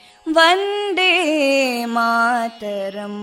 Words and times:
वन्दे 0.36 1.12
मातरम् 1.94 3.22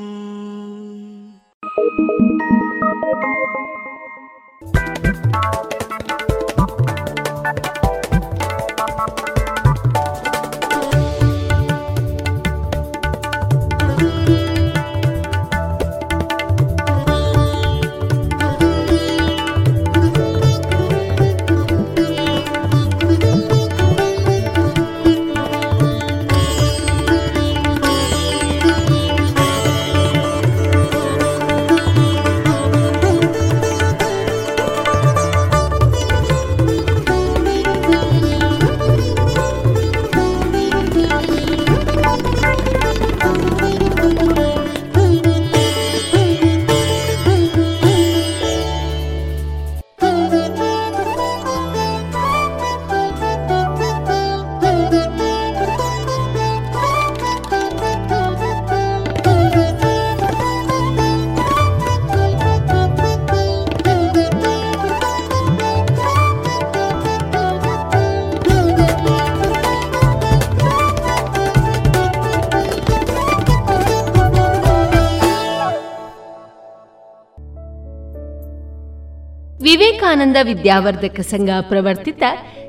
ವಿವೇಕಾನಂದ 79.62 80.36
ವಿದ್ಯಾವರ್ಧಕ 80.42 81.20
ಸಂಘ 81.20 81.50
ಪ್ರವರ್ತಿತ 81.60 82.22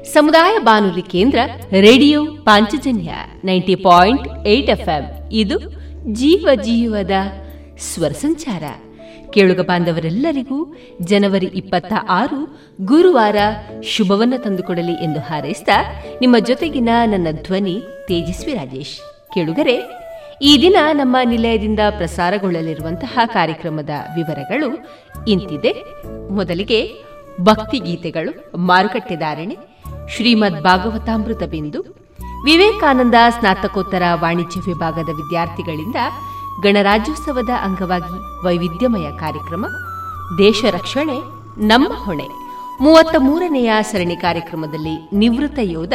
ಸಮುದಾಯ 0.04 0.60
ಬಾನುಲಿ 0.60 1.02
ಕೇಂದ್ರ 1.02 1.40
radio 1.72 2.26
Panchajanya 2.26 3.12
ninety 3.44 3.76
point 3.76 4.48
eight 4.48 4.70
FM. 4.70 5.30
ಇದು 5.32 5.60
ಜೀವ 6.14 6.48
ಜೀವದ 6.56 7.12
ಸ್ವರ 7.78 8.10
ಸಂಚಾರ. 8.10 8.64
ಕೇಳುಗ 9.32 9.60
ಬಾಂಧವರೆಲ್ಲರಿಗೂ 9.60 10.76
ಜನವರಿ 11.02 11.46
ಇಪ್ಪತ್ತ 11.46 11.94
ಆರು 12.10 12.60
ಗುರುವಾರ 12.82 13.36
ಶುಭವನ್ನ 13.84 14.34
ತಂದುಕೊಡಲಿ 14.38 14.92
ಎಂದು 14.92 15.20
ಹಾರೈಸಿದ 15.20 15.70
ನಿಮ್ಮ 16.22 16.38
ಜೊತೆಗಿನ 16.40 16.90
ನನ್ನ 17.06 17.28
ಧ್ವನಿ 17.32 17.82
ತೇಜಸ್ವಿ 18.08 18.54
ರಾಜೇಶ್. 18.54 18.98
ಕೇಳುಗರೆ 19.34 20.09
ಈ 20.42 20.62
ದಿನ 20.62 20.76
ನಮ್ಮ 20.92 21.18
ನಿಲಯದಿಂದ 21.26 21.80
ಪ್ರಸಾರಗೊಳ್ಳಲಿರುವಂತಹ 21.98 23.20
ಕಾರ್ಯಕ್ರಮದ 23.26 23.90
ವಿವರಗಳು 24.16 24.70
ಇಂತಿದೆ. 25.28 25.72
ಮೊದಲಿಗೆ 26.30 27.04
ಭಕ್ತಿಗೀತೆಗಳು 27.42 28.58
ಮಾರುಕಟ್ಟೆದಾರಣೆ 28.58 29.58
ಶ್ರೀಮದ್ 30.16 30.64
ಭಾಗವತಾಮೃತ 30.64 31.44
ಬಿಂದು, 31.44 31.82
ವಿವೇಕಾನಂದ 32.46 33.16
ಸ್ನಾತಕೋತ್ತರ 33.30 34.02
ವಾಣಿಜ್ಯ 34.14 34.62
ವಿಭಾಗದ 34.66 35.10
ವಿದ್ಯಾರ್ಥಿಗಳಿಂದ 35.10 35.96
ಗಣರಾಜ್ಯೋತ್ಸವದ 36.64 37.50
ಅಂಗವಾಗಿ 37.62 38.46
ವೈವಿಧ್ಯಮಯ 38.46 39.12
ಕಾರ್ಯಕ್ರಮ, 39.12 39.66
ದೇಶ 40.38 40.66
ರಕ್ಷಣೆ, 40.72 41.20
ನಮ್ಮ 41.68 41.94
ಹೊಣೆ. 41.94 42.49
ಮೂವತ್ತ 42.82 43.16
ಮೂರನೆಯ 43.20 43.74
ಸರಣಿ 43.82 44.16
ಕಾರ್ಯಕ್ರಮದಲ್ಲಿ 44.16 45.10
ನಿವೃತ್ತ 45.14 45.60
ಯೋಧ 45.62 45.94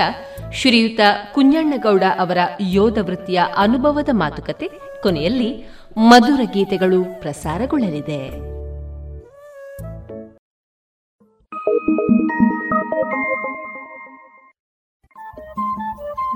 ಶ್ರೀಯುತ 0.53 1.01
ಕುಂಜಣ್ಣಗೌಡ 1.35 2.03
ಅವರ 2.19 2.39
ಯೋಧ 2.61 2.99
ವೃತ್ತಿಯ 2.99 3.43
ಅನುಭವದ 3.57 4.09
ಮಾತುಕತೆ. 4.13 4.71
ಕೊನೆಯಲ್ಲಿ 5.03 5.79
ಮಧುರ 5.97 6.41
ಗೀತೆಗಳು 6.53 7.21
ಪ್ರಸಾರಗೊಳ್ಳಲಿದೆ. 7.21 8.29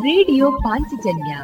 ರೇಡಿಯೋ 0.02 0.52
ಪಾಂಚಜನ್ಯ 0.52 1.38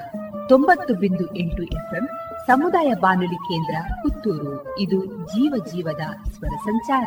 ತೊಂಬತ್ತು 0.48 0.94
ಬಿಂದು 0.94 1.36
ಎಂಟು 1.36 1.62
ಎಫ್ಎಂ 1.62 2.08
ಸಮುದಾಯ 2.46 2.92
ಬಾನುಲಿ 3.00 3.34
ಕೇಂದ್ರ 3.34 3.74
ಪುತ್ತೂರು. 4.02 4.80
ಇದು 4.80 5.04
ಜೀವ 5.26 5.64
ಜೀವದ 5.72 6.30
ಸ್ವರ 6.30 6.56
ಸಂಚಾರ. 6.56 7.06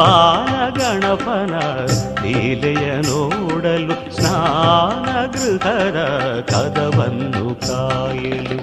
ಬಾಲಗಣಪನ 0.00 1.54
ಲೀಲೆಯ 2.22 2.90
ನೋಡಲು 3.00 4.16
ಸ್ನಾನ 4.16 5.08
ಗೃಹರ 5.26 5.98
ಕದವನ್ನು 6.40 7.54
ಕಾಯಲು. 7.54 8.58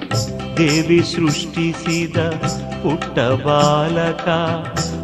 ದೇವಿ 0.56 1.00
ಸೃಷ್ಟಿಸಿದ 1.14 2.16
ಪುಟ್ಟ 2.82 3.18
ಬಾಲಕ, 3.18 4.28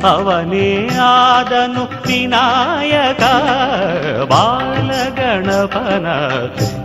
ಅವನೇ 0.05 0.89
ಆದನು 1.01 1.85
ವಿನಾಯಕ. 2.07 3.23
ಬಾಲಗಣಪನ 4.31 6.07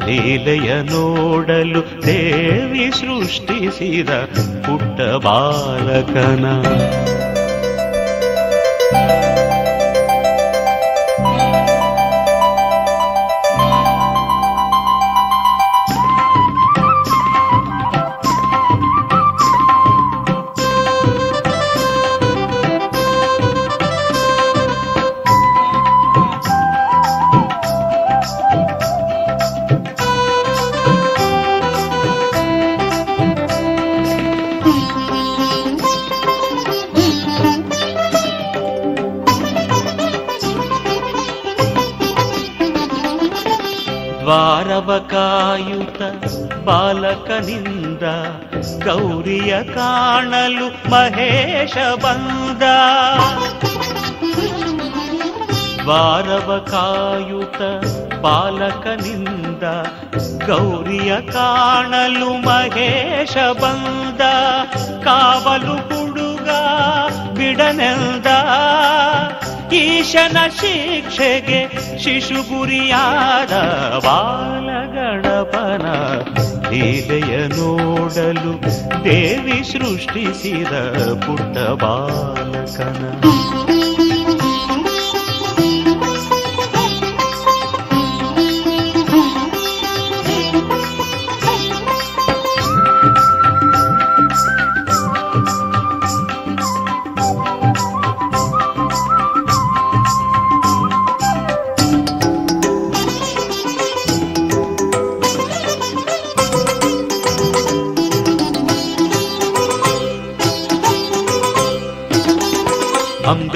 ಲೀಲೆಯ 0.06 0.82
ನೋಡಲು 0.82 2.06
ದೇವಿ 2.06 2.92
ಸೃಷ್ಟಿಸಿದ 2.92 4.10
ಪುಟ್ಟ 4.66 5.26
ಬಾಲಕನ. 5.26 6.46
ಕಾಯುತ 44.88 46.02
ಬಾಲಕನಿಂದ 46.66 48.04
ಗೌರಿಯ 48.84 49.64
ಕಾಣಲು 49.64 50.90
ಮಹೇಶ 50.90 51.78
ಬಂದ. 52.04 52.62
ವಾರವ 55.88 56.68
ಕಾಯುತ 56.72 57.62
ಬಾಲಕನಿಂದ 58.22 59.64
ಗೌರಿಯ 60.48 61.22
ಕಾಣಲು 61.22 62.34
ಮಹೇಶ 62.34 63.38
ಬಂದ. 63.38 64.22
ಕಾವಲು 65.04 65.76
ಹುಡುಗ 65.76 66.50
ಬಿಡನೆಂದ. 67.38 68.26
ಈಶನ 69.74 70.38
ಶಿಕ್ಷೆಗೆ 70.62 71.68
ಶಿಶು 71.98 72.58
ಗುರಿಯಾದ 72.58 73.52
ಬಾಲಗಣಪನ 75.40 75.86
ಲೀಲೆಯ 76.70 77.48
ನೋಡಲು 77.48 78.54
ದೇವಿ 79.04 79.60
ಸೃಷ್ಟಿಸಿದ 79.72 80.74
ಪುಟ್ಟ 81.26 81.58
ಬಾಲಕನ. 81.84 83.02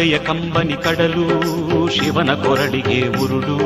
ಅಂಬೆಯ 0.04 0.18
ಕಂಬನಿ 0.18 0.74
ಕಡಲು, 0.74 1.28
ಶಿವನ 1.90 2.34
ಕೊರಳಿಗೆ 2.34 3.08
ಉರುಳು. 3.08 3.58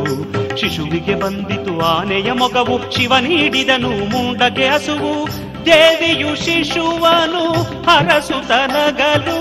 ಶಿಶುವಿಗೆ 0.58 1.16
ಬಂದಿತು 1.16 1.80
ಆನೆಯ 1.80 2.32
ಮೊಗವು, 2.32 2.92
ಶಿವ 2.92 3.14
ನೀಡಿದನು 3.18 3.90
ಮುಂಡಗೆ 3.90 4.68
ಹಸುವು. 4.68 5.28
ದೇವಿಯು 5.66 6.36
ಶಿಶುವನು 6.36 7.54
ಹರಸುತನಗಲು 7.90 9.40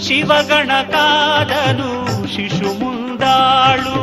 ಶಿವಗಣ 0.00 0.70
ಕಾದನು, 0.90 2.06
ಶಿಶು 2.36 2.78
ಮುಂದಾಳು. 2.78 3.98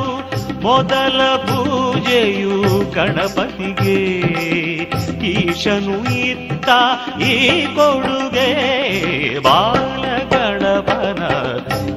ಮೊದಲ 0.61 1.35
ಪೂಜೆಯು 1.35 2.91
ಗಣಪತಿಗೆ. 2.91 4.03
ಈಶನು 5.25 6.15
ಇತ್ತ 6.25 6.69
ಈ 7.21 7.65
ಕೊಡುಗೆ, 7.65 8.49
ಬಾಲ 9.39 10.16
ಗಣಪನ 10.87 11.23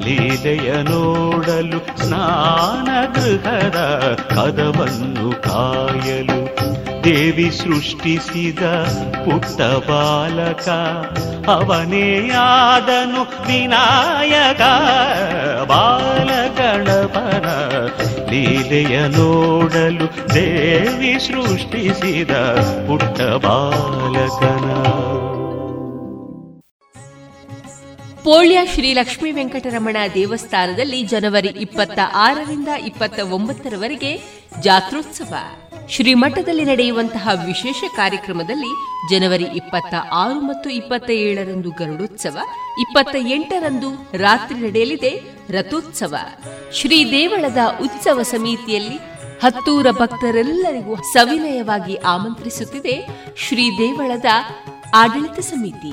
ಲೀಲೆಯ 0.04 0.70
ನೋಡಲು 0.82 1.80
ಸ್ನಾನ 2.00 2.88
ಗೃಹದ 3.14 3.78
ಕಾಯಲು 5.40 6.38
ದೇವಿ 7.04 7.46
ಸೃಷ್ಟಿಸಿದ 7.58 8.62
ಪುಟ್ಟ 9.24 9.60
ಬಾಲಕ, 9.88 10.66
ಅವನೇ 11.48 12.08
ಆದನು 12.40 13.22
ವಿನಾಯಕ 13.46 14.62
ಬಾಲಗಣಪನ 15.70 17.46
ಲೀಲೆಯ 18.30 18.96
ನೋಡಲು 19.16 20.08
ದೇವಿ 20.34 21.14
ಸೃಷ್ಟಿಸಿದ 21.26 22.34
ಪುಟ್ಟ 22.88 23.20
ಬಾಲಕನ 23.46 24.66
ಪೋಳ್ಯ 28.24 28.58
ಶ್ರೀ 28.74 28.92
ಲಕ್ಷ್ಮೀ 28.92 29.30
ವೆಂಕಟರಮಣ 29.30 29.96
ದೇವಸ್ಥಾನದಲ್ಲಿ 30.14 31.02
ಜನವರಿ 31.02 31.48
ಇಪ್ಪತ್ತ 31.48 31.98
ಆರರಿಂದ 32.14 32.68
ಇಪ್ಪತ್ತ 32.68 33.20
ಒಂಬತ್ತರವರೆಗೆ 33.20 34.20
ಜಾತ್ರೋತ್ಸವ. 34.60 35.34
ಶ್ರೀಮಠದಲ್ಲಿ 35.88 36.64
ನಡೆಯುವಂತಹ 36.64 37.28
ವಿಶೇಷ 37.46 37.84
ಕಾರ್ಯಕ್ರಮದಲ್ಲಿ 37.96 38.72
ಜನವರಿ 39.10 39.44
ಇಪ್ಪತ್ತ 39.44 39.94
ಆರು 40.12 40.40
ಮತ್ತು 40.40 40.70
ಇಪ್ಪತ್ತ 40.70 41.10
ಏಳರಂದು 41.10 41.70
ಗರುಡೋತ್ಸವ, 41.70 42.38
ಇಪ್ಪತ್ತ 42.80 43.16
ಎಂಟರಂದು 43.16 44.10
ರಾತ್ರಿ 44.14 44.60
ನಡೆಯಲಿದೆ 44.60 45.20
ರಥೋತ್ಸವ. 45.50 46.14
ಶ್ರೀ 46.72 47.10
ದೇವಳದ 47.10 47.58
ಉತ್ಸವ 47.82 48.22
ಸಮಿತಿಯಲ್ಲಿ 48.22 48.96
ಹತ್ತೂರ 49.42 49.90
ಭಕ್ತರೆಲ್ಲರಿಗೂ 49.90 50.96
ಸವಿನಯವಾಗಿ 50.96 51.94
ಆಮಂತ್ರಿಸುತ್ತಿದೆ 51.94 53.08
ಶ್ರೀ 53.36 53.70
ದೇವಳದ 53.78 54.26
ಆಡಳಿತ 54.94 55.38
ಸಮಿತಿ. 55.40 55.92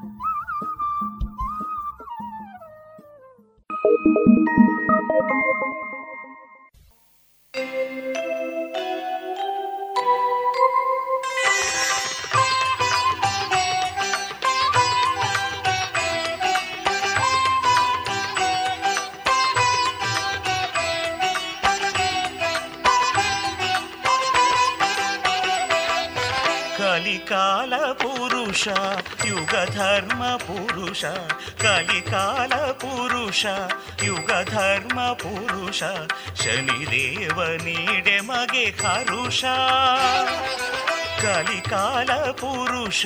ಕಲಿಕಾಲ 42.01 42.31
ಪುರುಷ, 42.41 43.01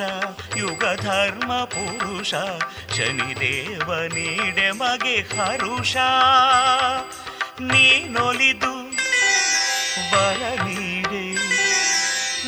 ಯುಗ 0.57 0.83
ಧರ್ಮ 1.03 1.51
ಪುರುಷ 1.73 2.33
ಶನಿದೇವ 2.95 3.89
ನೀಡೆ 4.15 4.67
ಮಗೆ 4.71 5.17
ಹರುಷ. 5.35 5.95
ನೀನೊಲಿದು 7.61 8.71
ಬರ 10.11 10.41
ನೀಡೆ 10.65 11.23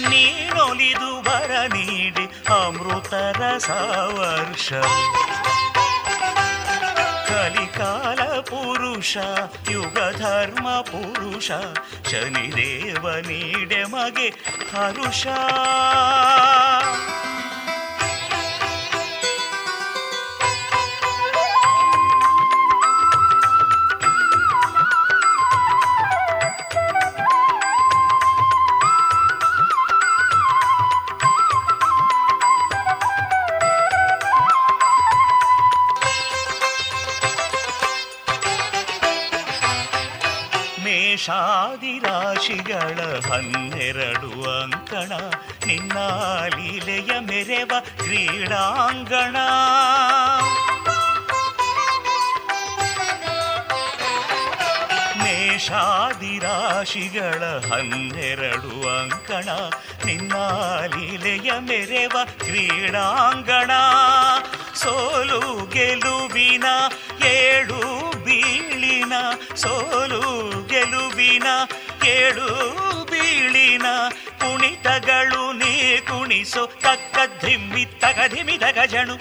ನೀನೊಲಿದು 0.10 1.10
ಬರ 1.22 1.52
ನೀಡೆ 1.76 2.26
ಅಮೃತರ 2.58 3.42
ಸಾವರ್ಷ 3.58 4.70
ಕಲಿಕಾಲ 7.30 8.17
ಪುರುಷ 8.42 9.18
ಯುಗ 9.72 9.98
ಧರ್ಮ 10.18 10.68
ಪುರುಷ 10.82 11.52
ಶನಿದೇವ 12.12 13.10
ನೀಡೆ 13.10 13.84
ಮಗೆ 13.84 14.28
ಹರುಷ. 14.76 15.28
ಮೇಷಾದಿರಾಶಿಗಳ 41.28 43.00
ಹನ್ನೆರಡು 43.32 44.62
ಅಂಕಣ 44.62 45.12
ನಿನ್ನ 45.66 45.98
ಲೀಲೆಯ 46.46 47.20
ಮೆರೆವ 47.20 47.72
ಕ್ರೀಡಾಂಗಣ. 47.98 49.36
ಮೇಷಾದಿರಾಶಿಗಳ 55.24 57.44
ಹನ್ನೆರಡು 57.74 59.00
ಅಂಕಣ 59.00 59.50
ನಿನ್ನ 60.06 60.34
ಲೀಲೆಯ 60.86 61.52
ಮೆರೆವ 61.60 62.18
ಕ್ರೀಡಾಂಗಣ. 62.38 63.72
ಸೋಲು 64.82 65.40
ಗೆಲುವಿನ 65.74 66.68
ಏಳು 67.30 67.80
ಬೀಳಿನ, 68.26 69.14
ಸೋಲು 69.62 70.22
ಗೆಲುವಿನ 70.72 71.48
ಏಳು 72.16 72.50
ಬೀಳಿನ, 73.12 73.88
ಕುಣಿತಗಳು 74.42 75.44
ನೀ 75.62 75.74
ಕುಣಿಸು, 76.10 76.64
ತಕ್ಕ 76.86 77.18
ಧಿಮ್ಮಿ, 77.44 77.86
ತಗ 78.04 78.20
ಶನಿ 78.34 78.58
ಗಜಣು 78.78 79.18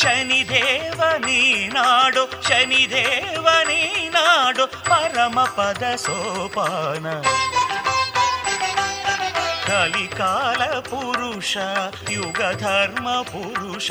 ಶನಿದೇವ 0.00 1.00
ನೀನಾಡು 1.26 2.22
ಶನಿದೇವ 2.48 3.46
ನೀನಾಡು 3.68 4.66
ಪರಮ 4.88 5.38
ಪದ 5.56 5.82
ಸೋಪಾನ. 5.96 7.06
ಕಲಿಕಾಲ 9.70 10.62
ಪುರುಷ 10.80 11.56
ಯುಗ 12.10 12.40
ಧರ್ಮ 12.58 13.08
ಪುರುಷ 13.22 13.88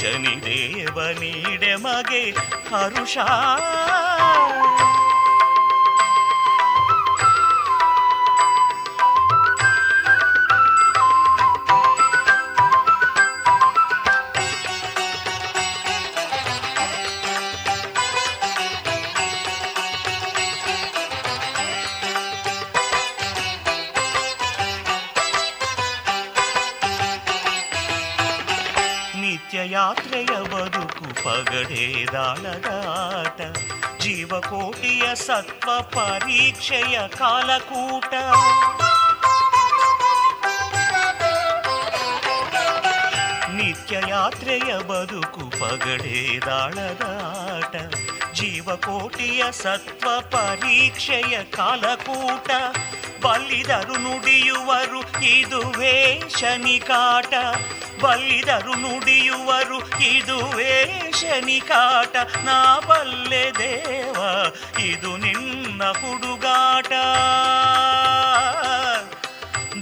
ಶನಿದೇವ 0.00 0.96
ನೀಡೆ 1.20 1.74
ಮಗೆ 1.74 2.22
ಹರುಷ. 2.70 3.16
ಬದುಕು 31.30 31.46
ಪಗಡೇದಾಳದ 31.46 32.92
ಆಟ 32.92 33.40
ಜೀವಕೋಟಿಯ 34.02 35.14
ಸತ್ವ 35.14 35.82
ಪರೀಕ್ಷೆಯ 35.82 37.08
ಕಾಲಕೂಟ. 37.08 38.14
ನಿತ್ಯ 43.54 44.00
ಯಾತ್ರೆಯ 44.08 44.78
ಬದುಕು 44.78 45.50
ಪಗಡೆದಾಳದಾಟ 45.50 47.76
ಜೀವಕೋಟಿಯ 48.32 49.44
ಸತ್ವ 49.50 50.20
ಪರೀಕ್ಷೆಯ 50.20 51.42
ಕಾಲಕೂಟ. 51.42 52.50
ಬಲ್ಲಿದರು 53.24 53.98
ನುಡಿಯುವರು 53.98 55.24
ಇದುವೇ 55.24 56.20
ಶನಿಕಾಟ, 56.38 57.34
ಬಲ್ಲಿದರು 58.02 58.74
ನುಡಿಯುವರು 58.74 60.04
ಇದುವೇ 60.04 61.09
ಶನಿಕಾಟ 61.20 62.14
ನಾ 62.44 62.58
ಬಲ್ಲೆ 62.88 63.44
ದೇವ 63.58 64.18
ಇದು 64.84 65.12
ನಿನ್ನ 65.16 65.82
ಹುಡುಗಾಟ 66.00 66.92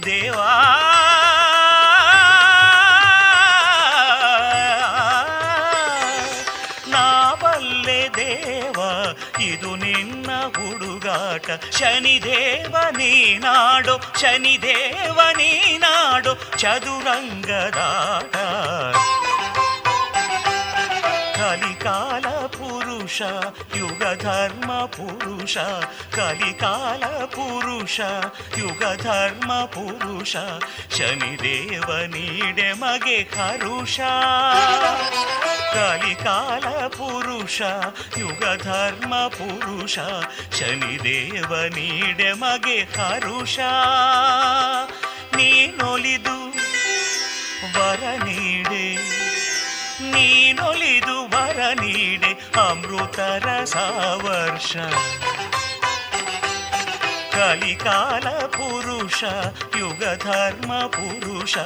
ದೇವಾ 0.05 0.51
ನಾ 6.91 7.05
ಬಲ್ಲೆ 7.41 7.99
ದೇವ 8.17 8.77
ಇದು 9.41 9.71
ನಿನ್ನ 9.75 10.29
ಹುಡುಗಾಟ 10.55 11.47
ಶನಿದೇವ 11.79 12.75
ನೀನಾಡು 12.97 13.95
ಶನಿದೇವ 14.21 15.19
ನೀನಾಡು 15.37 16.33
ಚದುರಂಗದಾಟ 16.57 18.35
ಕಲಿಕಾಲ 21.39 22.45
ಪುರುಷ, 22.45 23.21
ಯುಗ 23.75 24.03
ಧರ್ಮ 24.21 24.85
ಪುರುಷ. 24.85 25.57
ಕಲಿಕಾಲ 26.15 27.25
ಪುರುಷ, 27.25 27.99
ಯುಗ 28.57 29.01
ಧರ್ಮ 29.01 29.53
ಪುರುಷ. 29.53 30.35
ಶನಿದೇವ 30.97 32.05
ನೀಡೆ 32.05 32.73
ಮಗೆ 32.73 33.17
ಹರುಷ 33.17 33.99
ಕಲಿಕಾಲ 35.73 36.87
ಪುರುಷ, 36.87 37.61
ಯುಗ 38.17 38.61
ಧರ್ಮ 38.63 39.27
ಪುರುಷ. 39.27 39.99
ಶನಿದೇವ 40.59 41.55
ನೀಡೆ 41.55 42.33
ಮಗೆ 42.33 42.79
ಹರುಷ 42.79 43.59
ನೀನೊಲಿದು 45.35 46.49
ವರ 47.79 48.23
ನೀಡೆ. 48.23 49.18
ನೀನೊಲಿದು 50.19 51.23
ವರ 51.23 51.59
ನೀಡೆ 51.81 52.31
ಅಮೃತರ 52.69 53.63
ಸಾವರ್ಷ. 53.63 54.77
ಕಲಿಕಾಲ 57.33 58.29
ಪುರುಷ 58.29 59.23
ಯುಗ 59.77 60.03
ಧರ್ಮ 60.23 60.71
ಪುರುಷ 60.87 61.57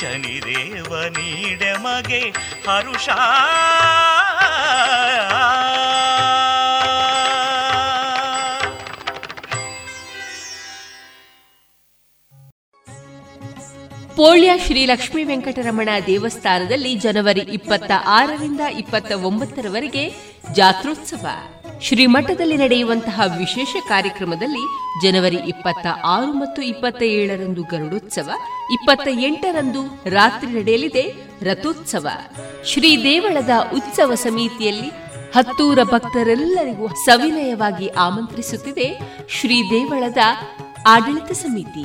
ಶನಿದೇವ 0.00 1.02
ನೀಡೆ 1.08 1.72
ಮಗೆ 1.72 2.22
ಹರುಷ. 2.68 3.08
ಪೋಳ್ಯ 14.20 14.52
ಶ್ರೀ 14.66 14.86
ಲಕ್ಷ್ಮೀ 14.86 15.24
ವೆಂಕಟರಮಣ 15.24 15.88
ದೇವಸ್ಥಾನದಲ್ಲಿ 16.06 16.94
ಜನವರಿ 16.94 17.40
ಇಪ್ಪತ್ತ 17.40 17.90
ಆರರಿಂದ 18.06 18.60
ಇಪ್ಪತ್ತ 18.60 19.12
ಒಂಬತ್ತರವರೆಗೆ 19.12 20.14
ಜಾತ್ರೋತ್ಸವ. 20.52 21.26
ಶ್ರೀಮಠದಲ್ಲಿ 21.80 22.56
ನಡೆಯುವಂತಹ 22.56 23.20
ವಿಶೇಷ 23.38 23.76
ಕಾರ್ಯಕ್ರಮದಲ್ಲಿ 23.88 24.64
ಜನವರಿ 25.02 25.36
ಇಪ್ಪತ್ತ 25.36 25.86
ಆರು 26.04 26.32
ಮತ್ತು 26.32 26.62
ಇಪ್ಪತ್ತ 26.62 27.02
ಏಳರಂದು 27.02 27.62
ಗರುಡೋತ್ಸವ, 27.62 28.30
ಇಪ್ಪತ್ತ 28.72 29.08
ಎಂಟರಂದು 29.08 29.82
ರಾತ್ರಿ 30.06 30.52
ನಡೆಯಲಿದೆ 30.52 31.14
ರಥೋತ್ಸವ. 31.42 32.08
ಶ್ರೀ 32.64 33.04
ದೇವಳದ 33.04 33.50
ಉತ್ಸವ 33.74 34.14
ಸಮಿತಿಯಲ್ಲಿ 34.14 34.88
ಹತ್ತೂರ 35.36 35.82
ಭಕ್ತರೆಲ್ಲರಿಗೂ 35.82 36.88
ಸವಿನಯವಾಗಿ 36.88 37.88
ಆಮಂತ್ರಿಸುತ್ತಿದೆ 37.88 39.00
ಶ್ರೀ 39.28 39.62
ದೇವಳದ 39.62 40.18
ಆಡಳಿತ 40.86 41.32
ಸಮಿತಿ. 41.32 41.84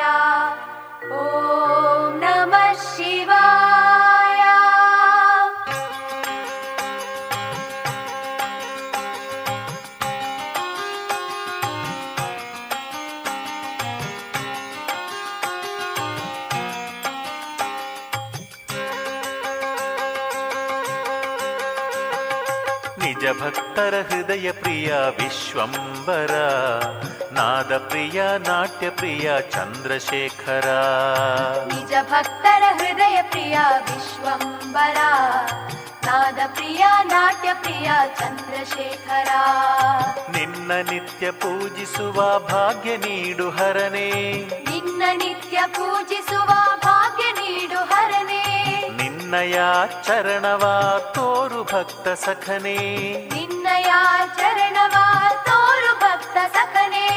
ಭಕ್ತರ 23.81 24.15
ಹೃದಯ 24.15 24.51
ಪ್ರಿಯ 24.51 24.93
ವಿಶ್ವಂಬರ 24.93 26.33
ನಾದ 27.33 27.77
ಪ್ರಿಯ 27.77 28.23
ನಾಟ್ಯ 28.47 28.89
ಪ್ರಿಯ 28.89 29.31
ಚಂದ್ರಶೇಖರ. 29.41 30.67
ನಿಜ 31.73 31.93
ಭಕ್ತರ 32.01 32.63
ಹೃದಯ 32.71 33.21
ಪ್ರಿಯ 33.21 33.57
ವಿಶ್ವಂಬರ 33.79 34.97
ನಾದ 36.05 36.39
ಪ್ರಿಯ 36.53 36.85
ನಾಟ್ಯ 37.03 37.53
ಪ್ರಿಯ 37.53 37.91
ಚಂದ್ರಶೇಖರ. 38.19 39.29
ನಿನ್ನ 40.37 40.71
ನಿತ್ಯ 40.91 41.31
ಪೂಜಿಸುವ 41.31 42.39
ಭಾಗ್ಯ 42.39 42.97
ನೀಡು 42.97 43.49
ಹರನೇ. 43.49 44.11
ನಿನ್ನ 44.69 45.03
ನಿತ್ಯ 45.13 45.63
ಪೂಜಿಸುವ 45.67 46.40
ನಿನ್ನಯ 49.31 49.59
ಚರಣವ 50.03 50.59
ತೋರು 51.15 51.63
ಭಕ್ತ 51.63 52.07
ಸಖನೇ. 52.07 52.77
ನಿನ್ನಯ 53.33 53.93
ಚರಣವ 54.37 54.95
ತೋರು 55.45 55.99
ಭಕ್ತ 55.99 56.55
ಸಖನೇ. 56.55 57.07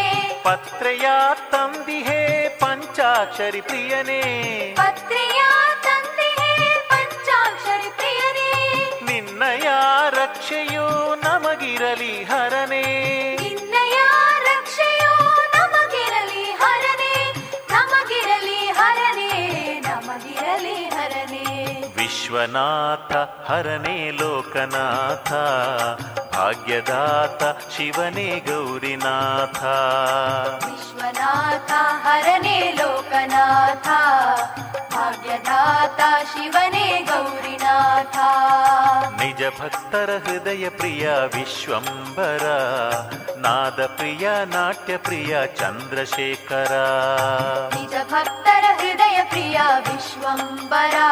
ಪತ್ರೆಯ 0.45 1.07
ತಂದಿಹೇ 1.51 2.49
ಪಂಚಾಕ್ಷರಿ 2.61 3.61
ಪ್ರಿಯನೇ. 3.61 4.23
ಪತ್ರಿಯ 4.77 5.43
ತಂದಿಹೇ 5.83 6.87
ಪಂಚಾಕ್ಷರಿ 6.91 7.91
ಪ್ರಿಯನೇ. 7.91 8.77
ನಿನ್ನಯ 9.13 9.69
ರಕ್ಷೆಯು 10.11 11.15
ನಮಗಿರಲಿ 11.15 12.25
ಹರನೇ. 12.25 13.24
ವಿಶ್ವನಾಥ 22.35 23.13
ಹರನೇ 23.51 24.11
ಲೋಕನಾಥ 24.11 25.33
ಭಾಗ್ಯದಾತ 26.35 27.43
ಶಿವನೇ 27.71 28.43
ಗೌರಿನಾಥ. 28.47 29.63
ವಿಶ್ವನಾಥ 30.67 31.71
ಹರನೇ 32.07 32.75
ಲೋಕನಾಥ. 32.79 33.89
शिवने 35.35 36.89
गौरीनाथ। 37.09 38.17
निज 39.21 39.43
भक्तर 39.61 40.11
हृदयप्रिय 40.27 41.07
विश्वम्बरा 41.35 42.59
नादप्रिय 43.39 44.27
नाट्यप्रिय 44.49 45.33
चन्द्रशेखरा। 45.61 46.85
निज 47.75 47.95
भक्तर 48.13 48.65
हृदय 48.81 49.23
प्रिय 49.31 49.59
विश्वम्बरा 49.89 51.09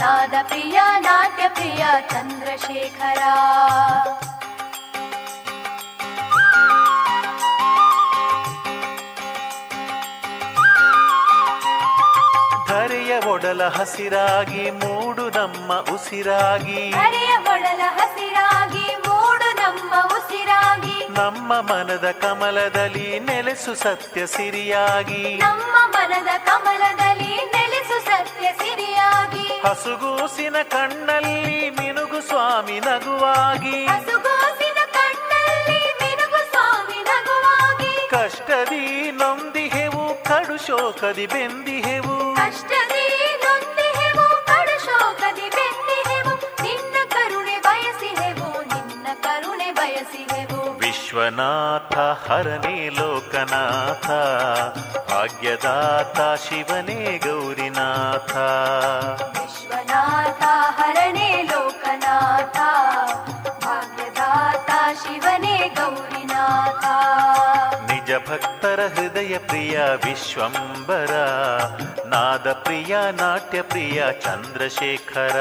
नादप्रिय 0.00 0.78
नाट्यप्रिय 1.00 1.84
चन्द्रशेखरा। 2.12 3.34
ಒಡಲ 13.44 13.64
ಹಸಿರಾಗಿ 13.68 14.70
ಮೂಡು 14.70 15.30
ನಮ್ಮ 15.30 15.72
ಉಸಿರಾಗಿ. 15.94 16.90
ಹರೆಯ 16.90 17.36
ಒಡಲ 17.36 17.80
ಹಸಿರಾಗಿ 17.86 18.96
ಮೂಡು 19.08 19.52
ನಮ್ಮ 19.56 19.94
ಉಸಿರಾಗಿ. 20.00 21.08
ನಮ್ಮ 21.08 21.60
ಮನದ 21.60 22.10
ಕಮಲದಲ್ಲಿ 22.10 23.20
ನೆಲೆಸು 23.20 23.74
ಸತ್ಯ 23.74 24.26
ಸಿರಿಯಾಗಿ. 24.26 25.36
ನಮ್ಮ 25.36 25.76
ಮನದ 25.92 26.28
ಕಮಲದಲ್ಲಿ 26.46 27.36
ನೆಲೆಸು 27.36 28.04
ಸತ್ಯ 28.04 28.48
ಸಿರಿಯಾಗಿ. 28.52 29.48
ಹಸುಗೂಸಿನ 29.68 30.56
ಕಣ್ಣಲ್ಲಿ 30.62 31.70
ಮಿನುಗು 31.70 32.20
ಸ್ವಾಮಿ 32.20 32.80
ನಗುವಾಗಿ. 32.80 33.86
ಹಸುಗೂಸಿನ 33.86 34.78
ಕಣ್ಣಲ್ಲಿ 34.92 35.80
ಮಿನುಗು 36.02 36.50
ಸ್ವಾಮಿ 36.50 37.02
ನಗುವಾಗಿ. 37.02 38.08
ಕಷ್ಟದಿ 38.08 39.10
ನೊಂದಿಹೆವು 39.10 40.24
ಕಡು 40.24 40.66
ಶೋಕದಿ 40.66 41.26
ಬೆಂದಿಹೆವು. 41.26 42.36
ಕಷ್ಟದಿ 42.36 42.83
ವಿಶ್ವನಾಥ 51.14 51.98
ಹರನೇ 51.98 52.88
ಲೋಕನಾಥ 52.88 54.06
ಭಾಗ್ಯದಾತ 55.12 56.20
ಶಿವನೇ 56.48 57.18
ಗೌರಿನಾಥ. 57.18 58.36
ವಿಶ್ವನಾಥ 59.38 60.42
ಹರನೇ 60.80 61.42
ಲೋಕನಾಥ 61.42 62.56
ಭಾಗ್ಯದಾತ 63.64 64.70
ಶಿವನೇ 65.04 65.72
ಗೌರಿನಾಥ. 65.76 66.84
ನಿಜ 67.90 68.10
ಭಕ್ತರ 68.30 68.80
ಹೃದಯ 68.96 69.38
ಪ್ರಿಯ 69.38 69.78
ವಿಶ್ವಂಬರ 70.04 71.12
ನಾದ 72.06 72.52
ಪ್ರಿಯ 72.52 72.96
ನಾಟ್ಯ 73.12 73.62
ಪ್ರಿಯ 73.62 74.02
ಚಂದ್ರಶೇಖರ. 74.20 75.36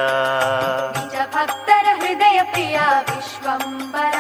ನಿಜ 1.00 1.16
ಭಕ್ತರ 1.36 1.86
ಹೃದಯ 1.96 2.42
ಪ್ರಿಯ 2.44 2.80
ವಿಶ್ವಂಬರ 3.16 4.16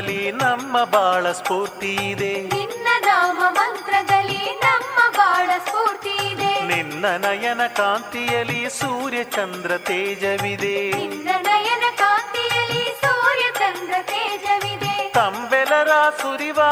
ಮಂತ್ರದಲ್ಲಿ 0.00 0.32
ನಮ್ಮ 0.32 0.84
ಬಾಳ 0.84 1.32
ಸ್ಫೂರ್ತಿ 1.32 1.94
ಇದೆ. 1.94 2.40
ನಿನ್ನ 2.40 2.88
ನಾಮ 2.98 3.38
ಮಂತ್ರದಲ್ಲಿ 3.48 4.60
ನಮ್ಮ 4.62 5.16
ಬಾಳ 5.16 5.50
ಸ್ಫೂರ್ತಿ 5.58 6.28
ಇದೆ. 6.28 6.60
ನಿನ್ನ 6.60 7.06
ನಯನ 7.06 7.66
ಕಾಂತಿಯಲ್ಲಿ 7.66 8.70
ಸೂರ್ಯ 8.70 9.24
ಚಂದ್ರ 9.24 9.78
ತೇಜವಿದೆ. 9.78 10.90
ನಿನ್ನ 10.90 11.28
ನಯನ 11.42 11.84
ಕಾಂತಿಯಲ್ಲಿ 11.96 13.00
ಸೂರ್ಯ 13.00 13.46
ಚಂದ್ರ 13.58 13.94
ತೇಜವಿದೆ. 14.02 15.08
ತಂಬೆಲರ 15.08 16.10
ಸುರಿವಾ 16.22 16.70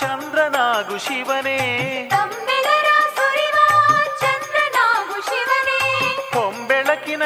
ಚಂದ್ರನಾಗು 0.00 0.98
ಶಿವನೇ. 0.98 1.82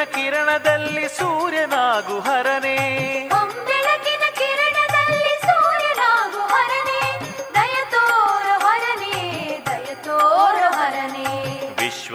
ಕಿರಣದಲ್ಲಿ 0.03 1.07
ಸೂರ್ಯನಾಗು 1.07 2.19
ಹರನೇ. 2.19 2.77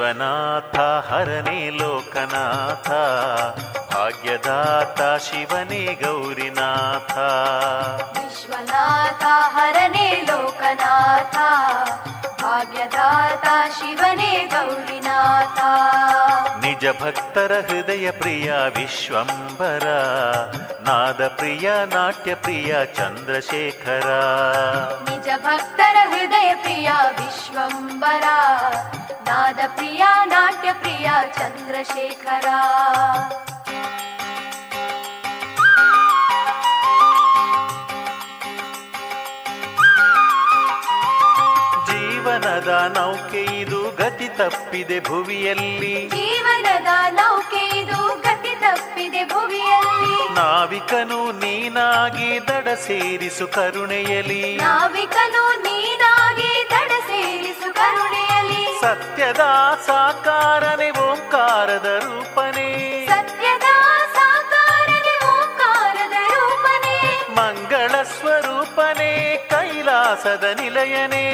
ವಿಶ್ವನಾಥ 0.07 0.77
ಹರನೇ 1.13 1.71
ಲೋಕನಾಥ 1.71 2.91
ಭಾಗ್ಯದಾತ 3.95 5.01
ಶಿವನೇ 5.23 5.95
ಗೌರಿನಾಥ. 5.95 7.13
ವಿಶ್ವನಾಥ 8.19 9.23
ಹರನೇ 9.27 10.27
ಲೋಕನಾಥ. 10.29 11.37
ಭಾಗ್ಯದಾತ 12.77 13.47
ಶಿವನೇ 13.79 14.51
ಗೌರಿನಾಥ. 14.53 15.59
ನಿಜ 16.65 16.85
ಭಕ್ತರ 17.03 17.53
ಹೃದಯ 17.69 18.11
ಪ್ರಿಯ 18.11 18.53
ವಿಶ್ವಂಬರ 18.53 19.87
ನಾದ 20.89 21.29
ಪ್ರಿಯ 21.29 21.71
ನಾಟ್ಯ 21.95 22.35
ಪ್ರಿಯ 22.35 22.77
ಚಂದ್ರಶೇಖರ. 22.97 24.09
ನಿಜ 25.11 25.29
ಭಕ್ತರ 25.37 25.97
ಹೃದಯ 26.09 26.55
ಪ್ರಿಯ 26.55 26.91
ವಿಶ್ವಂಬರ 27.19 28.25
ನಾದ 29.29 29.59
ಪ್ರಿಯ 29.75 30.05
ನಾಟ್ಯ 30.25 30.73
ಪ್ರಿಯ 30.73 31.11
ಚಂದ್ರಶೇಖರ. 31.39 32.49
ಜೀವನದ 42.57 42.97
ನೌಕೆ 42.97 43.61
ಇದು 43.61 43.97
ಗತಿ 43.97 44.29
ತಪ್ಪಿದೆ 44.29 45.01
ಭುವಿಯಲ್ಲಿ. 45.01 46.09
ಜೀವನದ 46.09 46.87
ನೌಕೆ 47.11 47.79
ಇದು 47.79 48.23
ಗತಿ 48.23 48.55
ತಪ್ಪಿದೆ 48.61 49.25
ಭುವಿಯಲ್ಲಿ. 49.25 50.35
ನಾವಿಕನು 50.35 51.33
ನೀನಾಗಿ 51.33 52.49
ದಡ 52.49 52.69
ಸೇರಿಸು 52.69 53.47
ಕರುಣೆಯಲಿ 53.47 54.57
ನಾವಿಕನು 54.57 55.63
ನೀನಾಗಿ 55.63 56.69
ದಡ 56.71 56.89
ಸೇರಿಸು 56.89 57.75
ಕರುಣೆಯಲ್ಲಿ. 57.75 58.81
ಸತ್ಯದ 58.81 59.43
ಸಾಕಾರನೆ 59.87 60.91
ಓಂಕಾರದ 60.91 61.87
ರೂಪನೆ. 62.05 62.69
ಸತ್ಯದ 63.07 63.69
ಸಾಕಾರನೆ 64.15 65.15
ಓಂಕಾರದ 65.27 66.17
ರೂಪನೆ. 66.33 66.97
ಮಂಗಳ 67.35 68.03
ಸ್ವರೂಪನೆ 68.03 69.37
ಕೈಲಾಸದ 69.51 70.45
ನಿಲಯನೇ. 70.61 71.27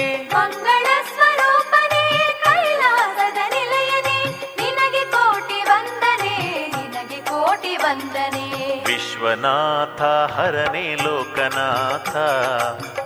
ವಿಶ್ವನಾಥ 9.33 10.03
ಹರನೇ 10.33 10.95
ಲೋಕನಾಥ 10.95 12.16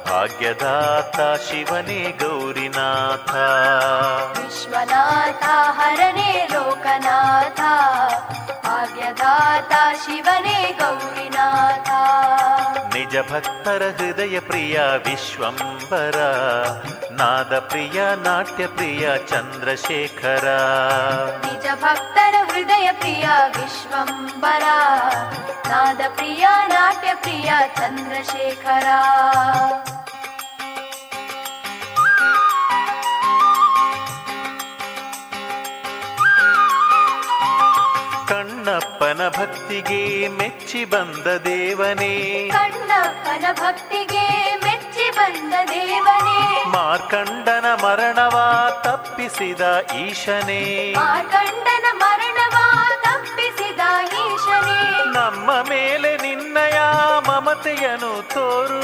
ಭಾಗ್ಯದಾತ 0.08 1.20
ಶಿವನೇ 1.48 2.18
ಗೌರಿನಾಥ. 2.22 3.30
ವಿಶ್ವನಾಥ 4.38 5.44
ಹರನೇ 5.80 6.48
ಲೋಕನಾಥ 6.52 7.60
ಭಾಗ್ಯದಾತ 8.66 9.72
ಶಿವನೇ 10.06 10.78
ಗೌರಿನಾಥ. 10.78 11.90
ನಿಜ 12.94 13.16
ಭಕ್ತರ 13.32 13.82
ಹೃದಯ 13.98 14.40
ಪ್ರಿಯ 14.40 14.80
ವಿಶ್ವಂಬರ 14.80 16.18
ನಾದ 17.16 17.58
ಪ್ರಿಯ 17.58 18.02
ನಾಟ್ಯ 18.22 18.66
ಪ್ರಿಯ 18.66 19.08
ಚಂದ್ರಶೇಖರ. 19.28 20.44
ನಿಜ 21.46 21.66
ಭಕ್ತರ 21.74 22.34
ಹೃದಯ 22.52 22.92
ಪ್ರಿಯ 22.92 23.28
ವಿಶ್ವಂಬರ. 23.56 24.62
ನಾದ 25.68 26.00
ಪ್ರಿಯ 26.14 26.46
ನಾಟ್ಯ 26.66 27.14
ಪ್ರಿಯ 27.14 27.52
ಚಂದ್ರಶೇಖರ. 27.76 28.86
ಕಣ್ಣಪ್ಪನ 38.28 39.28
ಭಕ್ತಿಗೆ 39.28 40.28
ಮೆಚ್ಚಿ 40.28 40.84
ಬಂದ 40.84 41.26
ದೇವನೇ. 41.36 42.48
ಕಣ್ಣಪ್ಪನ 42.52 43.44
ಭಕ್ತಿಗೆ 43.52 44.65
ಬಂದ 45.16 45.54
ದೇವನೇ. 45.70 46.64
ಮಾರ್ಕಂಡನ 46.64 47.64
ಮರಣವ 47.82 48.40
ತಪ್ಪಿಸಿದ 48.84 49.60
ಈಶನೇ. 49.94 50.94
ಮಾರ್ಕಂಡನ 50.96 51.86
ಮರಣವ 51.92 52.56
ತಪ್ಪಿಸಿದ 53.02 53.80
ಈಶನೇ. 54.12 55.04
ನಮ್ಮ 55.12 55.50
ಮೇಲೆ 55.68 56.16
ನಿನ್ನಯ 56.16 56.80
ಮಮತೆಯನು 57.28 58.28
ತೋರು. 58.34 58.80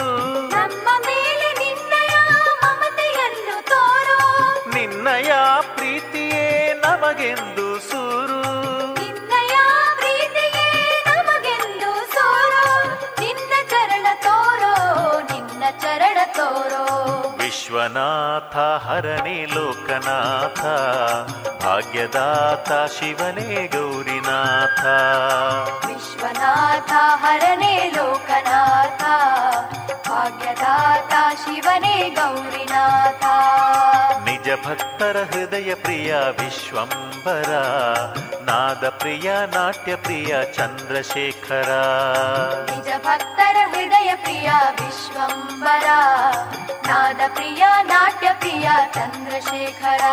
ನಮ್ಮ 0.48 0.88
ಮೇಲೆ 1.06 1.52
ನಿನ್ನಯ 1.52 2.16
ಮಮತೆಯನ್ನು 2.64 3.64
ತೋರು. 3.64 4.70
ನಿನ್ನಯ 4.74 5.32
ಪ್ರೀತಿಯೇ 5.74 6.72
ನಮಗೆಂದು 6.72 7.80
ಸೂರು. 7.80 8.41
विश्वनाथ 17.72 18.54
हरणे 18.84 19.36
लोकनाथ 19.52 20.58
भाग्यदाता 21.62 22.80
शिवने 22.96 23.64
गौरीनाथ 23.74 24.82
विश्वनाथ 25.86 26.92
हरणे 27.22 27.74
लोकनाथ 27.96 29.02
भाग्यदाता 30.08 31.22
शिवने 31.44 31.96
गौरीनाथ 32.18 33.24
ಭಕ್ತರ 34.54 35.16
ಹೃದಯ 35.22 35.74
ಪ್ರಿಯ 35.74 36.14
ವಿಶ್ವಂಬರ 36.14 37.50
ನಾದ 38.50 38.88
ಪ್ರಿಯ 38.88 39.32
ನಾಟ್ಯ 39.54 39.96
ಪ್ರಿಯ 39.96 40.36
ಚಂದ್ರಶೇಖರ. 40.54 41.68
ನಿಜ 42.70 42.88
ಭಕ್ತರ 43.04 43.56
ಹೃದಯ 43.68 44.14
ಪ್ರಿಯ 44.14 44.50
ವಿಶ್ವಂಬರ 44.80 45.86
ನಾದ 46.86 47.20
ಪ್ರಿಯ 47.34 47.64
ನಾಟ್ಯ 47.82 48.30
ಪ್ರಿಯ 48.38 48.68
ಚಂದ್ರಶೇಖರ. 48.94 50.04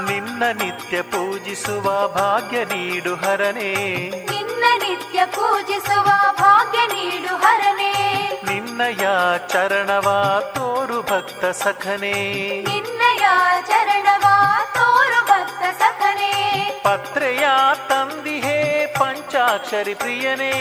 ನಿನ್ನ 0.00 0.42
ನಿತ್ಯ 0.62 1.02
ಪೂಜಿಸುವ 1.02 2.08
ಭಾಗ್ಯ 2.08 2.64
ನೀಡು 2.64 3.14
ಹರನೇ. 3.14 3.74
ನಿನ್ನ 4.30 4.64
ನಿತ್ಯ 4.78 5.26
ಪೂಜಿಸುವ 5.26 6.04
ಭಾಗ್ಯ 6.32 6.78
ನೀಡು 6.86 7.36
ಹರನೇ. 7.36 8.05
ನಿನ್ನಯ 8.76 9.06
ಚರಣವ 9.48 10.08
ತೋರು 10.54 11.02
ಭಕ್ತ 11.02 11.44
ಸಖನೇ. 11.44 12.12
ನಿನ್ನಯ 12.68 13.26
ಚರಣವ 13.66 14.24
ತೋರು 14.74 15.24
ಭಕ್ತ 15.26 15.82
ಸಖನೇ. 15.82 16.80
ಪತ್ರೆಯ 16.84 17.48
ತಂದಿಹೇ 17.88 18.86
ಪಂಚಾಕ್ಷರಿ 18.98 19.94
ಪ್ರಿಯನೇ. 19.94 20.52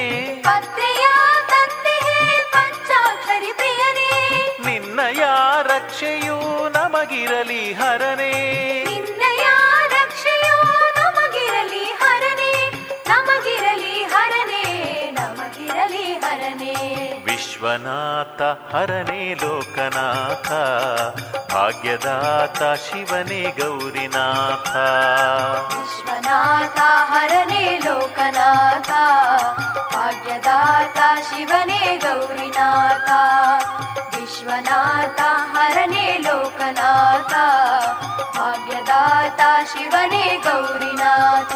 ಪತ್ರೆಯ 0.44 1.06
ತಂದಿಹೇ 1.48 2.50
ಪಂಚಾಕ್ಷರಿ 2.54 3.52
ಪ್ರಿಯನೇ. 3.52 4.12
ನಿನ್ನಯ 4.66 5.24
ರಕ್ಷೆಯು 5.64 6.70
ನಮಗಿರಲಿ 6.70 7.74
ಹರನೇ. 7.74 8.34
ನಿನ್ನಯ 8.90 9.46
ರಕ್ಷೆಯು 9.88 10.58
ನಮಗಿರಲಿ 11.00 11.84
ಹರನೇ. 11.84 12.72
ನಮಗಿರಲಿ 13.08 13.65
ವಿಶ್ವನಾಥ, 17.56 18.42
ಹರನೇ 18.76 19.34
ಲೋಕನಾಥ, 19.34 20.52
ಭಾಗ್ಯದಾತ 21.54 22.58
ಶಿವನೇ 22.58 23.54
ಗೌರಿನಾಥ. 23.60 24.76
ವಿಶ್ವನಾಥ, 25.74 26.80
ಹರನೇ 27.12 27.80
ಲೋಕನಾಥ, 27.86 28.90
ಭಾಗ್ಯದಾತ 29.96 30.98
ಶಿವನೇ 31.30 32.02
ಗೌರಿನಾಥ. 32.04 33.10
ವಿಶ್ವನಾಥ, 34.16 35.22
ಹರನೇ 35.58 36.18
ಲೋಕನಾಥ, 36.18 37.34
ಭಾಗ್ಯದಾತ 38.38 39.42
ಶಿವನೇ 39.74 40.42
ಗೌರಿನಾಥ. 40.44 41.56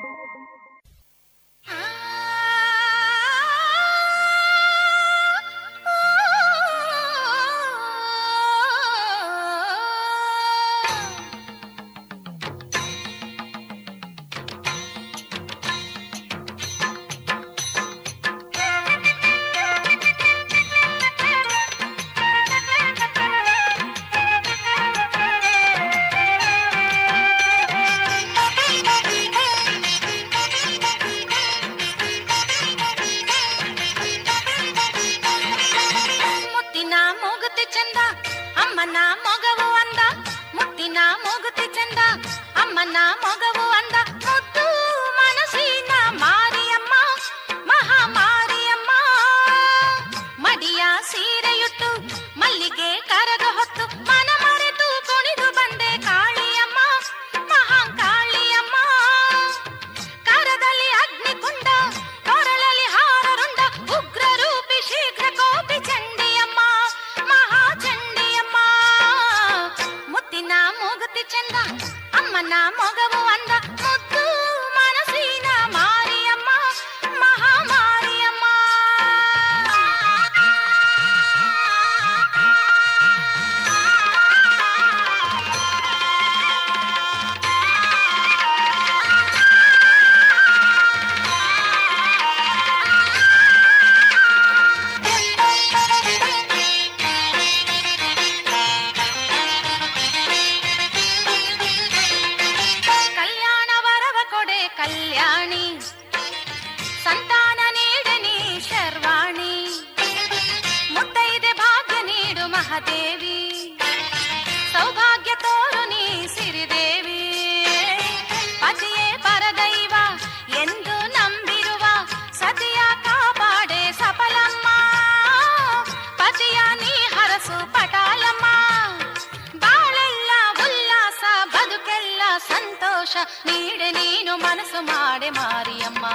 నీడ 133.45 133.81
నేను 133.97 134.35
మనసు 134.37 134.81
మాడే 134.81 135.29
మారియమ్మ 135.29 136.05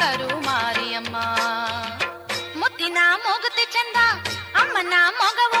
కరు 0.00 0.36
మారియమ్మ. 0.46 1.16
ముత్తి 2.56 2.88
నా 2.90 3.16
మొగుతి 3.16 3.64
చందా 3.74 4.06
అమ్మ 4.60 4.80
నా 4.90 5.02
మొగవు 5.10 5.60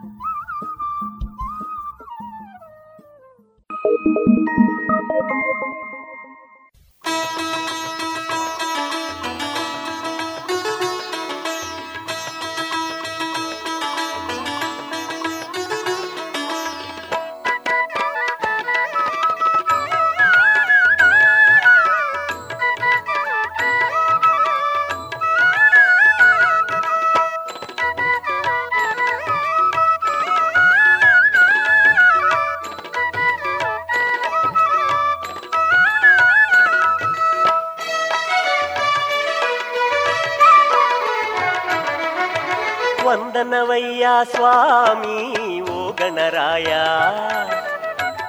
ವಂದನವಯ್ಯ 43.31 44.07
ಸ್ವಾಮಿ, 44.35 45.61
ಓ 45.61 45.91
ಗಣರಾಯ. 45.91 46.65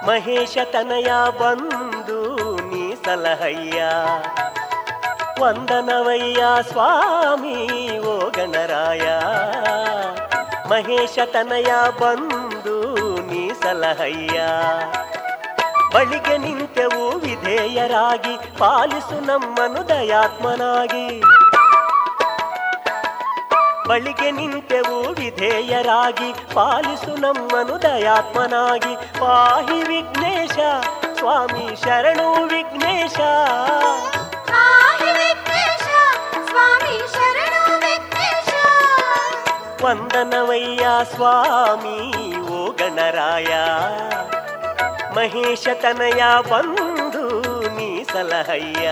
ಮಹೇಶ 0.05 0.57
ತನಯ 0.71 1.11
ಬಂದು 1.39 2.35
ನೀ 2.55 2.95
ಸಲಹಯ್ಯ. 2.95 3.83
ವಂದನವಯ್ಯ 5.41 6.43
ಸ್ವಾಮಿ, 6.71 7.97
ಓ 7.99 8.29
ಗಣರಾಯ. 8.29 9.19
ಮಹೇಶ 10.69 11.19
ತನಯ 11.25 11.73
ಬಂದು 11.99 12.95
ನೀ 13.21 13.49
ಸಲಹಯ್ಯ. 13.49 14.41
ಬಳಿಗೆ 15.93 16.37
ನಿಂತೆವು 16.37 17.17
ವಿಧೇಯರಾಗಿ, 17.19 18.57
ಪಾಲಿಸು 18.57 19.25
ನಮ್ಮನು 19.25 19.89
ದಯಾತ್ಮನಾಗಿ. 19.89 21.21
ಬಳಿಗೆ 23.87 24.31
ನಿಂತೆವು 24.31 25.13
ವಿಧೇಯರಾಗಿ 25.13 26.33
ಪಾಲಿಸು 26.53 27.15
ನಮ್ಮನು 27.15 27.81
ದಯಾತ್ಮನಾಗಿ. 27.81 28.95
ಪಾಹಿ 29.19 29.83
ವಿಘ್ನೇಶ 29.83 30.55
ಸ್ವಾಮಿ 31.17 31.81
ಶರಣು 31.83 32.47
ವಿಘ್ನೇಶ. 32.47 33.17
ವಂದನವಯ್ಯ 39.83 40.87
ಸ್ವಾಮಿ 41.15 42.39
ಓ 42.39 42.71
ಗಣರಾಯ. 42.71 43.53
ಮಹೇಶ 45.15 45.67
ತನಯ 45.81 46.23
ಬಂದು 46.51 47.41
ನೀ 47.77 48.03
ಸಲಹಯ್ಯ. 48.03 48.89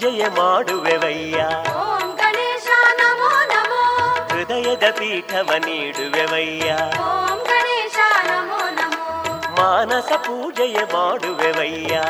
ಪೂಜೆಯ 0.00 0.26
ಮಾಡುವೆವಯ್ಯ. 0.28 1.36
ಹೃದಯದ 4.30 4.82
ಪೀಠವ 4.98 5.50
ನೀಡುವೆವಯ್ಯ. 5.58 6.72
ಮಾನಸ 9.60 10.12
ಪೂಜೆಯ 10.16 10.76
ಮಾಡುವೆವಯ್ಯ. 10.92 12.00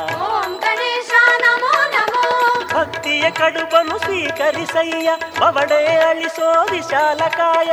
ಭಕ್ತಿಯ 2.75 3.31
ಕಡುಬನು 3.31 3.99
ಸ್ವೀಕರಿಸಯ್ಯ. 3.99 5.11
ಬವಡೆ 5.41 6.01
ಅಳಿಸೋ 6.01 6.67
ವಿಶಾಲಕಾಯ. 6.71 7.67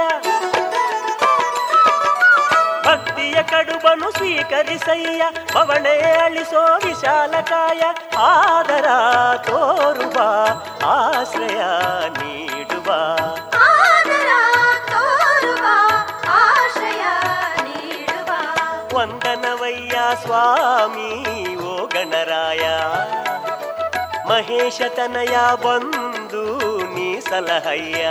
ಭಕ್ತಿಯ 2.83 3.43
ಕಡುಬನು 3.43 4.11
ಸ್ವೀಕರಿಸಯ್ಯ. 4.11 5.23
ಬವಣೆ 5.53 6.17
ಅಳಿಸೋ 6.17 6.77
ವಿಶಾಲಕಾಯ. 6.77 7.81
ಆದರ 8.25 8.87
ತೋರುವ 9.47 10.17
ಆಶ್ರಯ 10.91 11.61
ನೀಡುವ 12.17 12.89
ಆದರ 13.69 14.29
ತೋರುವ 14.91 15.65
ಆಶ್ರಯ 16.39 17.03
ನೀಡುವ 17.67 18.31
ವಂದನವಯ್ಯ 18.95 19.97
ಸ್ವಾಮಿ 20.23 21.11
ಓ 21.65 21.75
ಗಣರಾಯ 21.87 22.65
ಮಹೇಶ 24.29 24.81
ತನಯ 24.95 25.35
ಬಂದು 25.63 26.43
ನೀ 26.95 27.09
ಸಲಹಯ್ಯ 27.29 28.05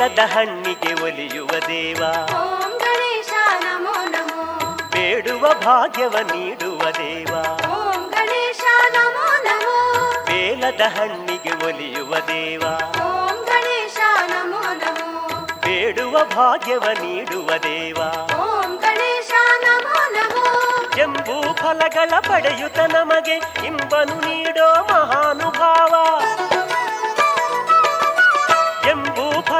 ಬೇಲದ 0.00 0.18
ಹಣ್ಣಿಗೆ 0.18 1.02
ಒಲಿಯುವ 1.02 1.48
ದೇವ. 1.48 2.02
ಓಂ 2.36 2.78
ಗಣೇಶ 2.78 3.30
ನಮೋ 3.64 4.04
ನಮೋ. 4.04 4.76
ಬೇಡುವ 4.90 5.54
ಭಾಗ್ಯವ 5.54 6.14
ನೀಡುವ 6.34 6.90
ದೇವ. 6.90 7.34
ಓಂ 7.72 8.06
ಗಣೇಶ 8.06 8.60
ನಮೋ 8.92 9.42
ನಮೋ. 9.42 10.02
ಬೇಲದ 10.24 10.80
ಹಣ್ಣಿಗೆ 10.80 11.66
ಒಲಿಯುವ 11.66 12.18
ದೇವ. 12.18 12.62
ಓಂ 13.02 13.44
ಗಣೇಶ 13.44 13.96
ನಮೋ 14.28 14.60
ನಮೋ. 14.60 15.46
ಬೇಡುವ 15.46 16.24
ಭಾಗ್ಯವ 16.24 16.84
ನೀಡುವ 17.00 17.46
ದೇವ. 17.46 17.96
ಓಂ 18.40 18.76
ಗಣೇಶ 18.76 19.30
ನಮೋ 19.62 20.10
ನಮೋ. 20.10 20.72
ಎಂಬೂ 20.98 21.54
ಫಲಗಳ 21.54 22.18
ಪಡೆಯುತ್ತ 22.20 22.78
ನಮಗೆ 22.78 23.66
ಇಂಬನು 23.66 24.14
ನೀಡೋ 24.14 24.74
ಮಹಾನುಭಾವ. 24.74 25.94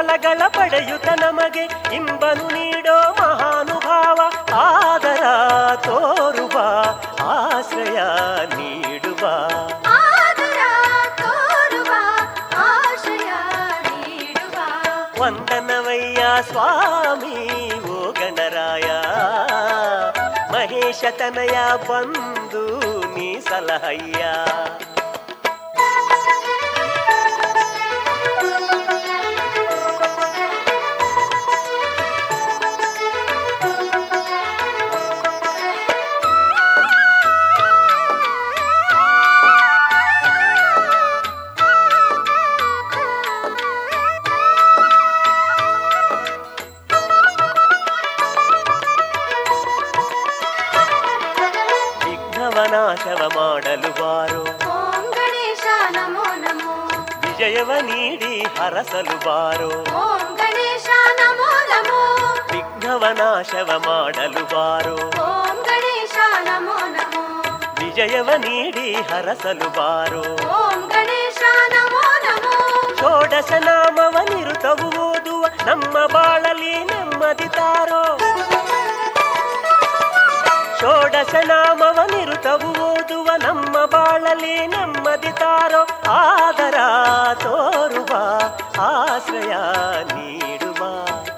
ಫಲಗಳ 0.01 0.41
ಪಡೆಯುತ 0.47 1.05
ನಮಗೆ 1.05 1.95
ಇಂಬನು 1.95 2.47
ನೀಡೋ 2.47 3.15
ಮಹಾನುಭಾವ 3.19 4.21
ಆದರ 4.53 5.23
ತೋರುವ 5.75 6.57
ಆಶ್ರಯ 7.23 7.99
ನೀಡುವ. 8.55 9.27
ಆದರ 9.87 10.59
ತೋರುವ 11.17 11.93
ಆಶ್ರಯ 12.57 13.31
ನೀಡುವ. 13.83 14.57
ವಂದನವಯ್ಯ 15.21 16.25
ಸ್ವಾಮಿ 16.49 17.71
ಓ 17.79 18.11
ಗಣರಾಯ. 18.11 18.89
ಮಹೇಶತನಯ 20.51 21.57
ಬಂದು 21.89 22.79
ನೀ 23.17 23.39
ಸಲಹಯ್ಯ. 23.39 24.25
ಹರಸಲು 58.59 59.25
ಬಾರೋ. 59.25 59.67
ಓಂ 59.67 60.35
ಗಣೇಶ 60.35 60.87
ನಮೋ 61.19 61.49
ನಮೋ. 61.69 62.17
ವಿಘ್ನವನಾಶವ 62.51 63.83
ಮಾಡಲು 63.87 64.43
ಬಾರೋ. 64.45 64.95
ಓಂ 64.95 65.63
ಗಣೇಶ 65.63 66.17
ನಮೋ 66.43 66.77
ನಮೋ. 66.87 67.41
ವಿಜಯವ 67.79 68.29
ನೀಡಿ 68.37 68.93
ಹರಸಲು 68.93 69.69
ಬಾರೋ. 69.69 70.21
ಓಂ 70.47 70.87
ಗಣೇಶ 70.87 71.41
ನಮೋ 71.69 72.01
ನಮೋ. 72.23 72.81
ಷೋಡಶ 72.95 73.51
ನಾಮವ 73.51 74.17
ನಿರುತವು 74.33 75.11
ಓದುವ 75.11 75.45
ನಮ್ಮ 75.65 76.05
ಬಾಳಲಿ 76.05 76.83
ನೆಮ್ಮದಿ 76.83 77.47
ತಾರೋ. 77.49 78.17
ಷೋಡಶ 80.81 81.33
ನಾಮವ 81.47 81.99
ನಿರುತವು 82.11 82.69
ಓದುವ 82.81 83.29
ನಮ್ಮ 83.37 83.85
ಬಾಳಲಿ 83.85 84.67
ನೆಮ್ಮದಿ 84.67 85.31
ತಾರೋ 85.31 85.87
ಆದರ 86.09 86.77
ತೋರುವ 87.33 88.13
ಆಶ್ರಯ 88.79 89.53
ನೀಡುವ. 90.13 90.81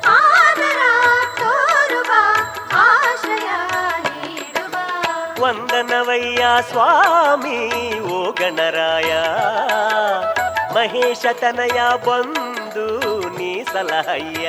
ಆದರ 0.07 0.81
ತೋರುವ 1.39 2.11
ಆಶ್ರಯ 2.71 3.49
ನೀಡುವ. 4.07 4.75
ವಂದನವಯ್ಯ 5.43 6.45
ಸ್ವಾಮಿ 6.69 7.99
ಓ 7.99 8.31
ಗಣರಾಯ 8.31 9.11
ಮಹೇಶತನಯ 10.73 11.79
ಬಂದು 12.05 12.87
ನೀ 13.37 13.63
ಸಲಹಯ್ಯ. 13.63 14.47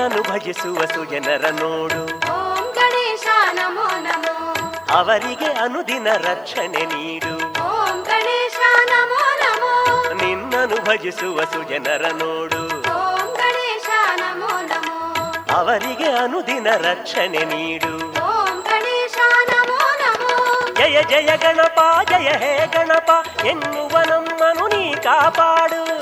ನಿನ್ನನ್ನು 0.00 0.32
ಭಜಿಸುವ 0.32 0.78
ಸುಜನರ 0.84 1.48
ನೋಡು. 1.50 2.04
ಓಂ 2.04 2.72
ಗಣೇಶ 2.72 3.26
ನಮೋ 3.52 4.00
ನಮೋ. 4.00 4.54
ಅವರಿಗೆ 4.98 5.52
ಅನುದಿನ 5.52 6.06
ರಕ್ಷಣೆ 6.14 6.86
ನೀಡು. 6.86 7.34
ಓಂ 7.36 8.02
ಗಣೇಶ 8.02 8.56
ನಮೋ 8.90 9.20
ನಮೋ. 9.36 10.14
ನಿನ್ನನ್ನು 10.14 10.84
ಭಜಿಸುವ 10.84 11.44
ಸುಜನರ 11.44 12.06
ನೋಡು. 12.06 12.62
ಓಂ 12.76 13.34
ಗಣೇಶ 13.34 13.86
ನಮೋ 14.16 14.60
ನಮೋ. 14.60 15.14
ಅವರಿಗೆ 15.56 16.12
ಅನುದಿನ 16.12 16.66
ರಕ್ಷಣೆ 16.76 17.38
ನೀಡು. 17.38 17.96
ಓಂ 18.06 18.60
ಗಣೇಶ 18.60 19.16
ನಮೋ 19.48 19.78
ನಮೋ. 19.78 20.66
ಜಯ 20.74 21.02
ಜಯ 21.02 21.36
ಗಣಪ 21.36 21.80
ಜಯ 22.08 22.28
ಹೇ 22.28 22.66
ಗಣಪ 22.66 23.26
ಎನ್ನುವ 23.44 24.00
ನಮ್ಮನು 24.00 24.68
ನೀ 24.68 24.94
ಕಾಪಾಡು. 24.94 26.00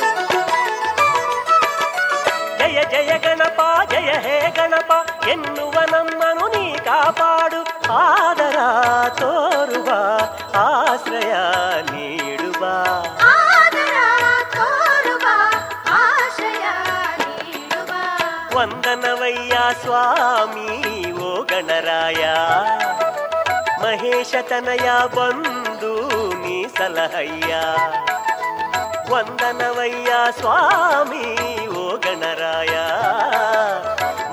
ಜಯ 2.68 2.82
ಜಯ 2.82 3.18
ಗಣಪ 3.18 3.60
ಜಯ 3.90 4.10
ಹೇ 4.18 4.52
ಗಣಪ 4.56 4.92
ಎನ್ನುವ 5.28 5.72
ನಮ್ಮನು 5.90 6.48
ನೀ 6.48 6.76
ಕಾಪಾಡು. 6.76 7.92
ಆದರ 7.92 8.56
ತೋರುವ 9.08 9.88
ಆಶ್ರಯ 10.56 11.32
ನೀಡುವ. 11.92 12.64
ವಂದನವಯ್ಯ 18.56 19.58
ಸ್ವಾಮಿ 19.82 21.12
ಓ 21.12 21.42
ಗಣರಾಯ. 21.42 22.24
ಮಹೇಶತನಯ 23.82 24.90
ಬಂದು 25.14 26.08
ನೀ 26.34 26.64
ಸಲಹಯ್ಯ. 26.64 27.54
ವಂದನವಯ್ಯ 29.10 30.12
ಸ್ವಾಮಿ 30.38 31.47
ಓ 32.48 32.60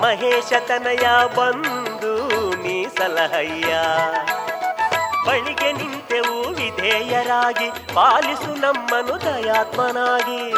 ಮಹೇಶ 0.00 0.52
ತನಯ 0.68 1.36
ಬಂದು 1.36 2.28
ನೀ 2.62 2.84
ಸಲಹಯ್ಯ. 2.84 3.76
ಬಳಿಗೆ 5.26 5.72
ನಿಂತೆವು 5.72 6.48
ವಿಧೇಯರಾಗಿ 6.48 7.70
ಪಾಲಿಸು 7.94 8.60
ನಮ್ಮನು 8.60 9.20
ದಯಾತ್ಮನಾಗಿ. 9.20 10.54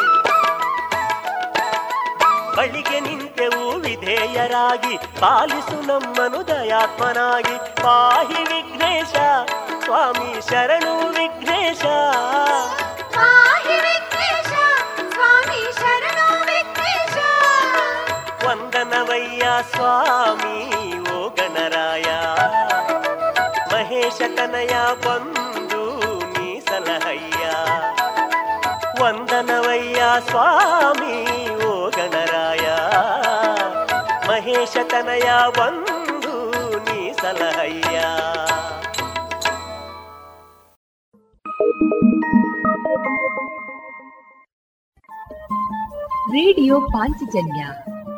ಬಳಿಗೆ 2.57 2.99
ನಿಂತೆವು 2.99 3.71
ವಿಧೇಯರಾಗಿ 3.71 4.97
ಪಾಲಿಸು 4.97 5.87
ನಮ್ಮನು 5.87 6.47
ದಯಾತ್ಮನಾಗಿ. 6.47 7.81
ಪಾಹಿ 7.83 8.43
ವಿಘ್ನೇಶ, 8.43 9.15
ಸ್ವಾಮಿ 9.83 10.49
ಶರಣು 10.49 11.09
ವಿಘ್ನೇಶ. 11.09 11.85
ವಂದನವಯ್ಯ 18.99 19.45
ಸ್ವಾಮಿ, 19.71 20.57
ಓ 21.09 21.29
ಗಣರಾಯ. 21.29 22.07
ಮಹೇಶ 23.73 24.21
ಕನಯ 24.35 24.73
ಬಂದು 25.05 25.83
ನೀ 26.33 26.59
ಸಲಹಯ್ಯ 26.59 27.45
ವಂದನವಯ್ಯ 29.03 30.01
ಸ್ವಾಮಿ, 30.29 31.15
ಓ 31.65 31.89
ಗಣರಾಯ. 31.89 32.67
ಮಹೇಶ 34.27 34.77
ಕನಯ 34.89 35.29
ಬಂದು 35.57 36.35
ನೀ 36.79 37.13
ಸಲಹಯ್ಯ 37.13 37.99
ರೇಡಿಯೋ 46.31 46.75
ಪಾಂಚಜನ್ಯ 46.81 47.63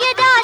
ಭಾಗ್ಯದ 0.00 0.39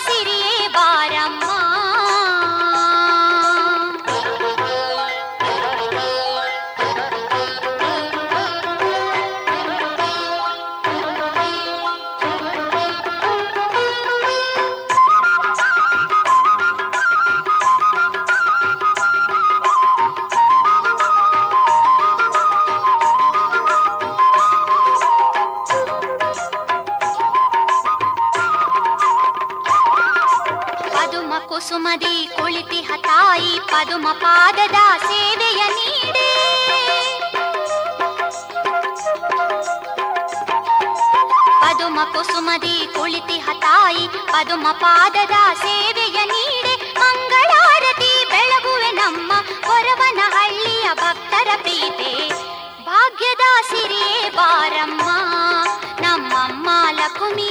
ಪದುಮ 44.46 44.68
ಪಾದದ 44.72 45.36
ಸೇವೆಯ 45.62 46.18
ನೀಡೆ 46.24 46.74
ಮಂಗಳಾರತಿ 46.98 48.10
ಬೆಳಗುವೆ 48.30 48.90
ನಮ್ಮ 48.90 49.30
ಹೊರವನ 49.64 50.20
ಹಳ್ಳಿಯ 50.34 50.86
ಭಕ್ತರ 50.94 51.48
ಪ್ರೀತೆ 51.56 52.12
ಭಾಗ್ಯದ 52.86 53.44
ಸಿರಿಯೇ 53.70 54.20
ಬಾರಮ್ಮ, 54.30 55.08
ನಮ್ಮಮ್ಮ 56.00 56.68
ಲಕುಮಿ 56.90 57.50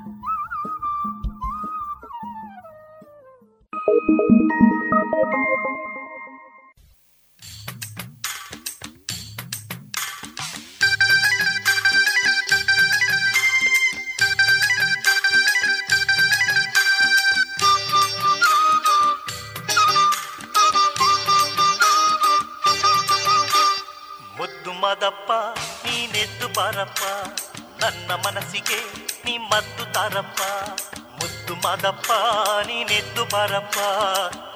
ಬಾರಪ್ಪ 33.31 33.77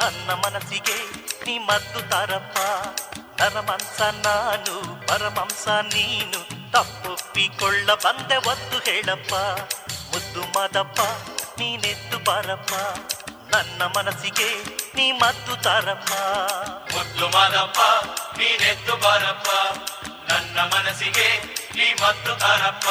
ನನ್ನ 0.04 0.32
ಮನಸ್ಸಿಗೆ 0.32 0.98
ನೀ 1.46 1.58
ಮದ್ದು 1.58 2.10
ತಾರಪ್ಪ 2.10 2.58
ನರಮಂಸ 3.42 4.02
ನಾನು 4.02 5.08
ಪರಮಂಸ 5.08 5.68
ನೀನು. 5.68 6.40
ತಪ್ಪೊಪ್ಪಿಕೊಳ್ಳ 6.72 7.94
ಬಂದೆ 7.94 8.38
ಒತ್ತು 8.38 8.78
ಹೇಳಪ್ಪ. 8.78 9.34
ಮುದ್ದು 10.12 10.42
ಮದಪ್ಪ, 10.42 11.00
ನೀನೆದ್ದು 11.60 12.18
ಬಾರಪ್ಪ. 12.20 12.74
ನನ್ನ 13.56 13.82
ಮನಸ್ಸಿಗೆ 13.84 14.50
ನೀ 14.96 15.12
ಮದ್ದು 15.12 15.56
ತಾರಪ್ಪ. 15.56 16.12
ಮುದ್ದು 16.96 17.28
ಮಾದಪ್ಪ, 17.28 17.80
ನೀನೆದ್ದು 18.38 18.96
ಬಾರಪ್ಪ. 18.96 19.50
ನನ್ನ 20.32 20.60
ಮನಸ್ಸಿಗೆ 20.60 21.30
ನೀ 21.76 21.94
ಮದ್ದು 21.94 22.36
ತಾರಪ್ಪ. 22.36 22.88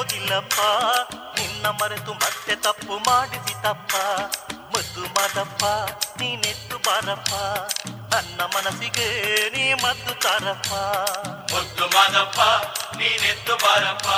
ಕೇಳೋದಿಲ್ಲಪ್ಪ 0.00 0.60
ನಿನ್ನ 1.40 1.66
ಮರೆತು 1.66 2.12
ಮತ್ತೆ 2.14 2.54
ತಪ್ಪು 2.56 2.98
ಮಾಡಿಸಿ 2.98 3.54
ತಪ್ಪ. 3.62 3.94
ಮದ್ದು 4.72 5.02
ಮಾದಪ್ಪ 5.02 5.64
ನೀನೆದ್ದು 6.20 6.76
ಬಾರಪ್ಪ. 6.78 7.32
ನನ್ನ 8.14 8.40
ಮನಸ್ಸಿಗೆ 8.40 9.06
ನೀ 9.48 9.74
ಮದ್ದು 9.74 10.14
ತಾರಪ್ಪ. 10.14 10.72
ಮದ್ದು 11.54 11.86
ಮಾದಪ್ಪ 11.86 12.40
ನೀನೆದ್ದು 12.96 13.56
ಬಾರಪ್ಪ. 13.56 14.08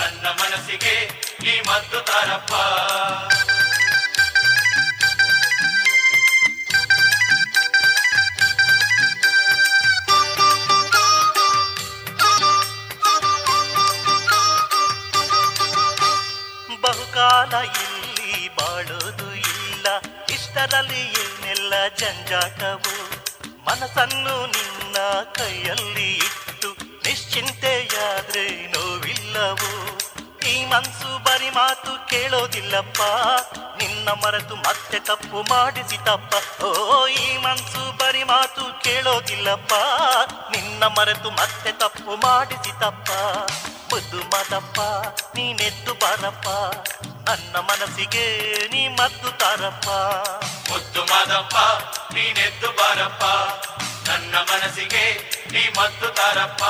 ನನ್ನ 0.00 0.26
ಮನಸ್ಸಿಗೆ 0.26 0.94
ನೀ 1.42 1.60
ಮದ್ದು 1.60 2.00
ತಾರಪ್ಪ. 2.00 2.52
ಕೇಳೋದಿಲ್ಲಪ್ಪ 32.70 33.02
ನಿನ್ನ 33.78 34.08
ಮರೆತು 34.22 34.54
ಮತ್ತೆ 34.56 34.98
ತಪ್ಪು 35.08 35.38
ಮಾಡಿಸಿ 35.50 35.98
ತಪ್ಪ. 36.06 36.32
ಓ, 36.62 36.68
ಈ 37.22 37.26
ಮನ್ಸು 37.44 37.82
ಬರಿ 37.98 38.22
ಮಾತು 38.22 38.64
ಕೇಳೋದಿಲ್ಲಪ್ಪ, 38.84 39.72
ನಿನ್ನ 40.52 40.82
ಮರೆತು 40.96 41.30
ಮತ್ತೆ 41.30 41.72
ತಪ್ಪು 41.72 42.12
ಮಾಡಿಸಿ 42.24 42.72
ತಪ್ಪ. 42.82 43.10
ಮುದ್ದು 43.90 44.20
ಮದಪ್ಪ 44.32 44.78
ನೀನೆದ್ದು 45.36 45.94
ಬಾರಪ್ಪ, 46.02 46.46
ನನ್ನ 47.26 47.54
ಮನಸ್ಸಿಗೆ 47.70 48.26
ನೀ 48.72 48.82
ಮದ್ದು 48.98 49.30
ತಾರಪ್ಪ. 49.40 49.88
ಮುದ್ದು 50.70 51.02
ಮಾದಪ್ಪ 51.10 51.56
ನೀನೆದ್ದು 52.14 52.70
ಬಾರಪ್ಪ, 52.78 53.24
ನನ್ನ 54.08 54.34
ಮನಸ್ಸಿಗೆ 54.52 55.04
ನೀ 55.52 55.64
ಮದ್ದು 55.78 56.10
ತಾರಪ್ಪ. 56.20 56.62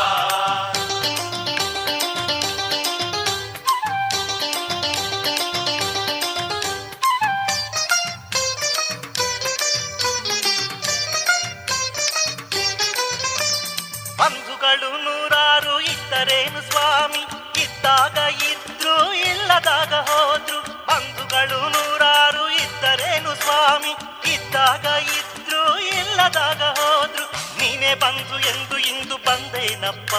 ಇದ್ದಾಗ 17.91 18.35
ಇದ್ರು 18.35 19.13
ಇಲ್ಲದಾಗ 19.13 19.95
ಹೋದ್ರು 19.95 20.61
ಬಂಧುಗಳು 20.61 21.69
ನೂರಾರು 21.69 22.51
ಇದ್ದರೇನು 22.51 23.35
ಸ್ವಾಮಿ? 23.35 23.91
ಇದ್ದಾಗ 24.33 24.85
ಇದ್ರು 25.03 25.79
ಇಲ್ಲದಾಗ 25.79 26.63
ಹೋದ್ರು 26.63 27.25
ನೀನೇ 27.59 27.95
ಬಂದು 27.95 28.41
ಎಂದು 28.41 28.79
ಇಂದು 28.79 29.17
ಬಂದೇನಪ್ಪ. 29.17 30.15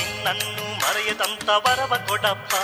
ನಿನ್ನನ್ನು 0.00 0.74
ಮರೆಯದಂತ 0.74 1.48
ವರವ 1.48 1.98
ಕೊಡಪ್ಪ. 2.08 2.54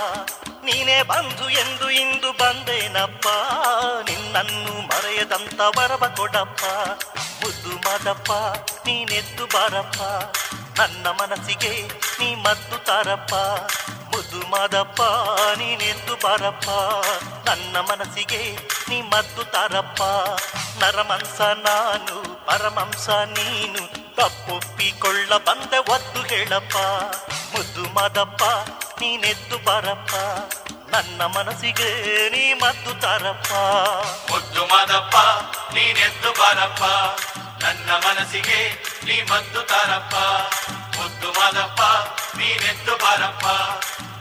ನೀನೇ 0.65 1.03
ಬಂದು 1.03 1.51
ಎಂದು 1.51 1.91
ಇಂದು 1.91 2.33
ಬಂದೇನಪ್ಪ. 2.33 3.27
ನಿನ್ನನ್ನು 4.11 4.87
ಮರೆಯದಂತ 4.87 5.61
ವರವ 5.61 6.13
ಕೊಡಪ್ಪ. 6.17 6.63
ಮದಪ್ಪ, 7.77 8.33
ನೀನೆದ್ದು 8.87 9.47
ಬಾರಪ್ಪ. 9.47 10.01
ನನ್ನ 10.81 11.07
ಮನಸ್ಸಿಗೆ 11.07 11.89
ನೀ 12.21 12.35
ಮದ್ದು 12.35 12.85
ತಾರಪ್ಪ. 12.85 13.35
ಮುದ್ದು 14.11 14.51
ಮಾದಪ್ಪ 14.51 15.03
ನೀನೆದ್ದು 15.59 16.15
ಬಾರಪ್ಪ. 16.15 16.69
ನನ್ನ 17.49 17.77
ಮನಸ್ಸಿಗೆ 17.81 18.57
ನೀ 18.89 19.01
ಮದ್ದು 19.01 19.45
ತಾರಪ್ಪ. 19.45 20.03
ನರಮಂಸ 20.83 21.41
ನಾನು, 21.41 22.47
ಪರಮಂಸ 22.47 23.09
ನೀನು. 23.11 24.01
ತಪ್ಪೊಪ್ಪಿಕೊಳ್ಳ 24.17 25.37
ಬಂದ 25.37 25.73
ಒದ್ದು 25.91 26.23
ಹೇಳಪ್ಪ. 26.23 26.77
ಮುದ್ದು 27.57 27.95
ಮಾದಪ್ಪ 27.95 28.43
ನೀನೆದ್ದು 29.01 29.59
ಬಾರಪ್ಪ. 29.59 30.15
ನನ್ನ 30.91 31.23
ಮನಸ್ಸಿಗೆ 31.23 32.29
ನೀ 32.29 32.53
ಮದ್ದು 32.53 33.01
ತರಪ್ಪ. 33.01 33.53
ಮುದ್ದು 34.33 34.67
ಮಾದಪ್ಪ 34.67 35.17
ನೀನೆದ್ದು 35.75 36.33
ಬಾರಪ್ಪ. 36.33 36.83
ನನ್ನ 37.63 37.91
ಮನಸ್ಸಿಗೆ 37.91 38.85
ನೀ 39.05 39.23
ಮದ್ದು 39.23 39.67
ತಾರಪ್ಪ. 39.67 40.15
ಮುದ್ದು 40.99 41.29
ಮಾದಪ್ಪ 41.29 41.81
ನೀನೆದ್ದು 42.37 42.93
ಬಾರಪ್ಪ. 42.93 43.47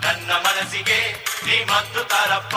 ನನ್ನ 0.05 0.31
ಮನಸ್ಸಿಗೆ 0.31 1.25
ನೀ 1.45 1.63
ಮದ್ದು 1.63 2.03
ತಾರಪ್ಪ. 2.03 2.55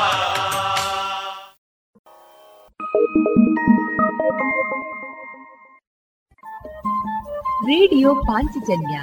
ರೇಡಿಯೋ 7.45 8.15
ಪಾಂಚಜನ್ಯ 8.15 9.01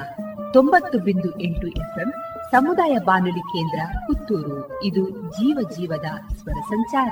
ತೊಂಬತ್ತು 0.53 0.99
ಬಿಂದು 0.99 1.41
ಎಂಟು 1.41 1.67
ಎಫ್ಎಂ 1.67 2.13
ಸಮುದಾಯ 2.51 2.97
ಬಾನುಲಿ 3.05 3.39
ಕೇಂದ್ರ 3.39 3.97
ಪುತ್ತೂರು. 4.07 4.83
ಇದು 4.83 5.09
ಜೀವ 5.09 5.69
ಜೀವದ 5.69 6.35
ಸ್ವರ 6.35 6.61
ಸಂಚಾರ. 6.61 7.11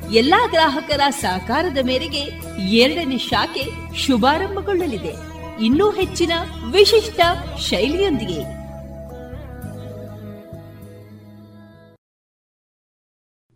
ಎಲ್ಲಾ 0.13 0.47
ಗ್ರಾಹಕರ 0.47 1.01
ಸಹಕಾರದ 1.09 1.77
ಮೇರೆಗೆ 1.85 2.21
ಎರಡನೇ 2.65 3.17
ಶಾಖೆ 3.17 3.95
ಶುಭಾರಂಭಗೊಳ್ಳಲಿದೆ. 3.95 5.13
ಇನ್ನೂ 5.63 5.91
ಹೆಚ್ಚಿನ 5.91 6.31
ವಿಶಿಷ್ಟ 6.71 7.19
ಶೈಲಿಯೊಂದಿಗೆ. 7.59 8.41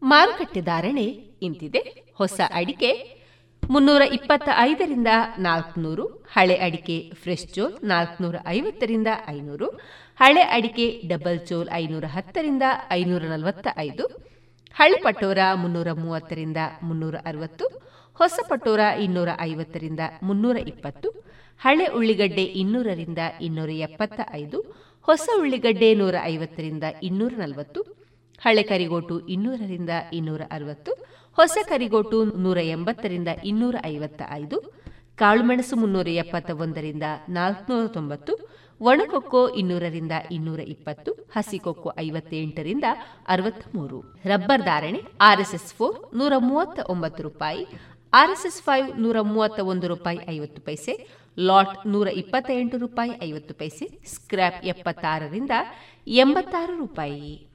ಮಾರುಕಟ್ಟೆ 0.01 0.61
ಧಾರಣೆ 0.61 1.03
ಇಂತಿದೆ. 1.41 2.11
ಹೊಸ 2.15 2.41
ಅಡಿಕೆ 2.53 3.19
ಮುನ್ನೂರ 3.69 4.01
ಇಪ್ಪತ್ತ 4.01 4.49
ಐದರಿಂದ 4.57 5.07
ನಾಲ್ಕುನೂರು, 5.39 6.07
ಹಳೆ 6.07 6.55
ಅಡಿಕೆ 6.55 7.11
ಫ್ರೆಶ್ 7.23 7.53
ಚೋಲ್ 7.53 7.83
ನಾಲ್ಕುನೂರ 7.83 8.35
ಐವತ್ತರಿಂದ 8.47 9.07
ಐನೂರು, 9.29 9.67
ಹಳೆ 10.19 10.41
ಅಡಿಕೆ 10.41 11.01
ಡಬಲ್ 11.07 11.47
ಚೋಲ್ 11.47 11.69
ಐನೂರ 11.73 12.05
ಹತ್ತರಿಂದ 12.07 12.63
ಐನೂರ 12.91 13.21
ನಲವತ್ತ 13.21 13.67
ಐದು 13.77 14.34
ಹಳೆ 14.75 14.97
ಪಟೋರ 15.03 15.37
ಮುನ್ನೂರ 15.55 15.89
ಮೂವತ್ತರಿಂದ 15.91 16.57
ಮುನ್ನೂರ 16.83 17.15
ಅರವತ್ತು, 17.25 17.65
ಹೊಸ 18.19 18.39
ಪಟೋರ 18.49 18.79
ಇನ್ನೂರ 18.99 19.29
ಐವತ್ತರಿಂದ 19.41 19.99
ಮುನ್ನೂರ 20.23 20.57
ಇಪ್ಪತ್ತು, 20.71 21.09
ಹಳೆ 21.61 21.85
ಉಳ್ಳಿಗಡ್ಡೆ 21.87 22.43
ಇನ್ನೂರರಿಂದ 22.61 23.19
ಇನ್ನೂರ 23.41 23.69
ಎಪ್ಪತ್ತ 23.69 24.19
ಐದು, 24.33 24.59
ಹೊಸ 25.07 25.29
ಉಳ್ಳಿಗಡ್ಡೆ 25.39 25.89
ನೂರ 25.93 26.15
ಐವತ್ತರಿಂದ 26.23 26.83
ಇನ್ನೂರ 27.03 27.33
ನಲವತ್ತು, 27.37 27.81
ಹಳೆ 28.41 28.63
ಕರಿಗೋಟು 28.63 29.27
ಇನ್ನೂರರಿಂದ 29.27 29.89
ಇನ್ನೂರ 30.13 30.41
ಅರವತ್ತು, 30.51 30.91
ಹೊಸ 31.37 31.57
ಕರಿಗೋಟು 31.69 32.23
ನೂರ 32.23 32.57
ಎಂಬತ್ತರಿಂದ 32.57 33.27
ಇನ್ನೂರ 33.43 33.75
ಐವತ್ತ 33.85 34.21
ಐದು 34.31 34.57
ಕಾಳುಮೆಣಸು 35.15 35.75
ಮುನ್ನೂರ 35.75 36.07
ಎಪ್ಪತ್ತ 36.07 36.51
ಒಂದರಿಂದ 36.51 37.03
ನಾಲ್ಕುನೂರ 37.29 37.87
ತೊಂಬತ್ತು 37.87 38.33
ಒಣಕೊಕ್ಕೋ 38.81 39.49
ಇನ್ನೂರರಿಂದ 39.49 40.11
ಇನ್ನೂರ 40.31 40.59
ಇಪ್ಪತ್ತು, 40.59 41.11
ಹಸಿಕೊಕ್ಕೋ 41.35 41.93
ಐವತ್ತೆಂಟರಿಂದ 41.97 42.83
ಅರವತ್ತ 43.27 43.65
ಮೂರು 43.75 44.03
ರಬ್ಬರ್ 44.25 44.63
ಧಾರಣೆ, 44.63 45.01
ಆರ್ಎಸ್ಎಸ್ 45.21 45.73
ಫೋರ್ 45.73 46.15
ನೂರ 46.15 46.33
ಮೂವತ್ತ 46.37 46.79
ಒಂಬತ್ತು 46.89 47.23
ರೂಪಾಯಿ, 47.23 47.67
ಆರ್ಎಸ್ಎಸ್ 48.13 48.61
ಫೈವ್ 48.61 48.99
ನೂರ 48.99 49.21
ಮೂವತ್ತ 49.21 49.59
ಒಂದು 49.59 49.87
ರೂಪಾಯಿ 49.87 50.19
ಐವತ್ತು 50.29 50.61
ಪೈಸೆ, 50.61 51.07
ಲಾಟ್ 51.39 51.87
ನೂರ 51.87 52.07
ಇಪ್ಪತ್ತ 52.07 52.51
ಎಂಟು 52.53 52.77
ರೂಪಾಯಿ 52.77 53.11
ಐವತ್ತು 53.23 53.53
ಪೈಸೆ, 53.53 53.99
ಸ್ಕ್ರ್ಯಾಪ್ 54.05 54.65
ಎಪ್ಪತ್ತಾರರಿಂದ 54.65 55.51
ಎಂಬತ್ತಾರು 56.07 56.77
ರೂಪಾಯಿ. 56.77 57.54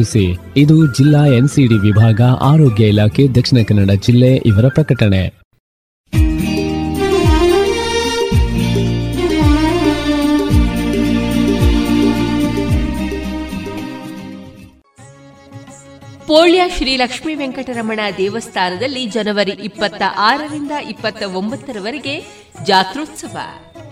ಇದು 0.57 0.93
ಜಿಲ್ಲಾ 0.93 1.25
ಎನ್ಸಿಡಿ 1.25 1.75
ವಿಭಾಗ, 1.75 2.21
ಆರೋಗ್ಯ 2.21 2.87
ಇಲಾಖೆ, 2.87 3.27
ದಕ್ಷಿಣ 3.27 3.57
ಕನ್ನಡ 3.67 3.91
ಜಿಲ್ಲೆ 3.91 4.35
ಇವರ 4.35 4.67
ಪ್ರಕಟಣೆ. 4.67 5.41
ಪೋಳ್ಯ 16.27 16.61
ಶ್ರೀ 16.77 16.97
ಲಕ್ಷ್ಮೀ 16.97 17.35
ವೆಂಕಟರಮಣ 17.35 17.99
ದೇವಸ್ಥಾನದಲ್ಲಿ 18.17 19.05
ಜನವರಿ 19.05 19.51
ಇಪ್ಪತ್ತ 19.51 20.01
ಆರರಿಂದ 20.17 20.71
ಇಪ್ಪತ್ತ 20.71 21.23
ಒಂಬತ್ತರವರೆಗೆ 21.23 22.23
ಜಾತ್ರೋತ್ಸವ. 22.65 23.37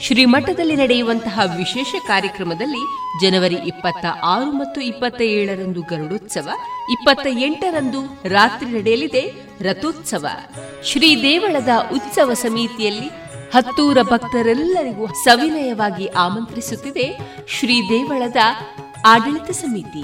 ಶ್ರೀಮಠದಲ್ಲಿ 0.01 0.75
ನಡೆಯುವಂತಹ 0.75 1.39
ವಿಶೇಷ 1.57 1.95
ಕಾರ್ಯಕ್ರಮದಲ್ಲಿ 2.07 2.83
ಜನವರಿ 3.21 3.55
ಇಪ್ಪತ್ತ 3.55 4.05
ಆರು 4.23 4.51
ಮತ್ತು 4.51 4.81
ಇಪ್ಪತ್ತ 4.81 5.21
ಏಳರಂದು 5.21 5.81
ಗರುಡೋತ್ಸವ, 5.81 6.49
ಇಪ್ಪತ್ತ 6.91 7.27
ಎಂಟರಂದು 7.27 8.01
ರಾತ್ರಿ 8.25 8.71
ನಡೆಯಲಿದೆ 8.71 9.33
ರಥೋತ್ಸವ. 9.61 10.27
ಶ್ರೀ 10.83 11.21
ದೇವಳದ 11.21 11.69
ಉತ್ಸವ 11.93 12.33
ಸಮಿತಿಯಲ್ಲಿ 12.33 13.07
ಹತ್ತೂರ 13.53 14.01
ಭಕ್ತರೆಲ್ಲರಿಗೂ 14.01 15.07
ಸವಿನಯವಾಗಿ 15.07 16.07
ಆಮಂತ್ರಿಸುತ್ತಿದೆ 16.07 17.19
ಶ್ರೀ 17.47 17.89
ದೇವಳದ 17.89 18.37
ಆಡಳಿತ 19.05 19.51
ಸಮಿತಿ. 19.51 20.03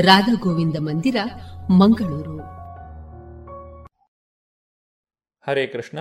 ರಾಧಾ 0.00 0.34
ಗೋವಿಂದ 0.34 0.76
ಮಂದಿರ, 0.80 1.16
ಮಂಗಳೂರು. 1.70 2.38
ಹರೇ 5.46 5.66
ಕೃಷ್ಣ, 5.66 5.98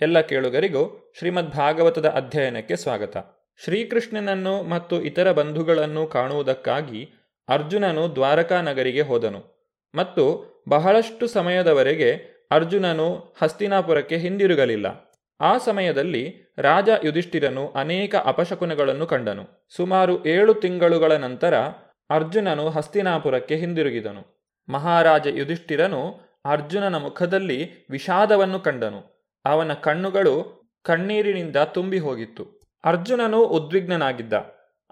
ಎಲ್ಲ 0.00 0.20
ಕೇಳುಗರಿಗೂ 0.20 1.12
ಶ್ರೀಮದ್ 1.18 1.50
ಭಾಗವತದ 1.50 2.06
ಅಧ್ಯಯನಕ್ಕೆ 2.06 2.76
ಸ್ವಾಗತ. 2.76 3.16
ಶ್ರೀಕೃಷ್ಣನನ್ನು 3.64 4.62
ಮತ್ತು 4.62 5.02
ಇತರ 5.02 5.32
ಬಂಧುಗಳನ್ನು 5.32 6.06
ಕಾಣುವುದಕ್ಕಾಗಿ 6.06 7.10
ಅರ್ಜುನನು 7.48 8.14
ದ್ವಾರಕಾ 8.14 8.60
ನಗರಿಗೆ 8.60 9.02
ಹೋದನು. 9.02 9.70
ಮತ್ತು 9.94 10.24
ಬಹಳಷ್ಟು 10.68 11.26
ಸಮಯದವರೆಗೆ 11.26 12.12
ಅರ್ಜುನನು 12.50 13.34
ಹಸ್ತಿನಾಪುರಕ್ಕೆ 13.42 14.16
ಹಿಂದಿರುಗಲಿಲ್ಲ. 14.16 15.12
ಆ 15.40 15.58
ಸಮಯದಲ್ಲಿ 15.58 16.54
ರಾಜ 16.58 16.88
ಯುಧಿಷ್ಠಿರನು 17.04 17.68
ಅನೇಕ 17.68 18.14
ಅಪಶಕುನಗಳನ್ನು 18.24 19.06
ಕಂಡನು. 19.06 19.68
ಸುಮಾರು 19.76 20.26
ಏಳು 20.26 20.54
ತಿಂಗಳುಗಳ 20.54 21.12
ನಂತರ 21.12 21.54
ಅರ್ಜುನನು 22.10 22.68
ಹಸ್ತಿನಾಪುರಕ್ಕೆ 22.70 23.56
ಹಿಂದಿರುಗಿದನು. 23.56 24.46
ಮಹಾರಾಜ 24.68 25.26
ಯುಧಿಷ್ಠಿರನು 25.26 26.20
ಅರ್ಜುನನ 26.44 26.96
ಮುಖದಲ್ಲಿ 26.96 27.86
ವಿಷಾದವನ್ನು 27.90 28.60
ಕಂಡನು. 28.60 29.30
ಅವನ 29.44 29.72
ಕಣ್ಣುಗಳು 29.72 30.58
ಕಣ್ಣೀರಿನಿಂದ 30.82 31.56
ತುಂಬಿ 31.56 31.98
ಹೋಗಿತ್ತು. 31.98 32.70
ಅರ್ಜುನನು 32.84 33.44
ಉದ್ವಿಗ್ನನಾಗಿದ್ದ. 33.44 34.32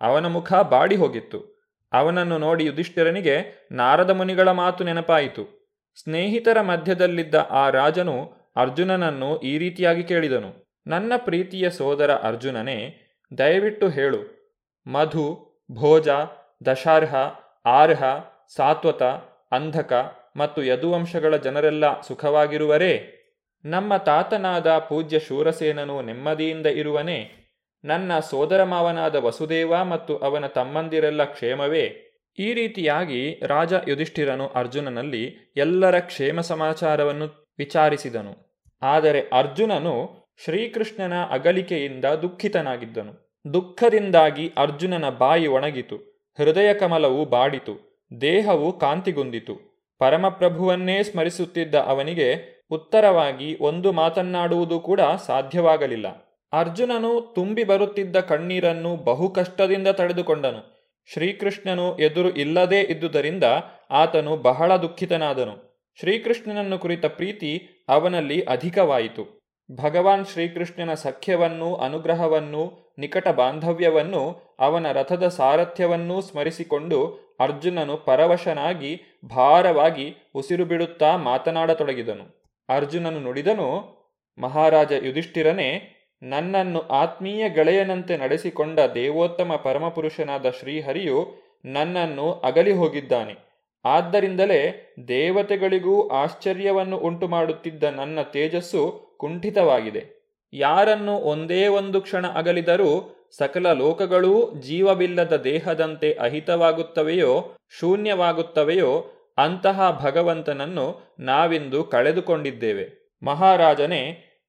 ಅವನ 0.00 0.26
ಮುಖ 0.26 0.52
ಬಾಡಿ 0.52 0.96
ಹೋಗಿತ್ತು. 0.96 1.56
ಅವನನ್ನು 1.92 2.38
ನೋಡಿ 2.38 2.64
ಯುಧಿಷ್ಠಿರನಿಗೆ 2.64 3.68
ನಾರದ 3.72 4.10
ಮುನಿಗಳ 4.10 4.50
ಮಾತು 4.50 4.84
ನೆನಪಾಯಿತು. 4.84 5.56
ಸ್ನೇಹಿತರ 6.02 6.60
ಮಧ್ಯದಲ್ಲಿದ್ದ 6.60 7.34
ಆ 7.34 7.70
ರಾಜನು 7.70 8.32
ಅರ್ಜುನನನ್ನು 8.56 9.38
ಈ 9.38 9.58
ರೀತಿಯಾಗಿ 9.58 10.02
ಕೇಳಿದನು. 10.02 10.66
ನನ್ನ 10.86 11.12
ಪ್ರೀತಿಯ 11.16 11.70
ಸೋದರ 11.70 12.14
ಅರ್ಜುನನೇ, 12.14 13.00
ದಯವಿಟ್ಟು 13.38 13.88
ಹೇಳು. 13.88 14.52
ಮಧು, 14.86 15.46
ಭೋಜ 15.72 16.08
ದಶಾರ್ಹ, 16.66 17.14
ಆರ್ಹ, 17.66 18.02
ಸಾತ್ವತ, 18.56 19.02
ಅಂಧಕ 19.52 20.16
ಮತ್ತು 20.36 20.64
ಯದುವಂಶಗಳ 20.64 21.36
ಜನರೆಲ್ಲ 21.36 22.00
ಸುಖವಾಗಿರುವರೇ? 22.00 23.12
ನಮ್ಮ 23.64 23.96
ತಾತನಾದ 23.96 24.78
ಪೂಜ್ಯ 24.78 25.18
ಶೂರಸೇನನು 25.18 26.02
ನೆಮ್ಮದಿಯಿಂದ 26.02 26.66
ಇರುವನೇ? 26.66 27.32
ನನ್ನ 27.84 28.18
ಸೋದರ 28.18 28.62
ಮಾವನಾದ 28.62 29.16
ವಸುದೇವ 29.16 29.84
ಮತ್ತು 29.84 30.18
ಅವನ 30.18 30.46
ತಮ್ಮಂದಿರೆಲ್ಲ 30.46 31.24
ಕ್ಷೇಮವೇ? 31.24 32.02
ಈ 32.38 32.54
ರೀತಿಯಾಗಿ 32.54 33.40
ರಾಜ 33.42 33.72
ಯುಧಿಷ್ಠಿರನು 33.88 34.48
ಅರ್ಜುನನಲ್ಲಿ 34.48 35.54
ಎಲ್ಲರ 35.56 35.98
ಕ್ಷೇಮ 35.98 36.40
ಸಮಾಚಾರವನ್ನು 36.40 37.54
ವಿಚಾರಿಸಿದನು. 37.58 38.64
ಆದರೆ 38.82 39.20
ಅರ್ಜುನನು 39.20 40.26
ಶ್ರೀಕೃಷ್ಣನ 40.44 41.12
ಅಗಲಿಕೆಯಿಂದ 41.30 42.04
ದುಃಖಿತನಾಗಿದ್ದನು. 42.04 43.42
ದುಃಖದಿಂದಾಗಿ 43.54 44.52
ಅರ್ಜುನನ 44.56 45.10
ಬಾಯಿ 45.10 45.46
ಒಣಗಿತು. 45.46 46.05
ಹೃದಯ 46.38 46.74
ಕಮಲವು 46.74 47.24
ಬಾಡಿತು, 47.24 48.00
ದೇಹವು 48.20 48.78
ಕಾಂತಿಗುಂದಿತು 48.78 49.76
ಪರಮಪ್ರಭುವನ್ನೇ 49.98 51.02
ಸ್ಮರಿಸುತ್ತಿದ್ದ 51.02 51.74
ಅವನಿಗೆ 51.74 52.56
ಉತ್ತರವಾಗಿ 52.70 53.58
ಒಂದು 53.60 53.92
ಮಾತನ್ನಾಡುವುದು 53.92 54.80
ಕೂಡ 54.80 55.00
ಸಾಧ್ಯವಾಗಲಿಲ್ಲ. 55.00 56.06
ಅರ್ಜುನನು 56.52 57.32
ತುಂಬಿ 57.34 57.64
ಬರುತ್ತಿದ್ದ 57.64 58.16
ಕಣ್ಣೀರನ್ನು 58.16 58.96
ಬಹು 58.96 59.28
ಕಷ್ಟದಿಂದ 59.28 59.88
ತಡೆದುಕೊಂಡನು. 59.88 60.76
ಶ್ರೀಕೃಷ್ಣನು 61.12 61.96
ಎದುರು 61.98 62.30
ಇಲ್ಲದೇ 62.30 62.80
ಇದ್ದುದರಿಂದ 62.80 63.44
ಆತನು 63.90 64.36
ಬಹಳ 64.36 64.76
ದುಃಖಿತನಾದನು. 64.76 65.84
ಶ್ರೀಕೃಷ್ಣನನ್ನು 66.00 66.78
ಕುರಿತ 66.78 67.06
ಪ್ರೀತಿ 67.06 67.84
ಅವನಲ್ಲಿ 67.88 68.42
ಅಧಿಕವಾಯಿತು. 68.42 69.46
ಭಗವಾನ್ 69.82 70.26
ಶ್ರೀಕೃಷ್ಣನ 70.26 70.94
ಸಖ್ಯವನ್ನೂ, 70.94 71.74
ಅನುಗ್ರಹವನ್ನು 71.74 72.85
ನಿಕಟ 72.98 73.28
ಬಾಂಧವ್ಯವನ್ನು, 73.28 74.40
ಅವನ 74.58 74.92
ರಥದ 74.92 75.28
ಸಾರಥ್ಯವನ್ನೂ 75.28 76.20
ಸ್ಮರಿಸಿಕೊಂಡು 76.20 77.26
ಅರ್ಜುನನು 77.40 77.96
ಪರವಶನಾಗಿ 77.96 79.00
ಭಾರವಾಗಿ 79.24 80.16
ಉಸಿರು 80.34 80.64
ಬಿಡುತ್ತಾ 80.64 81.16
ಮಾತನಾಡತೊಡಗಿದನು. 81.16 82.46
ಅರ್ಜುನನು 82.68 83.20
ನುಡಿದನು, 83.20 83.96
ಮಹಾರಾಜ 84.38 84.92
ಯುಧಿಷ್ಠಿರನೇ, 84.92 85.92
ನನ್ನನ್ನು 86.22 86.80
ಆತ್ಮೀಯ 86.80 87.48
ಗೆಳೆಯನಂತೆ 87.48 88.16
ನಡೆಸಿಕೊಂಡ 88.16 88.80
ದೇವೋತ್ತಮ 88.80 89.60
ಪರಮಪುರುಷನಾದ 89.64 90.50
ಶ್ರೀಹರಿಯು 90.50 91.46
ನನ್ನನ್ನು 91.64 92.32
ಅಗಲಿ 92.32 92.72
ಹೋಗಿದ್ದಾನೆ. 92.72 93.46
ಆದ್ದರಿಂದಲೇ 93.84 94.94
ದೇವತೆಗಳಿಗೂ 95.08 96.08
ಆಶ್ಚರ್ಯವನ್ನು 96.08 96.98
ಉಂಟುಮಾಡುತ್ತಿದ್ದ 96.98 97.84
ನನ್ನ 97.84 98.22
ತೇಜಸ್ಸು 98.22 99.14
ಕುಂಠಿತವಾಗಿದೆ. 99.18 100.15
ಯಾರನ್ನು 100.56 101.14
ಒಂದೇ 101.16 101.66
ಒಂದು 101.66 102.00
ಕ್ಷಣ 102.00 102.26
ಅಗಲಿದರೂ 102.26 102.90
ಸಕಲ 103.38 103.72
ಲೋಕಗಳೂ 103.72 104.54
ಜೀವವಿಲ್ಲದ 104.60 105.36
ದೇಹದಂತೆ 105.36 106.12
ಅಹಿತವಾಗುತ್ತವೆಯೋ, 106.12 107.32
ಶೂನ್ಯವಾಗುತ್ತವೆಯೋ, 107.80 108.92
ಅಂತಹ 109.36 110.00
ಭಗವಂತನನ್ನು 110.04 110.86
ನಾವಿಂದು 111.20 111.84
ಕಳೆದುಕೊಂಡಿದ್ದೇವೆ. 111.84 112.84
ಮಹಾರಾಜನೇ, 113.22 114.02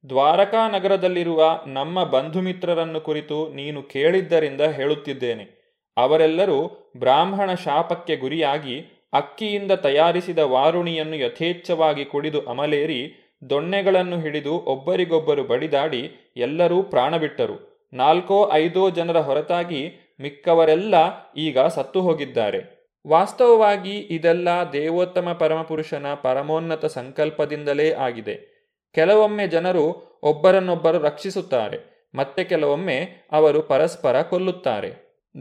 ದ್ವಾರಕಾ 0.08 0.68
ನಗರದಲ್ಲಿರುವ 0.68 1.60
ನಮ್ಮ 1.66 2.04
ಬಂಧುಮಿತ್ರರನ್ನು 2.04 3.00
ಕುರಿತು 3.00 3.54
ನೀನು 3.54 3.82
ಕೇಳಿದ್ದರಿಂದ 3.82 4.60
ಹೇಳುತ್ತಿದ್ದೇನೆ. 4.60 5.44
ಅವರೆಲ್ಲರೂ 5.96 6.58
ಬ್ರಾಹ್ಮಣ 6.98 7.54
ಶಾಪಕ್ಕೆ 7.54 8.16
ಗುರಿಯಾಗಿ 8.16 8.76
ಅಕ್ಕಿಯಿಂದ 9.12 9.72
ತಯಾರಿಸಿದ 9.72 10.38
ವಾರುಣಿಯನ್ನು 10.38 11.16
ಯಥೇಚ್ಛವಾಗಿ 11.16 12.04
ಕುಡಿದು 12.04 12.40
ಅಮಲೇರಿ 12.40 13.27
ದೊಣ್ಣೆಗಳನ್ನು 13.42 14.16
ಹಿಡಿದು 14.20 14.54
ಒಬ್ಬರಿಗೊಬ್ಬರು 14.58 15.44
ಬಡಿದಾಡಿ 15.44 16.02
ಎಲ್ಲರೂ 16.36 16.82
ಪ್ರಾಣ 16.82 17.16
ಬಿಟ್ಟರು 17.16 17.56
ನಾಲ್ಕೋ 17.92 18.38
ಐದೋ 18.52 18.90
ಜನರ 18.90 19.18
ಹೊರತಾಗಿ 19.18 19.82
ಮಿಕ್ಕವರೆಲ್ಲ 20.20 20.94
ಈಗ 21.36 21.58
ಸತ್ತು 21.66 22.00
ಹೋಗಿದ್ದಾರೆ. 22.00 22.60
ವಾಸ್ತವವಾಗಿ 23.04 23.96
ಇದೆಲ್ಲ 24.16 24.48
ದೇವೋತ್ತಮ 24.72 25.32
ಪರಮಪುರುಷನ 25.32 26.06
ಪರಮೋನ್ನತ 26.22 26.86
ಸಂಕಲ್ಪದಿಂದಲೇ 26.86 27.92
ಆಗಿದೆ. 28.06 28.34
ಕೆಲವೊಮ್ಮೆ 28.94 29.46
ಜನರು 29.46 29.84
ಒಬ್ಬರನ್ನೊಬ್ಬರು 30.22 30.98
ರಕ್ಷಿಸುತ್ತಾರೆ, 30.98 31.78
ಮತ್ತೆ 32.14 32.44
ಕೆಲವೊಮ್ಮೆ 32.44 32.98
ಅವರು 33.32 33.62
ಪರಸ್ಪರ 33.62 34.22
ಕೊಲ್ಲುತ್ತಾರೆ. 34.22 34.90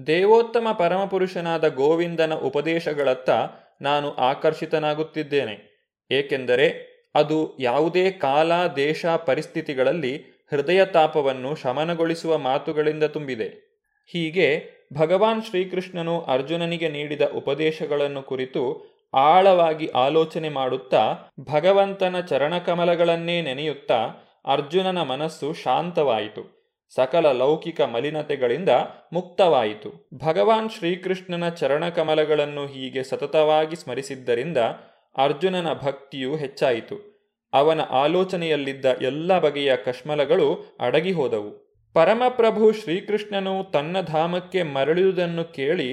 ದೇವೋತ್ತಮ 0.07 0.67
ಪರಮಪುರುಷನಾದ 0.79 1.67
ಗೋವಿಂದನ 1.75 2.33
ಉಪದೇಶಗಳತ್ತ 2.33 3.29
ನಾನು 3.81 4.07
ಆಕರ್ಷಿತನಾಗುತ್ತಿದ್ದೇನೆ. 4.29 5.55
ಏಕೆಂದರೆ 6.11 6.67
ಅದು 7.18 7.57
ಯಾವುದೇ 7.59 8.11
ಕಾಲ, 8.11 8.51
ದೇಶ, 8.76 9.05
ಪರಿಸ್ಥಿತಿಗಳಲ್ಲಿ 9.05 10.18
ಹೃದಯ 10.51 10.86
ತಾಪವನ್ನು 10.86 11.55
ಶಮನಗೊಳಿಸುವ 11.55 12.38
ಮಾತುಗಳಿಂದ 12.38 13.03
ತುಂಬಿದೆ. 13.03 13.49
ಹೀಗೆ 14.07 14.47
ಭಗವಾನ್ 14.93 15.43
ಶ್ರೀಕೃಷ್ಣನು 15.43 16.22
ಅರ್ಜುನನಿಗೆ 16.22 16.89
ನೀಡಿದ 16.89 17.22
ಉಪದೇಶಗಳನ್ನು 17.36 18.22
ಕುರಿತು 18.22 18.61
ಆಳವಾಗಿ 19.13 19.88
ಆಲೋಚನೆ 19.88 20.49
ಮಾಡುತ್ತಾ, 20.49 21.15
ಭಗವಂತನ 21.53 22.20
ಚರಣಕಮಲಗಳನ್ನೇ 22.20 23.41
ನೆನೆಯುತ್ತಾ 23.41 23.99
ಅರ್ಜುನನ 24.45 25.01
ಮನಸ್ಸು 25.01 25.53
ಶಾಂತವಾಯಿತು. 25.53 26.43
ಸಕಲ 26.95 27.32
ಲೌಕಿಕ 27.32 27.82
ಮಲಿನತೆಗಳಿಂದ 27.82 28.70
ಮುಕ್ತವಾಯಿತು. 29.13 30.09
ಭಗವಾನ್ 30.26 30.70
ಶ್ರೀಕೃಷ್ಣನ 30.70 31.49
ಚರಣಕಮಲಗಳನ್ನು 31.49 32.65
ಹೀಗೆ 32.65 33.03
ಸತತವಾಗಿ 33.03 33.76
ಸ್ಮರಿಸಿದ್ದರಿಂದ 33.76 34.57
ಅರ್ಜುನನ 35.18 35.74
ಭಕ್ತಿಯು 35.74 36.36
ಹೆಚ್ಚಾಯಿತು. 36.36 37.18
ಅವನ 37.53 37.82
ಆಲೋಚನೆಯಲ್ಲಿದ್ದ 37.82 38.86
ಎಲ್ಲ 39.01 39.39
ಬಗೆಯ 39.39 39.76
ಕಶ್ಮಲಗಳು 39.76 40.78
ಅಡಗಿ 40.80 41.11
ಹೋದವು 41.11 41.51
ಪರಮಪ್ರಭು 41.93 42.72
ಶ್ರೀಕೃಷ್ಣನು 42.72 43.72
ತನ್ನ 43.72 44.01
ಧಾಮಕ್ಕೆ 44.01 44.63
ಮರಳಿದುದನ್ನು 44.63 45.43
ಕೇಳಿ, 45.43 45.89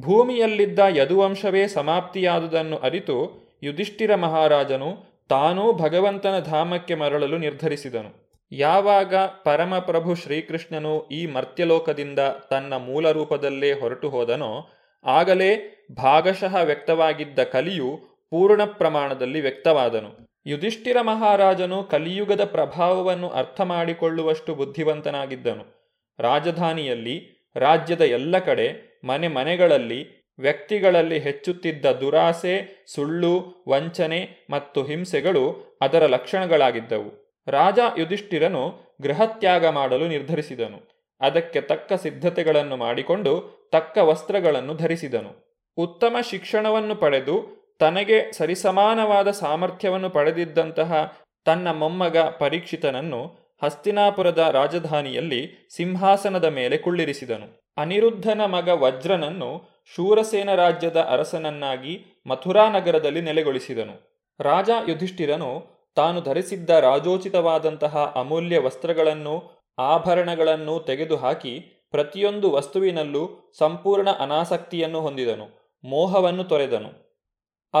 ಭೂಮಿಯಲ್ಲಿದ್ದ 0.00 0.78
ಯದುವಂಶವೇ 0.96 1.66
ಸಮಾಪ್ತಿಯಾದುದನ್ನು 1.66 2.76
ಅರಿತು, 2.76 3.16
ಯುಧಿಷ್ಠಿರ 3.62 4.14
ಮಹಾರಾಜನು 4.14 4.90
ತಾನೂ 5.28 5.72
ಭಗವಂತನ 5.72 6.38
ಧಾಮಕ್ಕೆ 6.38 6.94
ಮರಳಲು 6.94 7.38
ನಿರ್ಧರಿಸಿದನು. 7.38 8.10
ಯಾವಾಗ 8.52 9.14
ಪರಮಪ್ರಭು 9.16 10.14
ಶ್ರೀಕೃಷ್ಣನು 10.14 11.08
ಈ 11.08 11.26
ಮರ್ತ್ಯಲೋಕದಿಂದ 11.26 12.18
ತನ್ನ 12.50 12.74
ಮೂಲ 12.74 13.10
ರೂಪದಲ್ಲೇ 13.10 13.72
ಹೊರಟು 13.72 14.08
ಹೋದನೋ 14.08 14.68
ಆಗಲೇ 15.04 15.50
ಭಾಗಶಃ 15.96 16.56
ವ್ಯಕ್ತವಾಗಿದ್ದ 16.62 17.42
ಕಲಿಯು 17.42 18.15
ಪೂರ್ಣ 18.30 18.64
ಪ್ರಮಾಣದಲ್ಲಿ 18.64 19.40
ವ್ಯಕ್ತವಾದನು. 19.40 20.26
ಯುಧಿಷ್ಠಿರ 20.46 20.96
ಮಹಾರಾಜನು 21.00 21.84
ಕಲಿಯುಗದ 21.84 22.44
ಪ್ರಭಾವವನ್ನು 22.44 23.28
ಅರ್ಥ 23.28 23.60
ಮಾಡಿಕೊಳ್ಳುವಷ್ಟು 23.60 24.54
ಬುದ್ಧಿವಂತನಾಗಿದ್ದನು. 24.54 25.86
ರಾಜಧಾನಿಯಲ್ಲಿ, 26.18 27.46
ರಾಜ್ಯದ 27.56 28.00
ಎಲ್ಲ 28.00 28.38
ಕಡೆ, 28.38 29.00
ಮನೆ 29.04 29.28
ಮನೆಗಳಲ್ಲಿ, 29.28 30.32
ವ್ಯಕ್ತಿಗಳಲ್ಲಿ 30.38 31.18
ಹೆಚ್ಚುತ್ತಿದ್ದ 31.18 31.86
ದುರಾಸೆ, 31.86 32.84
ಸುಳ್ಳು, 32.94 33.64
ವಂಚನೆ 33.68 34.46
ಮತ್ತು 34.50 34.82
ಹಿಂಸೆಗಳು 34.82 35.78
ಅದರ 35.80 36.06
ಲಕ್ಷಣಗಳಾಗಿದ್ದವು. 36.06 37.42
ರಾಜ 37.48 37.78
ಯುಧಿಷ್ಠಿರನು 37.98 38.96
ಗೃಹತ್ಯಾಗ 39.02 39.66
ಮಾಡಲು 39.66 40.08
ನಿರ್ಧರಿಸಿದನು. 40.08 41.10
ಅದಕ್ಕೆ 41.20 41.60
ತಕ್ಕ 41.60 41.92
ಸಿದ್ಧತೆಗಳನ್ನು 41.92 42.76
ಮಾಡಿಕೊಂಡು 42.76 43.68
ತಕ್ಕ 43.72 43.98
ವಸ್ತ್ರಗಳನ್ನು 43.98 44.74
ಧರಿಸಿದನು. 44.74 45.62
ಉತ್ತಮ 45.76 46.16
ಶಿಕ್ಷಣವನ್ನು 46.30 46.94
ಪಡೆದು 46.94 47.55
ತನಗೆ 47.78 48.32
ಸರಿಸಮಾನವಾದ 48.32 49.30
ಸಾಮರ್ಥ್ಯವನ್ನು 49.30 50.10
ಪಡೆದಿದ್ದಂತಹ 50.10 51.12
ತನ್ನ 51.44 51.70
ಮೊಮ್ಮಗ 51.70 52.18
ಪರೀಕ್ಷಿತನನ್ನು 52.18 53.46
ಹಸ್ತಿನಾಪುರದ 53.62 54.38
ರಾಜಧಾನಿಯಲ್ಲಿ 54.38 55.68
ಸಿಂಹಾಸನದ 55.76 56.44
ಮೇಲೆ 56.44 56.76
ಕುಳ್ಳಿರಿಸಿದನು. 56.76 57.72
ಅನಿರುದ್ಧನ 57.76 58.40
ಮಗ 58.44 58.68
ವಜ್ರನನ್ನು 58.68 59.62
ಶೂರಸೇನ 59.94 60.54
ರಾಜ್ಯದ 60.54 60.96
ಅರಸನನ್ನಾಗಿ 60.96 62.22
ಮಥುರಾ 62.26 62.70
ನಗರದಲ್ಲಿ 62.70 63.20
ನೆಲೆಗೊಳಿಸಿದನು. 63.20 64.26
ರಾಜ 64.40 64.70
ಯುಧಿಷ್ಠಿರನು 64.88 65.66
ತಾನು 65.94 66.20
ಧರಿಸಿದ್ದ 66.20 66.70
ರಾಜೋಚಿತವಾದಂತಹ 66.70 68.12
ಅಮೂಲ್ಯ 68.16 68.58
ವಸ್ತ್ರಗಳನ್ನು, 68.58 69.66
ಆಭರಣಗಳನ್ನು 69.78 70.80
ತೆಗೆದುಹಾಕಿ 70.80 71.60
ಪ್ರತಿಯೊಂದು 71.90 72.50
ವಸ್ತುವಿನಲ್ಲೂ 72.50 73.52
ಸಂಪೂರ್ಣ 73.58 74.10
ಅನಾಸಕ್ತಿಯನ್ನು 74.10 75.00
ಹೊಂದಿದನು, 75.00 75.78
ಮೋಹವನ್ನು 75.84 76.44
ತೊರೆದನು. 76.44 77.05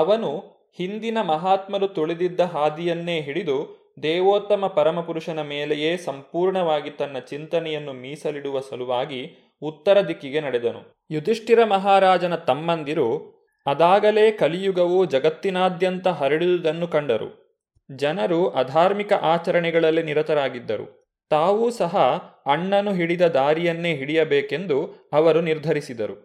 ಅವನು 0.00 0.30
ಹಿಂದಿನ 0.78 1.18
ಮಹಾತ್ಮರು 1.22 1.88
ತುಳಿದಿದ್ದ 1.88 2.40
ಹಾದಿಯನ್ನೇ 2.40 3.20
ಹಿಡಿದು 3.20 3.56
ದೇವೋತ್ತಮ 4.02 4.66
ಪರಮಪುರುಷನ 4.66 5.42
ಮೇಲೆಯೇ 5.42 5.96
ಸಂಪೂರ್ಣವಾಗಿ 5.96 6.90
ತನ್ನ 6.90 7.18
ಚಿಂತನೆಯನ್ನು 7.18 7.92
ಮೀಸಲಿಡುವ 7.92 8.60
ಸಲುವಾಗಿ 8.60 9.20
ಉತ್ತರ 9.62 10.00
ದಿಕ್ಕಿಗೆ 10.00 10.40
ನಡೆದನು. 10.40 10.82
ಯುಧಿಷ್ಠಿರ 11.10 11.64
ಮಹಾರಾಜನ 11.64 12.34
ತಮ್ಮಂದಿರು 12.34 13.08
ಅದಾಗಲೇ 13.66 14.30
ಕಲಿಯುಗವು 14.30 15.04
ಜಗತ್ತಿನಾದ್ಯಂತ 15.04 16.08
ಹರಡಿದುದನ್ನು 16.08 16.88
ಕಂಡರು. 16.88 17.28
ಜನರು 17.90 18.48
ಅಧಾರ್ಮಿಕ 18.48 19.12
ಆಚರಣೆಗಳಲ್ಲಿ 19.12 20.02
ನಿರತರಾಗಿದ್ದರು. 20.02 20.86
ತಾವೂ 21.30 21.70
ಸಹ 21.70 21.96
ಅಣ್ಣನು 22.46 22.92
ಹಿಡಿದ 22.92 23.22
ದಾರಿಯನ್ನೇ 23.22 23.92
ಹಿಡಿಯಬೇಕೆಂದು 23.94 24.78
ಅವರು 25.12 25.40
ನಿರ್ಧರಿಸಿದರು. 25.40 26.16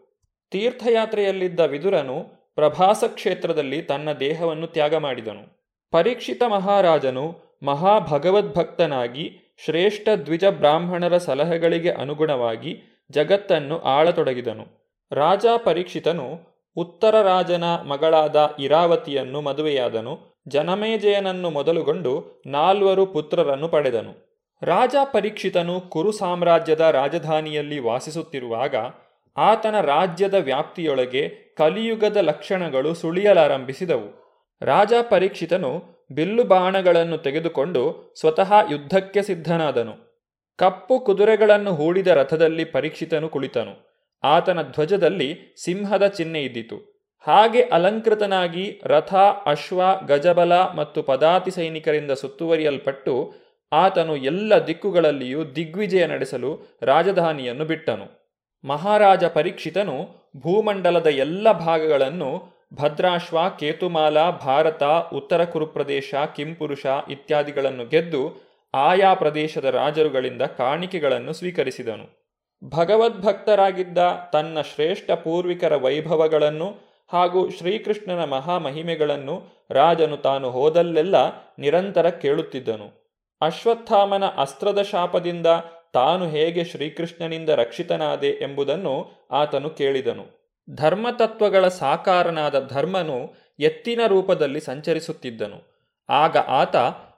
ತೀರ್ಥಯಾತ್ರೆಯಲ್ಲಿದ್ದ 0.51 1.59
ವಿದುರನು 1.59 2.17
ಪ್ರಭಾಸ 2.61 3.03
ಕ್ಷೇತ್ರದಲ್ಲಿ 3.07 3.81
ತನ್ನ 3.81 4.09
ದೇಹವನ್ನು 4.19 4.67
ತ್ಯಾಗ 4.67 4.95
ಮಾಡಿದನು. 4.95 5.43
ಪರೀಕ್ಷಿತ 5.91 6.43
ಮಹಾರಾಜನು 6.47 7.35
ಮಹಾಭಗವದ್ಭಕ್ತನಾಗಿ 7.63 9.55
ಶ್ರೇಷ್ಠ 9.65 10.09
ದ್ವಿಜ 10.25 10.45
ಬ್ರಾಹ್ಮಣರ 10.45 11.17
ಸಲಹೆಗಳಿಗೆ 11.17 11.91
ಅನುಗುಣವಾಗಿ 11.91 13.01
ಜಗತ್ತನ್ನು 13.11 13.81
ಆಳತೊಡಗಿದನು. 13.81 14.65
ರಾಜ 15.11 15.45
ಪರೀಕ್ಷಿತನು 15.65 16.27
ಉತ್ತರ 16.75 17.21
ರಾಜನ 17.21 17.63
ಮಗಳಾದ 17.63 18.55
ಇರಾವತಿಯನ್ನು 18.59 19.41
ಮದುವೆಯಾದನು. 19.41 20.43
ಜನಮೇಜಯನನ್ನು 20.47 21.49
ಮೊದಲುಗೊಂಡು 21.49 22.43
ನಾಲ್ವರು 22.45 23.05
ಪುತ್ರರನ್ನು 23.05 23.67
ಪಡೆದನು. 23.67 24.13
ರಾಜ 24.61 24.95
ಪರೀಕ್ಷಿತನು 25.13 25.81
ಕುರು 25.81 26.11
ಸಾಮ್ರಾಜ್ಯದ 26.11 26.81
ರಾಜಧಾನಿಯಲ್ಲಿ 26.81 27.79
ವಾಸಿಸುತ್ತಿರುವಾಗ 27.79 28.75
ಆತನ 29.37 29.81
ರಾಜ್ಯದ 29.81 30.33
ವ್ಯಾಪ್ತಿಯೊಳಗೆ 30.33 31.29
ಕಲಿಯುಗದ 31.57 32.17
ಲಕ್ಷಣಗಳು 32.17 32.93
ಸುಳಿಯಲಾರಂಭಿಸಿದವು. 32.93 34.21
ರಾಜ 34.61 34.93
ಪರೀಕ್ಷಿತನು 35.09 35.83
ಬಿಲ್ಲು 36.11 36.43
ಬಾಣಗಳನ್ನು 36.43 37.17
ತೆಗೆದುಕೊಂಡು 37.17 38.13
ಸ್ವತಃ 38.19 38.53
ಯುದ್ಧಕ್ಕೆ 38.71 39.21
ಸಿದ್ಧನಾದನು. 39.21 40.11
ಕಪ್ಪು 40.57 40.99
ಕುದುರೆಗಳನ್ನು 40.99 41.75
ಹೂಡಿದ 41.75 42.07
ರಥದಲ್ಲಿ 42.07 42.65
ಪರೀಕ್ಷಿತನು 42.65 43.29
ಕುಳಿತನು. 43.29 43.91
ಆತನ 44.23 44.61
ಧ್ವಜದಲ್ಲಿ 44.61 45.55
ಸಿಂಹದ 45.63 46.07
ಚಿಹ್ನೆ 46.07 46.43
ಇದ್ದಿತು. 46.43 46.91
ಹಾಗೆ 47.27 47.61
ಅಲಂಕೃತನಾಗಿ 47.61 48.81
ರಥ, 48.83 49.13
ಅಶ್ವ, 49.45 49.81
ಗಜಬಲ 50.07 50.53
ಮತ್ತು 50.53 51.03
ಪದಾತಿ 51.03 51.51
ಸೈನಿಕರಿಂದ 51.51 52.11
ಸುತ್ತುವರಿಯಲ್ಪಟ್ಟು 52.11 53.33
ಆತನು 53.71 54.15
ಎಲ್ಲ 54.15 54.65
ದಿಕ್ಕುಗಳಲ್ಲಿಯೂ 54.67 55.43
ದಿಗ್ವಿಜಯ 55.43 56.05
ನಡೆಸಲು 56.05 56.79
ರಾಜಧಾನಿಯನ್ನು 56.81 57.65
ಬಿಟ್ಟನು. 57.65 58.20
ಮಹಾರಾಜ 58.65 59.23
ಪರೀಕ್ಷಿತನು 59.23 60.09
ಭೂಮಂಡಲದ 60.37 61.07
ಎಲ್ಲ 61.07 61.51
ಭಾಗಗಳನ್ನು 61.51 62.61
ಭದ್ರಾಶ್ವ, 62.73 63.49
ಕೇತುಮಾಲ, 63.59 64.29
ಭಾರತ, 64.29 64.83
ಉತ್ತರ 65.13 65.45
ಕುರುಪ್ರದೇಶ, 65.45 66.15
ಕಿಂಪುರುಷ 66.35 66.85
ಇತ್ಯಾದಿಗಳನ್ನು 67.09 67.85
ಗೆದ್ದು 67.85 68.51
ಆಯಾ 68.73 69.13
ಪ್ರದೇಶದ 69.13 69.65
ರಾಜರುಗಳಿಂದ 69.65 70.41
ಕಾಣಿಕೆಗಳನ್ನು 70.41 71.33
ಸ್ವೀಕರಿಸಿದನು. 71.33 72.21
ಭಗವದ್ಭಕ್ತರಾಗಿದ್ದ 72.69 73.97
ತನ್ನ 74.33 74.61
ಶ್ರೇಷ್ಠ 74.61 75.11
ಪೂರ್ವಿಕರ 75.11 75.75
ವೈಭವಗಳನ್ನು 75.75 76.75
ಹಾಗೂ 77.11 77.49
ಶ್ರೀಕೃಷ್ಣನ 77.49 78.23
ಮಹಾಮಹಿಮೆಗಳನ್ನು 78.23 79.67
ರಾಜನು 79.71 80.17
ತಾನು 80.17 80.51
ಹೋದಲ್ಲೆಲ್ಲ 80.51 81.15
ನಿರಂತರ 81.59 82.09
ಕೇಳುತ್ತಿದ್ದನು. 82.09 83.17
ಅಶ್ವತ್ಥಾಮನ 83.41 84.23
ಅಸ್ತ್ರದ 84.25 84.81
ಶಾಪದಿಂದ 84.81 85.47
ತಾನು 85.93 86.29
ಹೇಗೆ 86.29 86.63
ಶ್ರೀಕೃಷ್ಣನಿಂದ 86.63 87.49
ರಕ್ಷಿತನಾದೆ 87.49 88.27
ಎಂಬುದನ್ನು 88.27 88.93
ಆತನು 89.31 89.69
ಕೇಳಿದನು. 89.69 90.25
ಧರ್ಮತತ್ವಗಳ 90.75 91.67
ಸಾಕಾರನಾದ 91.67 92.67
ಧರ್ಮನು 92.67 93.33
ಎತ್ತಿನ 93.59 94.01
ರೂಪದಲ್ಲಿ 94.07 94.61
ಸಂಚರಿಸುತ್ತಿದ್ದನು. 94.61 95.59
ಆಗ 96.09 96.37
ಆತ 96.37 96.75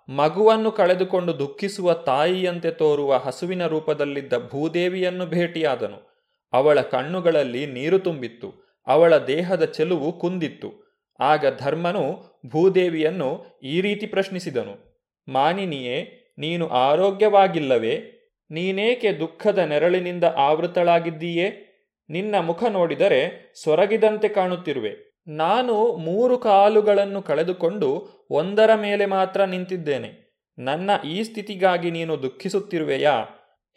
ಮಗುವನ್ನು 0.09 0.71
ಕಳೆದುಕೊಂಡು 0.71 1.39
ದುಃಖಿಸುವ 1.39 1.93
ತಾಯಿಯಂತೆ 1.93 2.71
ತೋರುವ 2.71 3.17
ಹಸುವಿನ 3.17 3.67
ರೂಪದಲ್ಲಿದ್ದ 3.67 4.34
ಭೂದೇವಿಯನ್ನು 4.51 5.26
ಭೇಟಿಯಾದನು. 5.26 5.99
ಅವಳ 6.53 6.82
ಕಣ್ಣುಗಳಲ್ಲಿ 6.82 7.65
ನೀರು 7.65 7.99
ತುಂಬಿತ್ತು, 7.99 8.49
ಅವಳ 8.88 9.17
ದೇಹದ 9.17 9.65
ಚೆಲುವು 9.65 10.19
ಕುಂದಿತ್ತು. 10.19 10.69
ಆಗ 11.19 11.59
ಧರ್ಮನು 11.59 12.03
ಭೂದೇವಿಯನ್ನು 12.47 13.59
ಈ 13.63 13.82
ರೀತಿ 13.82 14.05
ಪ್ರಶ್ನಿಸಿದನು, 14.05 14.76
ಮಾನಿನಿಯೇ, 15.30 15.97
ನೀನು 16.38 16.67
ಆರೋಗ್ಯವಾಗಿಲ್ಲವೇ? 16.67 17.95
ನೀನೇಕೆ 18.52 19.14
ದುಃಖದ 19.14 19.58
ನೆರಳಿನಿಂದ 19.58 20.24
ಆವೃತಳಾಗಿದ್ದೀಯೇ 20.24 21.70
ನಿನ್ನ 22.10 22.36
ಮುಖ 22.39 22.64
ನೋಡಿದರೆ 22.64 23.54
ಸೊರಗಿದಂತೆ 23.64 24.28
ಕಾಣುತ್ತಿರುವೆ. 24.28 25.14
ನಾನು 25.28 25.96
ಮೂರು 25.96 26.38
ಕಾಲುಗಳನ್ನು 26.38 27.22
ಕಳೆದುಕೊಂಡು 27.22 28.10
ಒಂದರ 28.30 28.70
ಮೇಲೆ 28.76 29.06
ಮಾತ್ರ 29.06 29.44
ನಿಂತಿದ್ದೇನೆ. 29.44 30.24
ನನ್ನ 30.60 30.91
ಈ 31.06 31.24
ಸ್ಥಿತಿಗಾಗಿ 31.24 31.91
ನೀನು 31.91 32.24
ದುಃಖಿಸುತ್ತಿರುವೆಯಾ? 32.24 33.12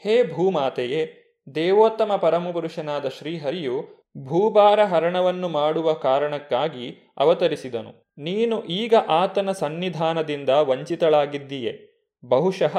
ಹೇ 0.02 0.32
ಭೂಮಾತೆಯೇ, 0.32 1.22
ದೇವೋತ್ತಮ 1.54 2.16
ಪರಮಪುರುಷನಾದ 2.16 3.08
ಶ್ರೀಹರಿಯು 3.08 4.06
ಭೂಭಾರ 4.24 4.82
ಹರಣವನ್ನು 4.82 5.48
ಮಾಡುವ 5.48 5.92
ಕಾರಣಕ್ಕಾಗಿ 5.92 7.12
ಅವತರಿಸಿದನು. 7.16 8.14
ನೀನು 8.18 8.64
ಈಗ 8.64 8.94
ಆತನ 9.08 9.52
ಸನ್ನಿಧಾನದಿಂದ 9.52 10.48
ವಂಚಿತಳಾಗಿದ್ದೀಯೆ. 10.48 11.96
ಬಹುಶಃ 12.28 12.76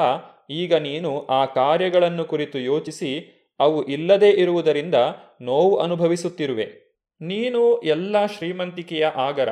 ಈಗ 0.50 0.74
ನೀನು 0.74 1.26
ಆ 1.26 1.44
ಕಾರ್ಯಗಳನ್ನು 1.44 2.24
ಕುರಿತು 2.24 2.58
ಯೋಚಿಸಿ 2.58 3.34
ಅವು 3.60 3.84
ಇಲ್ಲದೇ 3.84 4.30
ಇರುವುದರಿಂದ 4.30 4.94
ನೋವು 5.40 5.76
ಅನುಭವಿಸುತ್ತಿರುವೆ. 5.76 6.88
ನೀನು 7.20 7.80
ಎಲ್ಲ 7.80 8.26
ಶ್ರೀಮಂತಿಕೆಯ 8.26 9.06
ಆಗರ. 9.06 9.48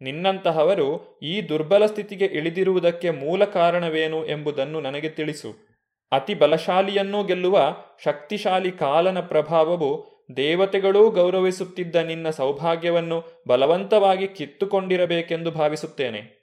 ನಿನ್ನಂತಹವರು 0.00 1.18
ಈ 1.22 1.40
ದುರ್ಬಲ 1.40 1.86
ಸ್ಥಿತಿಗೆ 1.86 2.24
ಇಳಿದಿರುವುದಕ್ಕೆ 2.24 3.10
ಮೂಲ 3.10 3.44
ಕಾರಣವೇನು 3.44 4.26
ಎಂಬುದನ್ನು 4.26 4.80
ನನಗೆ 4.80 5.08
ತಿಳಿಸು. 5.08 5.70
ಅತಿ 6.12 6.34
ಬಲಶಾಲಿಯನ್ನೂ 6.34 7.24
ಗೆಲ್ಲುವ 7.24 7.76
ಶಕ್ತಿಶಾಲಿ 8.04 8.70
ಕಾಲನ 8.70 9.20
ಪ್ರಭಾವವು 9.20 10.10
ದೇವತೆಗಳೂ 10.36 11.10
ಗೌರವಿಸುತ್ತಿದ್ದ 11.10 11.96
ನಿನ್ನ 11.96 12.30
ಸೌಭಾಗ್ಯವನ್ನು 12.30 13.42
ಬಲವಂತವಾಗಿ 13.48 14.28
ಕಿತ್ತುಕೊಂಡಿರಬೇಕೆಂದು 14.28 15.50
ಭಾವಿಸುತ್ತೇನೆ. 15.50 16.40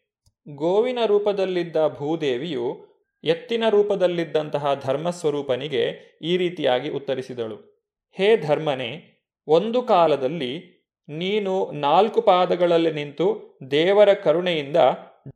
ಗೋವಿನ 0.49 0.99
ರೂಪದಲ್ಲಿದ್ದ 1.05 1.75
ಭೂದೇವಿಯು 1.87 2.86
ಎತ್ತಿನ 3.23 3.63
ರೂಪದಲ್ಲಿದ್ದಂತಹ 3.69 4.81
ಧರ್ಮಸ್ವರೂಪನಿಗೆ 4.85 5.83
ಈ 6.21 6.37
ರೀತಿಯಾಗಿ 6.37 6.89
ಉತ್ತರಿಸಿದಳು. 6.89 7.77
ಹೇ 8.11 8.37
ಧರ್ಮನೇ, 8.37 9.19
ಒಂದು 9.47 9.81
ಕಾಲದಲ್ಲಿ 9.81 10.77
ನೀನು 11.09 11.71
ನಾಲ್ಕು 11.71 12.21
ಪಾದಗಳಲ್ಲಿ 12.21 12.91
ನಿಂತು 12.91 13.57
ದೇವರ 13.71 14.13
ಕರುಣೆಯಿಂದ 14.13 14.77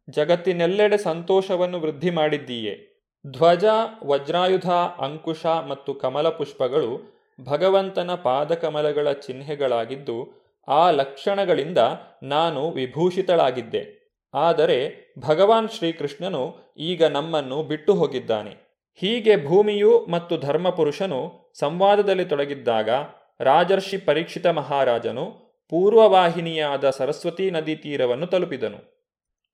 ಜಗತ್ತಿನೆಲ್ಲೆಡೆ 0.09 0.97
ಸಂತೋಷವನ್ನು 0.97 1.79
ವೃದ್ಧಿ 1.79 2.09
ಮಾಡಿದ್ದೀಯೆ. 2.09 2.91
ಧ್ವಜ, 3.31 3.65
ವಜ್ರಾಯುಧ, 4.05 4.69
ಅಂಕುಶ 4.99 5.45
ಮತ್ತು 5.45 5.93
ಕಮಲ 5.93 6.29
ಪುಷ್ಪಗಳು 6.29 7.21
ಭಗವಂತನ 7.41 8.15
ಪಾದಕಮಲಗಳ 8.15 9.11
ಚಿಹ್ನೆಗಳಾಗಿದ್ದು 9.11 10.41
ಆ 10.67 10.91
ಲಕ್ಷಣಗಳಿಂದ 10.91 11.77
ನಾನು 12.23 12.71
ವಿಭೂಷಿತಳಾಗಿದ್ದೆ. 12.71 14.00
ಆದರೆ 14.33 14.95
ಭಗವಾನ್ 15.19 15.69
ಶ್ರೀಕೃಷ್ಣನು 15.69 16.57
ಈಗ 16.77 17.03
ನಮ್ಮನ್ನು 17.03 17.63
ಬಿಟ್ಟು 17.63 17.93
ಹೋಗಿದ್ದಾನೆ. 17.93 18.71
ಹೀಗೆ 18.95 19.45
ಭೂಮಿಯು 19.45 20.05
ಮತ್ತು 20.09 20.37
ಧರ್ಮಪುರುಷನು 20.37 21.51
ಸಂವಾದದಲ್ಲಿ 21.59 22.25
ತೊಡಗಿದ್ದಾಗ 22.25 22.89
ರಾಜರ್ಷಿ 23.39 23.97
ಪರೀಕ್ಷಿತ 23.97 24.47
ಮಹಾರಾಜನು 24.47 25.25
ಪೂರ್ವವಾಹಿನಿಯಾದ 25.69 26.89
ಸರಸ್ವತೀ 26.89 27.51
ನದಿ 27.51 27.75
ತೀರವನ್ನು 27.75 28.27
ತಲುಪಿದನು. 28.27 29.07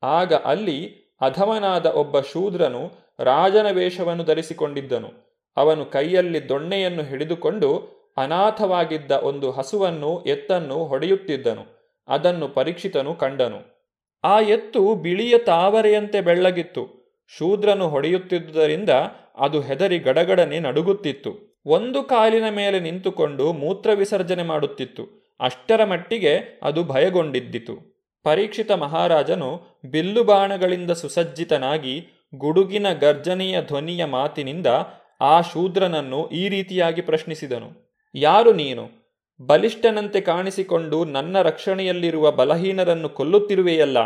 ಆಗ 0.04 0.34
ಅಲ್ಲಿ 0.34 1.08
ಅಧಮನಾದ 1.22 1.86
ಒಬ್ಬ 1.86 2.20
ಶೂದ್ರನು 2.20 2.92
ರಾಜನ 3.20 3.72
ವೇಷವನ್ನು 3.72 4.24
ಧರಿಸಿಕೊಂಡಿದ್ದನು. 4.24 5.10
ಅವನು 5.58 5.86
ಕೈಯಲ್ಲಿ 5.86 6.50
ದೊಣ್ಣೆಯನ್ನು 6.50 7.04
ಹಿಡಿದುಕೊಂಡು 7.04 7.98
ಅನಾಥವಾಗಿದ್ದ 8.18 9.12
ಒಂದು 9.12 9.52
ಹಸುವನ್ನು 9.52 10.24
ಎತ್ತನ್ನು 10.24 10.86
ಹೊಡೆಯುತ್ತಿದ್ದನು. 10.86 11.66
ಅದನ್ನು 12.08 12.48
ಪರೀಕ್ಷಿತನು 12.48 13.16
ಕಂಡನು. 13.16 13.77
ಆ 14.24 14.40
ಎತ್ತು 14.40 14.96
ಬಿಳಿಯ 14.96 15.38
ತಾವರೆಯಂತೆ 15.38 16.22
ಬೆಳ್ಳಗಿತ್ತು. 16.22 16.98
ಶೂದ್ರನು 17.38 17.90
ಹೊಡೆಯುತ್ತಿದ್ದುದರಿಂದ 17.90 18.90
ಅದು 19.38 19.62
ಹೆದರಿ 19.62 20.00
ಗಡಗಡನೆ 20.00 20.60
ನಡುಗುತ್ತಿತ್ತು. 20.60 21.62
ಒಂದು 21.66 22.04
ಕಾಲಿನ 22.04 22.44
ಮೇಲೆ 22.50 22.80
ನಿಂತುಕೊಂಡು 22.80 23.54
ಮೂತ್ರ 23.54 23.90
ವಿಸರ್ಜನೆ 23.94 24.44
ಮಾಡುತ್ತಿತ್ತು. 24.44 25.36
ಅಷ್ಟರ 25.40 25.84
ಮಟ್ಟಿಗೆ 25.84 26.60
ಅದು 26.64 26.84
ಭಯಗೊಂಡಿದ್ದಿತು. 26.84 27.98
ಪರೀಕ್ಷಿತ 28.24 28.72
ಮಹಾರಾಜನು 28.72 29.62
ಬಿಲ್ಲು 29.86 30.24
ಬಾಣಗಳಿಂದ 30.24 30.92
ಸುಸಜ್ಜಿತನಾಗಿ 30.92 32.08
ಗುಡುಗಿನ 32.36 32.94
ಗರ್ಜನೆಯ 32.94 33.62
ಧ್ವನಿಯ 33.62 34.06
ಮಾತಿನಿಂದ 34.06 34.68
ಆ 35.22 35.42
ಶೂದ್ರನನ್ನು 35.42 36.30
ಈ 36.30 36.50
ರೀತಿಯಾಗಿ 36.50 37.02
ಪ್ರಶ್ನಿಸಿದನು. 37.02 38.00
ಯಾರು 38.16 38.54
ನೀನು? 38.54 38.97
ಬಲಿಷ್ಠನಂತೆ 39.42 40.22
ಕಾಣಿಸಿಕೊಂಡು 40.22 41.06
ನನ್ನ 41.06 41.42
ರಕ್ಷಣೆಯಲ್ಲಿರುವ 41.42 42.32
ಬಲಹೀನರನ್ನು 42.32 43.10
ಕೊಲ್ಲುತ್ತಿರುವೆಯಲ್ಲ 43.10 43.98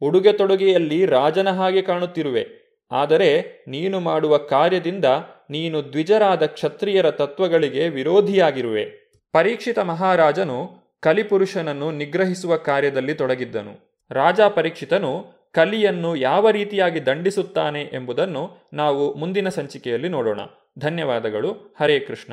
ಉಡುಗೆ 0.00 0.32
ತೊಡುಗೆಯಲ್ಲಿ 0.32 1.06
ರಾಜನ 1.06 1.50
ಹಾಗೆ 1.50 1.82
ಕಾಣುತ್ತಿರುವೆ. 1.82 2.46
ಆದರೆ 2.90 3.64
ನೀನು 3.68 4.00
ಮಾಡುವ 4.00 4.36
ಕಾರ್ಯದಿಂದ 4.36 5.04
ನೀನು 5.50 5.92
ದ್ವಿಜರಾದ 5.92 6.46
ಕ್ಷತ್ರಿಯರ 6.46 7.10
ತತ್ವಗಳಿಗೆ 7.10 7.88
ವಿರೋಧಿಯಾಗಿರುವೆ. 7.88 8.84
ಪರೀಕ್ಷಿತ 9.32 9.78
ಮಹಾರಾಜನು 9.78 10.70
ಕಲಿಪುರುಷನನ್ನು 11.00 11.90
ನಿಗ್ರಹಿಸುವ 11.90 12.56
ಕಾರ್ಯದಲ್ಲಿ 12.56 13.14
ತೊಡಗಿದ್ದನು. 13.14 14.04
ರಾಜ 14.10 14.40
ಪರೀಕ್ಷಿತನು 14.40 15.26
ಕಲಿಯನ್ನು 15.52 16.16
ಯಾವ 16.16 16.50
ರೀತಿಯಾಗಿ 16.50 17.06
ದಂಡಿಸುತ್ತಾನೆ 17.06 17.82
ಎಂಬುದನ್ನು 17.82 18.68
ನಾವು 18.72 19.14
ಮುಂದಿನ 19.14 19.48
ಸಂಚಿಕೆಯಲ್ಲಿ 19.48 20.08
ನೋಡೋಣ. 20.08 20.40
ಧನ್ಯವಾದಗಳು. 20.78 21.76
ಹರೇ 21.80 22.00
ಕೃಷ್ಣ. 22.00 22.32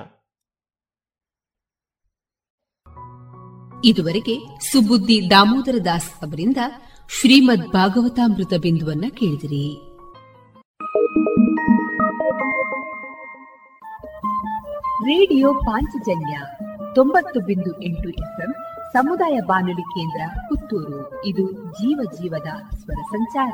ಇದುವರೆಗೆ 3.84 4.40
ಸುಬುದ್ದಿ 4.72 5.30
ದಾಮೋದರ 5.30 5.78
ದಾಸ್ 5.86 6.10
ಅವರಿಂದ 6.24 6.58
ಶ್ರೀಮದ್ 7.20 7.68
ಭಾಗವತಾಮೃತ 7.70 8.54
ಬಿಂದುವನ್ನ 8.62 9.06
ಕೇಳಿದಿರಿ. 9.10 9.82
ರೇಡಿಯೋ 15.04 15.54
ಪಾಂಚಜನ್ಯ 15.54 16.40
ತೊಂಬತ್ತು 16.96 17.40
ಬಿಂದು 17.40 17.82
ಎಂಟು 17.82 18.10
ಎಫ್ಎಂ 18.10 18.54
ಸಮುದಾಯ 18.94 19.40
ಬಾನುಲಿ 19.48 19.82
ಕೇಂದ್ರ 19.82 20.40
ಪುತ್ತೂರು. 20.50 21.26
ಇದು 21.26 21.52
ಜೀವ 21.52 22.00
ಜೀವದ 22.22 22.76
ಸ್ವರ 22.76 23.02
ಸಂಚಾರ. 23.02 23.54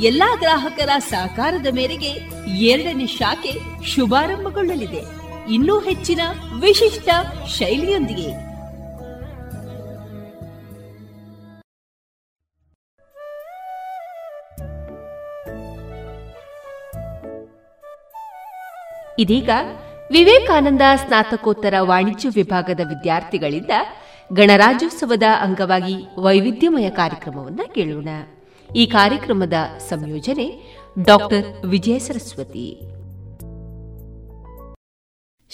ಎಲ್ಲಾ 0.00 0.34
ಗ್ರಾಹಕರ 0.34 0.88
ಸಹಕಾರದ 0.98 1.66
ಮೇರೆಗೆ 1.74 2.10
ಎರಡನೇ 2.56 3.06
ಶಾಖೆ 3.06 3.84
ಶುಭಾರಂಭಗೊಳ್ಳಲಿದೆ. 3.86 5.22
ಇನ್ನೂ 5.52 5.80
ಹೆಚ್ಚಿನ 5.80 6.20
ವಿಶಿಷ್ಟ 6.60 7.08
ಶೈಲಿಯೊಂದಿಗೆ. 7.46 8.52
ಇದೀಗ 19.18 19.50
ವಿವೇಕಾನಂದ 20.12 20.82
ಸ್ನಾತಕೋತ್ತರ 20.96 21.74
ವಾಣಿಜ್ಯ 21.80 22.28
ವಿಭಾಗದ 22.34 22.80
ವಿದ್ಯಾರ್ಥಿಗಳಿಂದ 22.88 23.70
ಗಣರಾಜ್ಯೋತ್ಸವದ 24.32 25.22
ಅಂಗವಾಗಿ 25.40 25.94
ವೈವಿಧ್ಯಮಯ 26.18 26.90
ಕಾರ್ಯಕ್ರಮವನ್ನು 26.90 27.74
ಕೇಳೋಣ. 27.74 28.08
ಈ 28.74 28.86
ಕಾರ್ಯಕ್ರಮದ 28.86 29.56
ಸಂಯೋಜನೆ 29.88 30.46
ಡಾಕ್ಟರ್ 31.02 31.46
ವಿಜಯ 31.64 31.98
ಸರಸ್ವತಿ. 31.98 32.66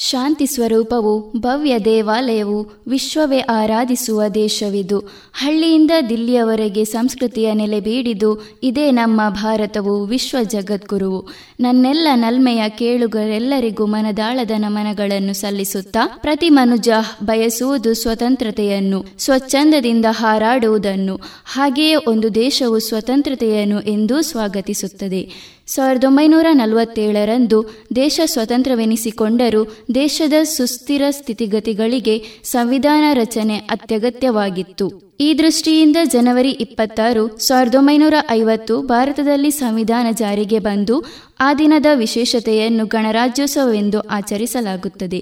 ಶಾಂತಿ 0.00 0.46
ಸ್ವರೂಪವು 0.46 1.32
ಭವ್ಯ 1.36 1.78
ದೇವಾಲಯವು 1.78 2.84
ವಿಶ್ವವೇ 2.88 3.38
ಆರಾಧಿಸುವ 3.38 4.28
ದೇಶವಿದು. 4.34 4.98
ಹಳ್ಳಿಯಿಂದ 5.32 5.90
ದಿಲ್ಲಿಯವರೆಗೆ 6.08 6.84
ಸಂಸ್ಕೃತಿಯ 6.84 7.54
ನೆಲೆ 7.54 7.80
ಬೀಡಿದು 7.80 8.58
ಇದೇ 8.62 8.90
ನಮ್ಮ 8.90 9.20
ಭಾರತವು 9.28 10.04
ವಿಶ್ವ 10.04 10.36
ಜಗದ್ಗುರುವು. 10.42 11.28
ನನ್ನೆಲ್ಲ 11.60 12.08
ನಲ್ಮೆಯ 12.14 12.68
ಕೇಳುಗರೆಲ್ಲರಿಗೂ 12.68 13.86
ಮನದಾಳದ 13.86 14.50
ನಮನಗಳನ್ನು 14.58 15.34
ಸಲ್ಲಿಸುತ್ತಾ 15.34 16.18
ಪ್ರತಿ 16.20 16.48
ಮನುಜ 16.48 16.88
ಬಯಸುವುದು 17.24 17.94
ಸ್ವತಂತ್ರತೆಯನ್ನು, 17.94 19.04
ಸ್ವಚ್ಛಂದದಿಂದ 19.18 20.04
ಹಾರಾಡುವುದನ್ನು. 20.10 21.20
ಹಾಗೆಯೇ 21.44 21.94
ಒಂದು 21.94 22.34
ದೇಶವು 22.34 22.78
ಸ್ವತಂತ್ರತೆಯನ್ನು 22.78 23.80
ಎಂದೂ 23.80 24.20
ಸ್ವಾಗತಿಸುತ್ತದೆ. 24.20 25.48
ಸಾವಿರದ 25.68 26.04
ಒಂಬೈನೂರ 26.04 26.46
ನಲವತ್ತೇಳರಂದು 26.52 27.58
ದೇಶ 27.96 28.20
ಸ್ವತಂತ್ರವೆನಿಸಿಕೊಂಡರೂ 28.24 29.62
ದೇಶದ 29.94 30.32
ಸುಸ್ಥಿರ 30.42 31.02
ಸ್ಥಿತಿಗತಿಗಳಿಗೆ 31.10 32.24
ಸಂವಿಧಾನ 32.44 33.04
ರಚನೆ 33.12 33.56
ಅತ್ಯಗತ್ಯವಾಗಿತ್ತು. 33.56 35.08
ಈ 35.20 35.34
ದೃಷ್ಟಿಯಿಂದ 35.38 35.96
ಜನವರಿ 36.04 36.50
ಇಪ್ಪತ್ತಾರು, 36.50 37.38
ಸಾವಿರದ 37.38 37.74
ಒಂಬೈನೂರ 37.74 38.14
ಐವತ್ತು 38.30 38.82
ಭಾರತದಲ್ಲಿ 38.82 39.50
ಸಂವಿಧಾನ 39.50 40.06
ಜಾರಿಗೆ 40.12 40.58
ಬಂದು 40.58 41.04
ಆ 41.40 41.54
ದಿನದ 41.54 41.86
ವಿಶೇಷತೆಯನ್ನು 41.94 42.86
ಗಣರಾಜ್ಯೋತ್ಸವವೆಂದು 42.86 44.00
ಆಚರಿಸಲಾಗುತ್ತದೆ. 44.00 45.20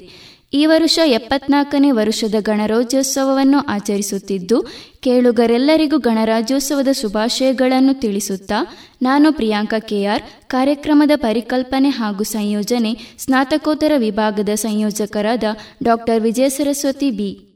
ಈ 0.53 0.67
ವರ್ಷ 0.67 0.99
ಎಪ್ಪತ್ನಾಲ್ಕನೇ 1.05 1.91
ವರ್ಷದ 1.91 2.35
ಗಣರಾಜ್ಯೋತ್ಸವವನ್ನು 2.39 3.59
ಆಚರಿಸುತ್ತಿದ್ದು, 3.59 4.67
ಕೇಳುಗರೆಲ್ಲರಿಗೂ 5.01 5.99
ಗಣರಾಜ್ಯೋತ್ಸವದ 5.99 6.89
ಶುಭಾಶಯಗಳನ್ನು 6.93 8.01
ತಿಳಿಸುತ್ತಾ, 8.01 8.55
ನಾನು 9.03 9.33
ಪ್ರಿಯಾಂಕಾ 9.33 9.79
ಕೆಆರ್ 9.79 10.23
ಕಾರ್ಯಕ್ರಮದ 10.49 11.11
ಪರಿಕಲ್ಪನೆ 11.17 11.89
ಹಾಗೂ 11.89 12.25
ಸಂಯೋಜನೆ, 12.25 12.93
ಸ್ನಾತಕೋತ್ತರ 13.19 13.93
ವಿಭಾಗದ 13.97 14.49
ಸಂಯೋಜಕರಾದ 14.55 15.45
ಡಾಕ್ಟರ್ 15.83 16.21
ವಿಜಯ 16.21 16.49
ಸರಸ್ವತಿ 16.49 17.11
ಬಿ. 17.11 17.56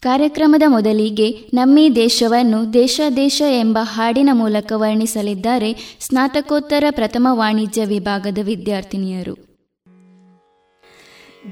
ಕಾರ್ಯಕ್ರಮದ 0.00 0.62
ಮೊದಲಿಗೆ 0.66 1.30
ನಮ್ಮಿ 1.54 1.96
ದೇಶವನ್ನು 1.96 2.72
ದೇಶ 2.72 3.00
ದೇಶ 3.16 3.42
ಎಂಬ 3.60 3.78
ಹಾಡಿನ 3.80 4.28
ಮೂಲಕ 4.32 4.72
ವರ್ಣಿಸಲಿದ್ದಾರೆ 4.76 5.96
ಸ್ನಾತಕೋತ್ತರ 6.00 6.84
ಪ್ರಥಮ 6.90 7.28
ವಾಣಿಜ್ಯ 7.30 7.84
ವಿಭಾಗದ 7.84 8.38
ವಿದ್ಯಾರ್ಥಿನಿಯರು. 8.42 9.48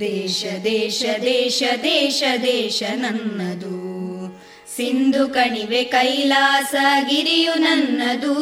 ದೇಶ 0.00 0.44
ದೇಶ 0.64 1.04
ದೇಶ 1.22 1.62
ದೇಶ 1.82 2.22
ದೇಶ 2.42 2.82
ನನ್ನದು. 2.94 3.76
ಸಿಂಧು 4.76 5.28
ಕಣಿವೆ 5.28 5.84
ಕೈಲಾಸ 5.84 6.74
ಗಿರಿಯು 7.08 7.54
ನನ್ನದು. 7.54 8.34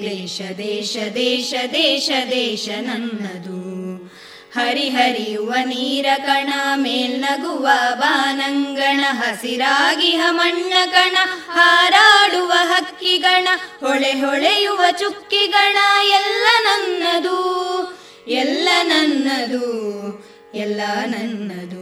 ದೇಶ 0.00 0.42
ದೇಶ 0.58 0.96
ದೇಶ 1.14 1.54
ದೇಶ 1.72 2.10
ದೇಶ 2.30 2.68
ನನ್ನದು. 2.80 3.79
ಹರಿಹರಿಯುವ 4.54 5.54
ನೀರ 5.64 6.06
ಕಣ 6.26 6.52
ಮೇಲ್ನಗುವ 6.74 7.68
ಬಾನಂಗಣ 7.94 9.04
ಹಸಿರಾಗಿ 9.10 10.16
ಹಮಣ್ಣ 10.16 10.72
ಕಣ, 10.92 11.16
ಹಾರಾಡುವ 11.48 12.52
ಹಕ್ಕಿಗಣ, 12.52 13.48
ಹೊಳೆ 13.80 14.12
ಹೊಳೆಯುವ 14.12 14.80
ಚುಕ್ಕಿಗಣ, 14.98 15.76
ಎಲ್ಲ 16.02 16.46
ನನ್ನದು 16.62 17.38
ಎಲ್ಲ 18.28 18.68
ನನ್ನದು 18.82 19.66
ಎಲ್ಲ 20.54 20.80
ನನ್ನದು. 21.06 21.80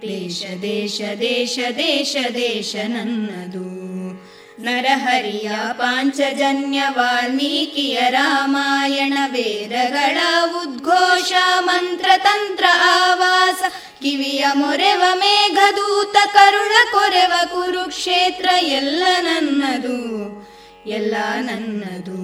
ದೇಶ 0.00 0.44
ದೇಶ 0.62 1.00
ದೇಶ 1.20 1.58
ದೇಶ 1.76 2.16
ದೇಶ 2.34 2.76
ನನ್ನದು. 2.86 3.71
ನರಹರಿಯ 4.62 5.50
ಪಾಂಚಜನ್ಯ 5.72 6.82
ವಾಲ್ಮೀಕಿಯ 6.90 8.00
ರಾಮಾಯಣ 8.08 9.12
ವೇದಗಳ 9.26 10.18
ಉದ್ಘೋಷ 10.60 11.32
ಮಂತ್ರ 11.60 12.10
ತಂತ್ರ 12.16 12.64
ಆವಾಸ. 12.84 13.62
ಕಿವಿಯ 14.02 14.44
ಮೊರೆವ 14.54 15.02
ಮೇಘದೂತ 15.14 16.16
ಕರುಣ 16.34 16.72
ಕೊರೆವ 16.92 17.32
ಕುರುಕ್ಷೇತ್ರ 17.44 18.48
ಎಲ್ಲ 18.58 19.02
ನನ್ನದು 19.20 20.02
ಎಲ್ಲ 20.86 21.14
ನನ್ನದು. 21.40 22.22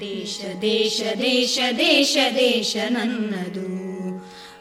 ದೇಶ 0.00 0.40
ದೇಶ 0.62 1.00
ದೇಶ 1.20 1.58
ದೇಶ 1.78 2.16
ದೇಶ 2.34 2.76
ನನ್ನದು. 2.90 3.85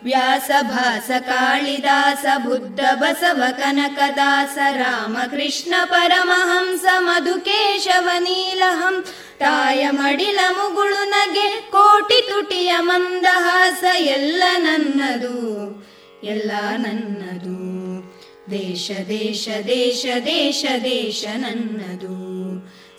ವ್ಯಾಸ 0.05 0.51
ಭಾಸ 0.61 1.11
ಕಾಳಿದಾಸ 1.19 2.25
ಬುದ್ಧ 2.37 2.79
ಬಸವ 2.93 3.43
ಕನಕದಾಸ 3.57 4.57
ರಾಮಕೃಷ್ಣ 4.71 5.75
ಪರಮಹಂಸ 5.85 6.85
ಮಧುಕೇಶವ 6.99 8.09
ನೀಲಹಂ 8.19 9.05
ತಾಯ 9.39 9.87
ಮಡಿಲ 9.89 10.39
ಮುಗುಳು 10.49 11.09
ನಗೆ 11.09 11.71
ಕೋಟಿ 11.71 12.29
ತುಟಿಯ 12.29 12.75
ಮಂದಹಾಸ 12.79 13.83
ಎಲ್ಲ 13.97 14.43
ನನ್ನದು 14.57 15.65
ಎಲ್ಲ 16.23 16.51
ನನ್ನದು. 16.77 17.65
ದೇಶ 18.51 18.91
ದೇಶ 19.07 19.49
ದೇಶ 19.67 20.05
ದೇಶ 20.25 20.65
ದೇಶ 20.83 21.25
ನನ್ನದು. 21.35 22.15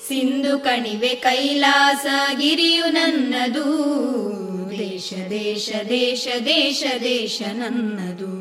ಸಿಂಧು 0.08 0.58
ಕಣಿವೆ 0.58 1.08
ಕೈಲಾಸ 1.08 2.06
ಗಿರಿಯು 2.38 2.86
ನನ್ನದು. 2.86 3.66
ದೇಶ 4.78 5.14
ದೇಶ 5.30 5.72
ದೇಶ 5.88 6.28
ದೇಶ 6.44 6.84
ದೇಶ 7.02 7.42
ನನ್ನದು 7.52 8.32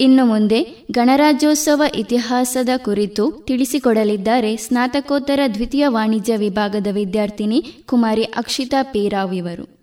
ಇನ್ನು 0.00 0.24
ಮುಂದೆ 0.26 0.66
ಗಣರಾಜ್ಯೋತ್ಸವ 0.90 1.82
ಇತಿಹಾಸದ 1.94 2.68
ಕುರಿತು 2.76 3.32
ತಿಳಿಸಿಕೊಡಲಿದ್ದಾರೆ 3.32 4.56
ಸ್ನಾತಕೋತ್ತರ 4.56 5.40
ದ್ವಿತೀಯ 5.54 5.88
ವಾಣಿಜ್ಯ 5.88 6.36
ವಿಭಾಗದ 6.36 6.86
ವಿದ್ಯಾರ್ಥಿನಿ 6.92 7.60
ಕುಮಾರಿ 7.84 8.24
ಅಕ್ಷಿತಾ 8.24 8.82
ಪೇರಾವ್ 8.82 9.34
ಇವರು 9.34 9.74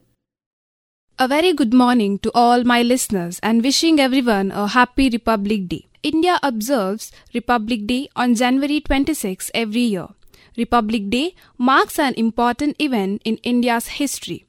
A 1.19 1.51
good 1.51 1.75
morning 1.75 1.81
morning 1.81 2.13
to 2.17 2.29
all 2.35 2.63
my 2.63 2.81
listeners 2.83 3.35
and 3.43 3.63
wishing 3.63 3.97
everyone 3.99 4.47
a 4.53 4.65
happy 4.67 5.07
Republic 5.09 5.61
Day. 5.67 5.81
India 6.03 6.35
observes 6.43 7.03
Republic 7.35 7.81
Day 7.85 8.01
on 8.15 8.33
January 8.33 8.79
26 8.79 9.51
every 9.55 9.85
year. 9.85 10.07
Republic 10.57 11.09
Day 11.09 11.35
marks 11.57 11.97
an 11.97 12.13
important 12.15 12.75
event 12.79 13.21
in 13.23 13.37
India's 13.37 13.87
history. 13.87 14.45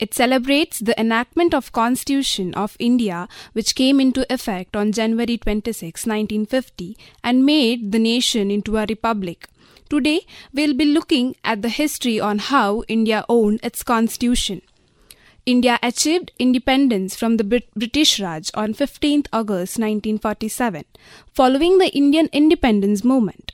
It 0.00 0.12
celebrates 0.12 0.80
the 0.80 0.98
enactment 1.00 1.54
of 1.54 1.70
Constitution 1.70 2.52
of 2.54 2.76
India 2.80 3.28
which 3.52 3.76
came 3.76 4.00
into 4.00 4.26
effect 4.32 4.74
on 4.74 4.90
January 4.90 5.38
26, 5.38 6.06
1950 6.06 6.96
and 7.22 7.46
made 7.46 7.92
the 7.92 8.00
nation 8.00 8.50
into 8.50 8.76
a 8.76 8.86
republic. 8.88 9.48
Today 9.88 10.26
we'll 10.52 10.74
be 10.74 10.84
looking 10.84 11.36
at 11.44 11.62
the 11.62 11.68
history 11.68 12.18
on 12.18 12.38
how 12.38 12.82
India 12.88 13.24
owned 13.28 13.60
its 13.62 13.84
constitution. 13.84 14.62
India 15.46 15.78
achieved 15.82 16.32
independence 16.38 17.14
from 17.14 17.36
the 17.36 17.44
Brit- 17.44 17.72
British 17.76 18.18
Raj 18.18 18.50
on 18.54 18.74
15th 18.74 19.26
August 19.32 19.78
1947 19.78 20.84
following 21.32 21.78
the 21.78 21.94
Indian 21.94 22.28
independence 22.32 23.04
movement. 23.04 23.52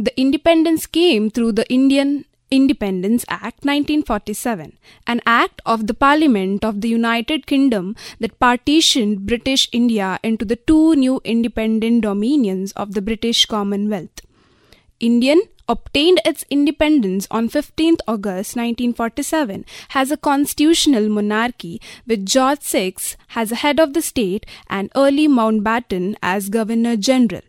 The 0.00 0.18
independence 0.18 0.86
came 0.86 1.28
through 1.28 1.52
the 1.52 1.70
Indian 1.70 2.24
Independence 2.50 3.26
Act 3.28 3.66
1947, 3.66 4.78
an 5.06 5.20
act 5.26 5.60
of 5.66 5.88
the 5.88 5.92
Parliament 5.92 6.64
of 6.64 6.80
the 6.80 6.88
United 6.88 7.46
Kingdom 7.46 7.94
that 8.18 8.38
partitioned 8.38 9.26
British 9.26 9.68
India 9.72 10.18
into 10.22 10.46
the 10.46 10.56
two 10.56 10.96
new 10.96 11.20
independent 11.22 12.00
dominions 12.00 12.72
of 12.72 12.94
the 12.94 13.02
British 13.02 13.44
Commonwealth. 13.44 14.22
Indian 15.00 15.42
obtained 15.68 16.22
its 16.24 16.46
independence 16.48 17.28
on 17.30 17.50
15th 17.50 18.00
August 18.08 18.56
1947 18.56 19.66
has 19.90 20.10
a 20.10 20.16
constitutional 20.16 21.10
monarchy 21.10 21.78
with 22.06 22.24
George 22.24 22.62
VI 22.62 22.94
as 23.34 23.50
head 23.50 23.78
of 23.78 23.92
the 23.92 24.00
state 24.00 24.46
and 24.70 24.90
early 24.96 25.28
Mountbatten 25.28 26.16
as 26.22 26.48
governor 26.48 26.96
general. 26.96 27.42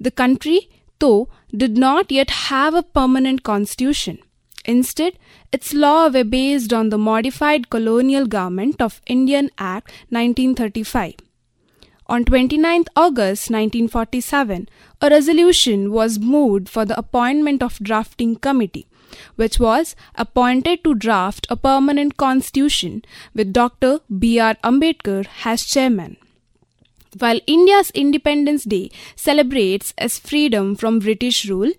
The 0.00 0.10
country, 0.10 0.68
though, 0.98 1.28
did 1.56 1.76
not 1.76 2.10
yet 2.10 2.30
have 2.30 2.74
a 2.74 2.82
permanent 2.82 3.42
constitution. 3.42 4.18
Instead, 4.64 5.18
its 5.52 5.74
laws 5.74 6.14
were 6.14 6.24
based 6.24 6.72
on 6.72 6.88
the 6.88 6.98
modified 6.98 7.68
Colonial 7.68 8.26
Government 8.26 8.80
of 8.80 9.00
Indian 9.06 9.50
Act 9.58 9.90
1935. 10.10 11.14
On 12.06 12.24
29 12.24 12.84
August 12.94 13.50
1947, 13.50 14.68
a 15.00 15.10
resolution 15.10 15.92
was 15.92 16.18
moved 16.18 16.68
for 16.68 16.84
the 16.84 16.98
appointment 16.98 17.62
of 17.62 17.78
drafting 17.78 18.36
committee, 18.36 18.86
which 19.36 19.58
was 19.58 19.96
appointed 20.14 20.84
to 20.84 20.94
draft 20.94 21.46
a 21.50 21.56
permanent 21.56 22.16
constitution 22.16 23.02
with 23.34 23.52
Dr. 23.52 24.00
B.R. 24.18 24.56
Ambedkar 24.62 25.26
as 25.44 25.64
chairman. 25.64 26.16
While 27.18 27.40
India's 27.46 27.90
Independence 27.90 28.64
Day 28.64 28.90
celebrates 29.16 29.92
its 29.98 30.18
freedom 30.18 30.76
from 30.76 30.98
British 30.98 31.46
rule, 31.48 31.72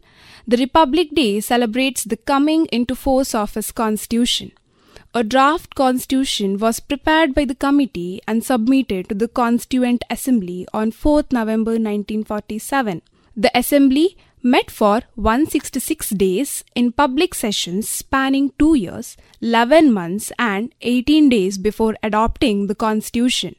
the 0.48 0.58
Republic 0.58 1.10
Day 1.14 1.40
celebrates 1.40 2.04
the 2.04 2.18
coming 2.18 2.66
into 2.68 2.96
force 2.96 3.34
of 3.34 3.58
its 3.58 3.72
constitution. 3.72 4.52
A 5.16 5.24
draft 5.24 5.74
constitution 5.76 6.58
was 6.58 6.80
prepared 6.80 7.34
by 7.34 7.46
the 7.46 7.56
committee 7.56 8.22
and 8.28 8.44
submitted 8.44 9.10
to 9.10 9.16
the 9.16 9.28
Constituent 9.28 10.04
Assembly 10.10 10.68
on 10.74 10.92
4th 10.92 11.32
November 11.32 11.72
1947. 11.72 13.02
The 13.36 13.58
Assembly 13.58 14.18
met 14.42 14.70
for 14.70 15.02
166 15.16 16.10
days 16.12 16.64
in 16.76 16.92
public 16.92 17.34
sessions 17.34 17.88
spanning 17.88 18.52
2 18.60 18.76
years, 18.76 19.16
11 19.42 19.92
months, 19.94 20.32
and 20.38 20.74
18 20.82 21.30
days 21.30 21.58
before 21.58 21.96
adopting 22.04 22.68
the 22.68 22.76
Constitution. 22.76 23.56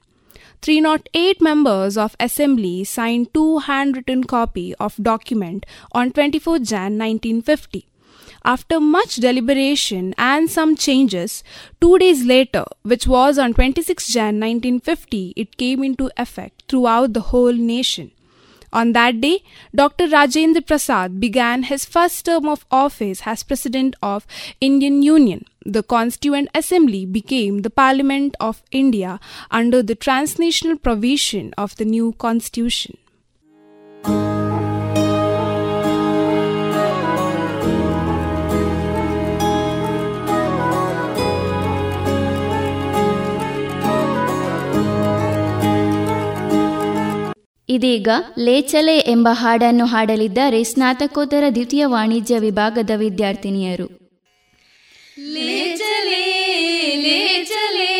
308 0.64 1.42
members 1.42 1.98
of 1.98 2.16
assembly 2.18 2.84
signed 2.84 3.32
two 3.34 3.58
handwritten 3.58 4.24
copy 4.24 4.74
of 4.76 4.96
document 4.96 5.66
on 5.92 6.10
24 6.10 6.60
Jan 6.60 6.96
1950 6.98 7.86
after 8.46 8.78
much 8.80 9.16
deliberation 9.16 10.14
and 10.16 10.50
some 10.50 10.74
changes, 10.76 11.42
two 11.80 11.98
days 11.98 12.24
later, 12.24 12.64
which 12.82 13.06
was 13.06 13.38
on 13.38 13.54
26 13.54 14.08
Jan 14.08 14.40
1950, 14.40 15.32
it 15.36 15.56
came 15.56 15.82
into 15.82 16.10
effect 16.16 16.64
throughout 16.68 17.12
the 17.14 17.20
whole 17.32 17.52
nation. 17.52 18.10
On 18.74 18.92
that 18.92 19.20
day, 19.20 19.44
Dr. 19.72 20.08
Rajendra 20.08 20.66
Prasad 20.66 21.20
began 21.20 21.62
his 21.62 21.84
first 21.84 22.24
term 22.26 22.48
of 22.48 22.66
office 22.72 23.22
as 23.24 23.44
President 23.44 23.94
of 24.02 24.26
Indian 24.60 25.00
Union. 25.00 25.44
The 25.64 25.84
Constituent 25.84 26.48
Assembly 26.54 27.06
became 27.06 27.58
the 27.58 27.70
Parliament 27.70 28.34
of 28.40 28.64
India 28.72 29.20
under 29.52 29.80
the 29.80 29.94
transnational 29.94 30.76
provision 30.76 31.54
of 31.56 31.76
the 31.76 31.84
new 31.84 32.14
Constitution. 32.14 32.98
ಇದೀಗ 47.69 48.09
ಲೇಚಲೆ 48.37 48.97
ಎಂಬ 49.07 49.29
ಹಾಡನ್ನು 49.33 49.85
ಹಾಡಲಿದ್ದಾರೆ 49.85 50.59
ಸ್ನಾತಕೋತ್ತರ 50.63 51.43
ದ್ವಿತೀಯ 51.49 51.85
ವಾಣಿಜ್ಯ 51.87 52.39
ವಿಭಾಗದ 52.39 52.93
ವಿದ್ಯಾರ್ಥಿನಿಯರು 52.97 53.87
ले 55.35 55.53
चले 55.75 56.25
ले 56.97 57.17
चले 57.43 57.95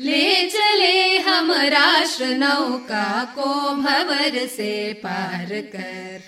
ले 0.00 0.20
चले 0.46 0.92
हम 1.26 1.46
राष्ट्र 1.70 2.26
नौका 2.36 3.06
को 3.34 3.48
भवर 3.78 4.34
से 4.48 4.72
पार 5.02 5.50
कर 5.72 6.18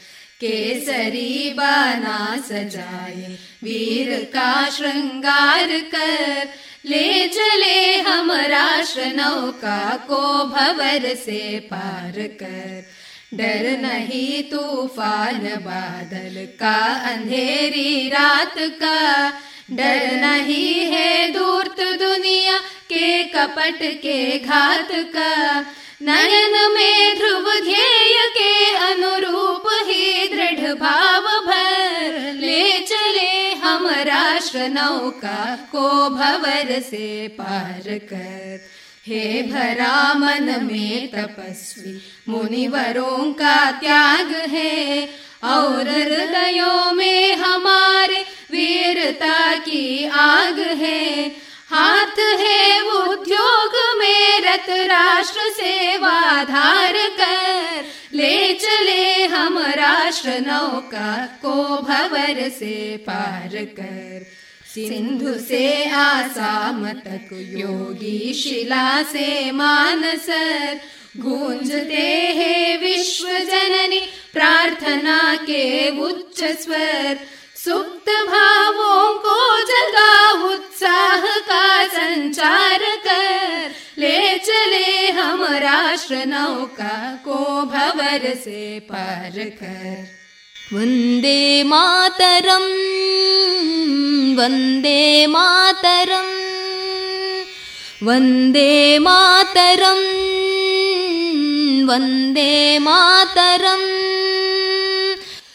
केसरी 0.41 1.31
बाना 1.55 2.17
सजाए 2.49 3.29
वीर 3.65 4.11
का 4.35 4.49
श्रृंगार 4.71 5.71
कर 5.95 6.49
ले 6.86 7.28
चले 7.28 7.96
हम 7.96 8.32
राष्ट्र 8.32 9.06
नौका 9.06 9.96
को 10.08 10.44
भवर 10.44 11.16
से 11.16 11.60
पार 11.60 12.12
कर। 12.12 12.86
डर 13.34 13.78
नहीं 13.82 14.44
तूफ़ान 14.44 15.40
बादल 15.40 16.48
का, 16.60 16.78
अंधेरी 17.12 18.10
रात 18.10 18.56
का। 18.58 19.30
डर 19.72 20.12
नहीं 20.12 20.86
है 20.86 21.32
दूर 21.32 21.68
दुनिया 21.98 22.58
के 22.58 23.24
कपट 23.24 23.80
के 24.02 24.40
घात 24.40 24.88
का। 24.92 25.62
नयन 26.04 26.72
में 26.74 27.18
ध्रुव 27.18 27.54
ध्येय 27.54 28.30
के 28.38 28.78
अनुरूप 28.78 29.64
ही 29.68 30.28
दृढ़ 30.28 30.74
भाव 30.74 31.22
भर 31.22 32.34
ले 32.34 32.80
चले 32.80 33.52
हम 33.54 33.88
राष्ट्र 33.88 34.58
नौका, 34.58 35.70
को 35.72 36.10
भवर 36.10 36.82
से 36.82 37.28
पार 37.28 37.84
कर। 37.88 38.66
हे 39.08 39.42
भरा 39.42 40.14
मन 40.14 40.70
में 40.72 41.08
तपस्वी, 41.08 42.02
मुनिवरों 42.30 43.34
का 43.34 43.72
त्याग 43.72 44.32
है। 44.36 45.10
और 45.44 45.90
हृदयों 45.90 46.92
में 46.92 47.36
हमारे 47.36 48.26
वीरता 48.52 49.56
की 49.56 50.10
आग 50.10 50.60
है। 50.60 51.36
हाथ 51.74 52.20
है 52.20 52.82
उद्योग 52.82 53.76
में 53.98 54.40
रत 54.40 54.66
राष्ट्र 54.70 55.40
सेवा 55.40 56.44
धार 56.44 56.94
कर। 56.94 57.86
ले 58.14 58.54
चले 58.54 59.26
हम 59.26 59.58
राष्ट्र 59.58 60.30
नौका 60.30 61.26
को 61.42 61.54
भवर 61.82 62.50
से 62.50 62.98
पार 62.98 63.52
कर। 63.80 64.26
सिंधु 64.76 65.34
से 65.40 65.90
आसाम 65.90 66.88
तक 66.88 67.30
योगी 67.34 68.34
शिला 68.34 69.04
से 69.04 69.52
मानसर 69.52 70.80
गूंजते 71.18 72.08
हैं 72.38 72.78
विश्व 72.82 73.28
जननी 73.28 74.00
प्रार्थना 74.34 75.36
के 75.36 75.90
उच्च 76.00 76.44
स्वर। 76.44 77.20
सुप्त 77.56 78.10
भावों 78.28 79.14
को 79.16 79.60
जगा 79.62 80.32
उत्साह 80.48 81.01
नौका 86.12 87.16
को 87.16 87.38
भवर 87.66 88.34
से 88.36 88.80
पार 88.80 89.32
कर 89.64 90.08
वन्दे 90.74 91.64
मातरम् 91.64 92.72
वन्दे 94.38 95.28
मातरम् 95.28 96.40
वन्दे 98.04 99.00
मातरम् 99.00 100.06
वन्दे 101.88 102.80
मातरम्। 102.80 103.86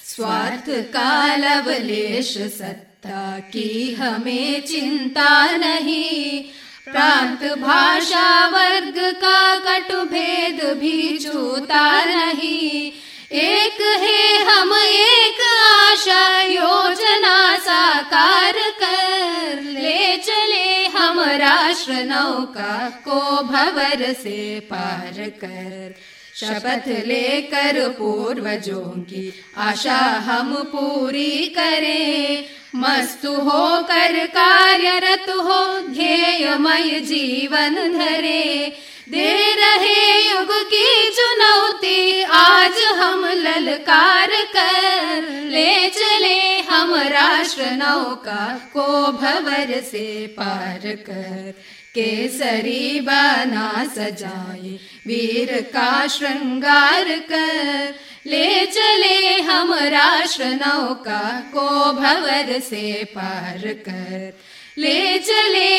स्वार्थ 0.04 0.70
कालवलेश 0.70 2.38
सत्ता 2.38 3.38
की 3.38 3.94
हमें 3.94 4.62
चिंता 4.62 5.56
नहीं 5.56 6.44
प्रांत 6.92 7.58
भाषा 7.58 8.48
वर्ग 8.48 8.94
का 8.98 9.56
कटु 9.56 10.02
भेद 10.02 10.60
भी 10.78 11.18
छूता 11.18 12.04
नहीं। 12.04 12.92
एक 13.32 13.80
है 13.80 14.44
हम, 14.44 14.72
एक 14.74 15.40
आशा, 15.74 16.42
योजना 16.42 17.58
साकार 17.58 18.52
कर 18.52 19.62
ले 19.62 20.16
चले 20.16 20.86
हम। 20.86 21.20
राष्ट्र 21.20 21.92
नौका 21.92 23.02
को 23.04 23.42
भवर 23.42 24.12
से 24.12 24.60
पार 24.60 25.14
कर। 25.28 25.94
शपथ 26.40 26.88
लेकर 26.88 27.88
पूर्वजों 27.88 29.00
की 29.00 29.32
आशा 29.56 29.96
हम 29.96 30.54
पूरी 30.54 31.46
करें। 31.46 32.44
मस्त 32.74 33.26
होकर 33.26 34.26
कार्यरत 34.26 35.26
हो, 35.28 35.80
ध्येयमय 35.80 37.00
जीवन 37.00 37.74
धरे। 37.74 38.72
दे 39.08 39.54
रहे 39.54 40.30
युग 40.30 40.48
की 40.50 41.10
चुनौती, 41.10 42.22
आज 42.22 42.82
हम 42.98 43.24
ललकार 43.26 44.30
कर। 44.30 45.22
ले 45.30 45.88
चले 45.88 46.60
हम 46.60 46.94
राष्ट्र 46.94 47.62
नौका 47.62 48.70
को 48.72 49.12
भवर 49.12 49.80
से 49.80 50.26
पार 50.26 50.80
कर। 50.86 51.54
केसरी 51.96 53.00
बाना 53.00 53.84
सजाए 53.96 54.70
वीर 55.06 55.60
का 55.60 56.06
श्रृंगार 56.06 57.04
कर। 57.04 57.94
ले 58.26 58.66
चले 58.66 59.40
हम 59.40 59.74
राष्ट्र 59.74 60.44
नौका 60.44 61.50
को 61.54 61.92
भवर 61.92 62.60
से 62.60 63.04
पार 63.04 63.62
कर। 63.88 64.38
ले 64.78 65.18
चले 65.18 65.70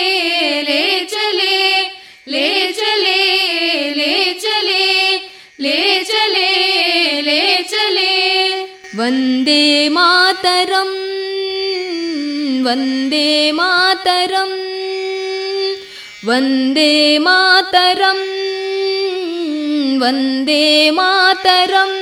ले 0.62 1.00
चले 1.06 1.82
ले 2.28 2.72
चले 2.72 3.20
ले 3.94 4.34
चले 4.34 5.16
ले 5.60 6.04
चले 6.04 7.22
ले 7.22 7.64
चले। 7.64 8.64
वन्दे 8.98 9.90
मातरम् 9.90 10.96
वन्दे 12.66 13.52
मातरम् 13.52 14.67
वन्दे 16.27 16.93
मातरम् 17.19 18.25
वन्दे 20.01 20.63
मातरम् 20.93 21.97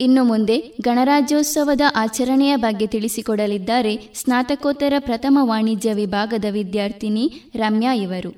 ಇನ್ನು 0.00 0.24
ಮುಂದೆ 0.24 0.54
ಗಣರಾಜ್ಯೋತ್ಸವದ 0.80 1.84
ಆಚರಣೆಯ 1.94 2.52
ಬಗ್ಗೆ 2.56 2.86
ತಿಳಿಸಿಕೊಡಲಿದ್ದಾರೆ 2.86 3.92
ಸ್ನಾತಕೋತ್ತರ 4.14 4.94
ಪ್ರಥಮ 4.98 5.38
ವಾಣಿಜ್ಯ 5.42 5.92
ವಿಭಾಗದ 5.92 6.46
ವಿದ್ಯಾರ್ಥಿನಿ 6.50 7.24
ರಮ್ಯಾ 7.56 7.92
ಇವರು 7.96 8.30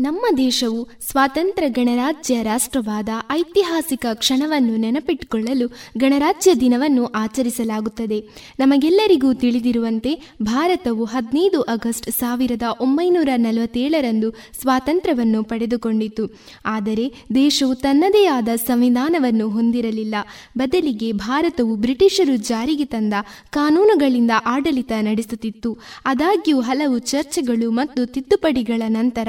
ನಮ್ಮ 0.00 0.26
ದೇಶವು 0.36 0.88
ಸ್ವಾತಂತ್ರ್ಯ 1.10 1.68
ಗಣರಾಜ್ಯ 1.68 2.42
ರಾಷ್ಟ್ರವಾದ 2.42 3.08
ಐತಿಹಾಸಿಕ 3.30 4.06
ಕ್ಷಣವನ್ನು 4.14 4.76
ನೆನಪಿಟ್ಟುಕೊಳ್ಳಲು 4.76 5.66
ಗಣರಾಜ್ಯ 5.98 6.54
ದಿನವನ್ನು 6.54 7.06
ಆಚರಿಸಲಾಗುತ್ತದೆ. 7.06 8.18
ನಮಗೆಲ್ಲರಿಗೂ 8.58 9.32
ತಿಳಿದಿರುವಂತೆ 9.34 10.12
ಭಾರತವು 10.42 11.04
ಹದಿನೈದು 11.04 11.62
ಆಗಸ್ಟ್ 11.62 12.10
ಸಾವಿರದ 12.10 12.62
ಒಂಬೈನೂರ 12.80 13.28
ನಲವತ್ತೇಳರಂದು 13.36 14.30
ಸ್ವಾತಂತ್ರ್ಯವನ್ನು 14.30 15.42
ಪಡೆದುಕೊಂಡಿತು. 15.42 16.26
ಆದರೆ 16.66 17.12
ದೇಶವು 17.34 17.74
ತನ್ನದೇ 17.74 18.26
ಆದ 18.26 18.48
ಸಂವಿಧಾನವನ್ನು 18.56 19.48
ಹೊಂದಿರಲಿಲ್ಲ. 19.48 20.14
ಬದಲಿಗೆ 20.58 21.12
ಭಾರತವು 21.12 21.76
ಬ್ರಿಟಿಷರು 21.76 22.36
ಜಾರಿಗೆ 22.36 22.84
ತಂದ 22.84 23.12
ಕಾನೂನುಗಳಿಂದ 23.50 24.30
ಆಡಳಿತ 24.46 24.92
ನಡೆಸುತ್ತಿತ್ತು. 25.00 25.78
ಆದಾಗ್ಯೂ 26.06 26.60
ಹಲವು 26.60 26.98
ಚರ್ಚೆಗಳು 26.98 27.70
ಮತ್ತು 27.70 28.06
ತಿದ್ದುಪಡಿಗಳ 28.06 28.82
ನಂತರ 28.88 29.28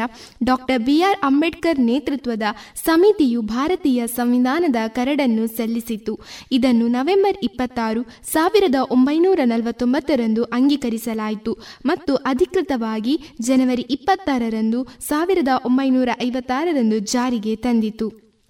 ಡಾಕ್ಟರ್ 0.62 0.84
ಬಿಆರ್ 0.88 1.18
ಅಂಬೇಡ್ಕರ್ 1.24 1.80
ನೇತೃತ್ವದ 1.88 2.48
ಸಮಿತಿಯು 2.86 3.40
ಭಾರತೀಯ 3.54 4.02
ಸಂವಿಧಾನದ 4.18 4.80
ಕರಡನ್ನು 4.88 5.46
ಸಲ್ಲಿಸಿತು. 5.58 6.14
ಇದನ್ನು 6.52 6.88
ನವೆಂಬರ್ 6.88 7.38
ಇಪ್ಪತ್ತಾರು 7.44 8.02
ಸಾವಿರದ 8.34 8.76
ಒಂಬೈನೂರ 8.96 9.40
ನಲವತ್ತೊಂಬತ್ತರಂದು 9.54 10.44
ಅಂಗೀಕರಿಸಲಾಯಿತು 10.58 11.54
ಮತ್ತು 11.86 12.16
ಅಧಿಕೃತವಾಗಿ 12.16 13.16
ಜನವರಿ 13.42 13.86
ಇಪ್ಪತ್ತಾರರಂದು 13.98 14.82
ಸಾವಿರದ 15.10 15.54
ಒಂಬೈನೂರ 15.66 16.10
ಐವತ್ತಾರರಂದು 16.22 17.00
ಜಾರಿಗೆ 17.14 17.56
ತಂದಿತು. 17.56 18.10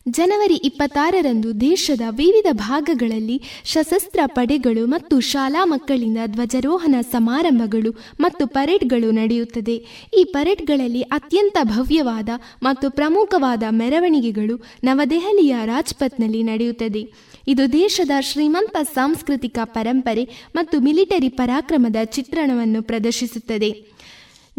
ಜನವರಿ 0.10 0.56
ಇಪ್ಪತ್ತಾರರಂದು 0.56 1.62
ದೇಶದ 1.62 2.02
ವಿವಿಧ 2.10 2.46
ಭಾಗಗಳಲ್ಲಿ 2.52 3.42
ಸಶಸ್ತ್ರ 3.66 4.20
ಪಡೆಗಳು 4.26 4.88
ಮತ್ತು 4.88 5.20
ಶಾಲಾ 5.20 5.66
ಮಕ್ಕಳಿಂದ 5.66 6.18
ಧ್ವಜಾರೋಹಣ 6.26 6.96
ಸಮಾರಂಭಗಳು 7.12 7.92
ಮತ್ತು 8.20 8.48
ಪರೇಡ್ಗಳು 8.48 9.12
ನಡೆಯುತ್ತದೆ. 9.12 9.76
ಈ 10.20 10.24
ಪರೇಡ್ಗಳಲ್ಲಿ 10.24 11.02
ಅತ್ಯಂತ 11.02 11.58
ಭವ್ಯವಾದ 11.64 12.30
ಮತ್ತು 12.64 12.90
ಪ್ರಮುಖವಾದ 12.90 13.64
ಮೆರವಣಿಗೆಗಳು 13.70 14.64
ನವದೆಹಲಿಯ 14.84 15.56
ರಾಜ್ಪಥ್ನಲ್ಲಿ 15.66 16.44
ನಡೆಯುತ್ತದೆ. 16.44 17.14
ಇದು 17.48 17.72
ದೇಶದ 17.72 18.12
ಶ್ರೀಮಂತ 18.22 18.78
ಸಾಂಸ್ಕೃತಿಕ 18.94 19.60
ಪರಂಪರೆ 19.64 20.52
ಮತ್ತು 20.56 20.80
ಮಿಲಿಟರಿ 20.80 21.30
ಪರಾಕ್ರಮದ 21.30 21.96
ಚಿತ್ರಣವನ್ನು 22.04 22.84
ಪ್ರದರ್ಶಿಸುತ್ತದೆ. 22.84 24.01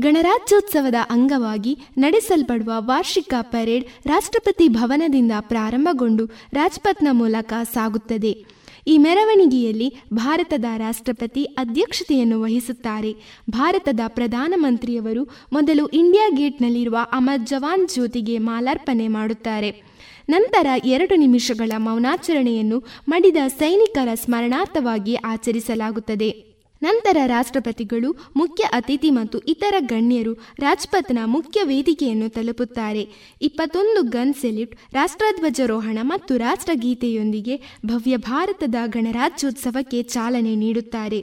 ಗಣರಾಜ್ಯೋತ್ಸವದ 0.00 0.94
ಅಂಗವಾಗಿ 1.10 1.78
ನಡೆಸಲ್ಪಡುವ 1.98 2.72
ವಾರ್ಷಿಕ 2.78 3.34
ಪರೇಡ್ 3.40 3.84
ರಾಷ್ಟ್ರಪತಿ 4.06 4.68
ಭವನದಿಂದ 4.68 5.32
ಪ್ರಾರಂಭಗೊಂಡು 5.40 6.26
ರಾಜ್ಪಥ್ನ 6.52 7.08
ಮೂಲಕ 7.10 7.52
ಸಾಗುತ್ತದೆ. 7.72 8.44
ಈ 8.86 8.98
ಮೆರವಣಿಗೆಯಲ್ಲಿ 8.98 9.94
ಭಾರತದ 10.14 10.64
ರಾಷ್ಟ್ರಪತಿ 10.76 11.44
ಅಧ್ಯಕ್ಷತೆಯನ್ನು 11.44 12.40
ವಹಿಸುತ್ತಾರೆ. 12.40 13.16
ಭಾರತದ 13.50 14.00
ಪ್ರಧಾನಮಂತ್ರಿಯವರು 14.06 15.24
ಮೊದಲು 15.52 15.86
ಇಂಡಿಯಾ 15.86 16.28
ಗೇಟ್ನಲ್ಲಿರುವ 16.28 16.98
ಅಮರ್ 17.12 17.46
ಜವಾನ್ 17.46 17.88
ಜ್ಯೋತಿಗೆ 17.88 18.38
ಮಾಲಾರ್ಪಣೆ 18.38 19.08
ಮಾಡುತ್ತಾರೆ. 19.08 19.82
ನಂತರ 20.28 20.66
ಎರಡು 20.84 21.14
ನಿಮಿಷಗಳ 21.14 21.72
ಮೌನಾಚರಣೆಯನ್ನು 21.76 22.84
ಮಡಿದ 23.08 23.36
ಸೈನಿಕರ 23.48 24.08
ಸ್ಮರಣಾರ್ಥವಾಗಿ 24.14 25.14
ಆಚರಿಸಲಾಗುತ್ತದೆ. 25.14 26.51
ನಂತರ 26.82 27.16
ರಾಷ್ಟ್ರಪತಿಗಳು 27.26 28.10
ಮುಖ್ಯ 28.36 28.64
ಅತಿಥಿ 28.64 29.10
ಮತ್ತು 29.10 29.38
ಇತರ 29.38 29.74
ಗಣ್ಯರು 29.78 30.32
ರಾಜ್ಪಥ್ನ 30.58 31.18
ಮುಖ್ಯ 31.24 31.60
ವೇದಿಕೆಯನ್ನು 31.62 32.28
ತಲುಪುತ್ತಾರೆ. 32.28 33.02
ಇಪ್ಪತ್ತೊಂದು 33.42 34.02
ಗನ್ 34.02 34.34
ಸೆಲ್ಯೂಟ್, 34.34 34.74
ರಾಷ್ಟ್ರಧ್ವಜಾರೋಹಣ 34.92 35.98
ಮತ್ತು 36.02 36.36
ರಾಷ್ಟ್ರಗೀತೆಯೊಂದಿಗೆ 36.36 37.56
ಭವ್ಯ 37.86 38.16
ಭಾರತದ 38.16 38.74
ಗಣರಾಜ್ಯೋತ್ಸವಕ್ಕೆ 38.86 40.02
ಚಾಲನೆ 40.02 40.54
ನೀಡುತ್ತಾರೆ. 40.54 41.20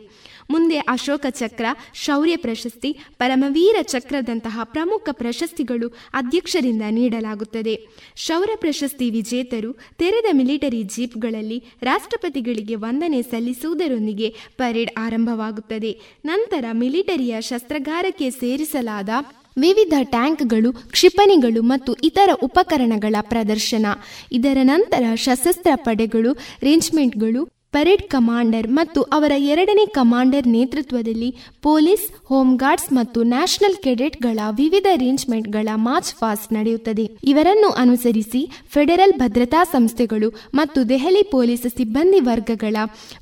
ಮುಂದೆ 0.49 0.77
ಅಶೋಕ 0.77 1.25
ಚಕ್ರ, 1.29 1.65
ಶೌರ್ಯ 1.93 2.37
ಪ್ರಶಸ್ತಿ, 2.37 2.97
ಪರಮವೀರ 3.17 3.75
ಚಕ್ರದಂತಹ 3.81 4.59
ಪ್ರಮುಖ 4.63 5.09
ಪ್ರಶಸ್ತಿಗಳು 5.11 5.89
ಅಧ್ಯಕ್ಷರಿಂದ 6.13 6.81
ನೀಡಲಾಗುತ್ತದೆ. 6.89 7.87
ಶೌರ್ಯ 8.15 8.55
ಪ್ರಶಸ್ತಿ 8.55 9.09
ವಿಜೇತರು 9.09 9.73
ತೆರೆದ 9.97 10.25
ಮಿಲಿಟರಿ 10.31 10.83
ಜೀಪ್ಗಳಲ್ಲಿ 10.83 11.63
ರಾಷ್ಟ್ರಪತಿಗಳಿಗೆ 11.81 12.75
ವಂದನೆ 12.75 13.21
ಸಲ್ಲಿಸುವುದರೊಂದಿಗೆ 13.21 14.35
ಪರೇಡ್ 14.57 14.91
ಆರಂಭವಾಗುತ್ತದೆ. 14.97 15.99
ನಂತರ 16.25 16.65
ಮಿಲಿಟರಿಯ 16.71 17.35
ಶಸ್ತ್ರಗಾರಕ್ಕೆ 17.41 18.29
ಸೇರಿಸಲಾದ 18.29 19.09
ವಿವಿಧ 19.57 19.93
ಟ್ಯಾಂಕ್ಗಳು, 20.03 20.73
ಕ್ಷಿಪಣಿಗಳು 20.73 21.61
ಮತ್ತು 21.61 21.93
ಇತರ 21.93 22.29
ಉಪಕರಣಗಳ 22.43 23.15
ಪ್ರದರ್ಶನ. 23.21 23.85
ಇದರ 24.31 24.57
ನಂತರ 24.61 25.03
ಸಶಸ್ತ್ರ 25.15 25.71
ಪಡೆಗಳು 25.75 26.33
ರೇಂಜ್ಮೆಂಟ್ಗಳು 26.63 27.58
ಪರೇಡ್ 27.73 28.03
ಕಮಾಂಡರ್ 28.03 28.67
ಮತ್ತು 28.67 29.01
ಅವರ 29.01 29.31
ಎರಡನೇ 29.37 29.85
ಕಮಾಂಡರ್ 29.85 30.47
ನೇತೃತ್ವದಲ್ಲಿ 30.47 31.35
ಪೊಲೀಸ್, 31.61 32.25
ಹೋಮ್ 32.25 32.57
ಗಾರ್ಡ್ಸ್ 32.57 32.93
ಮತ್ತು 32.93 33.23
ನ್ಯಾಷನಲ್ 33.23 33.83
ಕೆಡೆಟ್ಗಳ 33.83 34.39
ವಿವಿಧ 34.51 34.85
ಅರೇಂಜ್ಮೆಂಟ್ಗಳ 34.91 35.69
ಮಾರ್ಚ್ 35.75 36.13
ಫಾಸ್ಟ್ 36.13 36.53
ನಡೆಯುತ್ತದೆ. 36.53 37.05
ಇವರನ್ನು 37.23 37.69
ಅನುಸರಿಸಿ 37.69 38.51
ಫೆಡರಲ್ 38.69 39.13
ಭದ್ರತಾ 39.13 39.63
ಸಂಸ್ಥೆಗಳು 39.63 40.29
ಮತ್ತು 40.53 40.89
ದೆಹಲಿ 40.89 41.23
ಪೊಲೀಸ್ 41.23 41.67
ಸಿಬ್ಬಂದಿ 41.77 42.19
ವರ್ಗಗಳ 42.19 42.75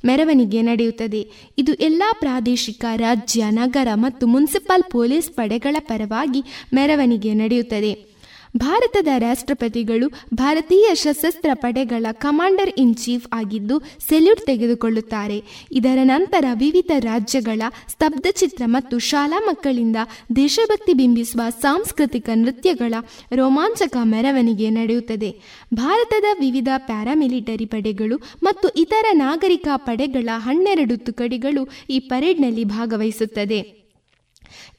ಮೆರವಣಿಗೆ 0.04 0.62
ನಡೆಯುತ್ತದೆ. 0.62 1.22
ಇದು 1.58 1.74
ಎಲ್ಲ 1.74 2.02
ಪ್ರಾದೇಶಿಕ, 2.20 2.84
ರಾಜ್ಯ, 2.96 3.44
ನಗರ 3.50 3.88
ಮತ್ತು 3.94 4.26
ಮುನ್ಸಿಪಲ್ 4.26 4.90
ಪೊಲೀಸ್ 4.90 5.30
ಪಡೆಗಳ 5.30 5.76
ಪರವಾಗಿ 5.80 6.42
ಮೆರವಣಿಗೆ 6.74 7.34
ನಡೆಯುತ್ತದೆ. 7.34 8.07
ಭಾರತದ 8.56 9.08
ರಾಷ್ಟ್ರಪತಿಗಳು 9.18 10.12
ಭಾರತೀಯ 10.34 10.94
ಸಶಸ್ತ್ರ 10.94 11.50
ಪಡೆಗಳ 11.54 12.06
ಕಮಾಂಡರ್ 12.12 12.72
ಇನ್ 12.78 12.96
ಚೀಫ್ 12.96 13.28
ಆಗಿದ್ದು 13.32 13.78
ಸೆಲ್ಯೂಟ್ 13.78 14.46
ತೆಗೆದುಕೊಳ್ಳುತ್ತಾರೆ. 14.46 15.66
ಇದರ 15.72 15.98
ನಂತರ 16.02 16.44
ವಿವಿಧ 16.52 16.90
ರಾಜ್ಯಗಳ 16.98 17.62
ಸ್ತಬ್ಧಚಿತ್ರ 17.88 18.62
ಮತ್ತು 18.66 18.98
ಶಾಲಾ 18.98 19.42
ಮಕ್ಕಳಿಂದ 19.46 19.96
ದೇಶಭಕ್ತಿ 20.36 20.92
ಬಿಂಬಿಸುವ 20.92 21.40
ಸಾಂಸ್ಕೃತಿಕ 21.60 22.30
ನೃತ್ಯಗಳ 22.34 22.94
ರೋಮಾಂಚಕ 23.34 23.96
ಮೆರವಣಿಗೆ 24.02 24.70
ನಡೆಯುತ್ತದೆ. 24.70 25.40
ಭಾರತದ 25.74 26.24
ವಿವಿಧ 26.40 26.68
ಪ್ಯಾರಾಮಿಲಿಟರಿ 26.76 27.66
ಪಡೆಗಳು 27.66 28.16
ಮತ್ತು 28.42 28.68
ಇತರ 28.68 29.06
ನಾಗರಿಕ 29.12 29.68
ಪಡೆಗಳ 29.76 30.28
ಹನ್ನೆರಡು 30.36 30.96
ತುಕಡಿಗಳು 30.96 31.68
ಈ 31.90 31.98
ಪರೇಡ್ನಲ್ಲಿ 31.98 32.64
ಭಾಗವಹಿಸುತ್ತದೆ. 32.64 33.77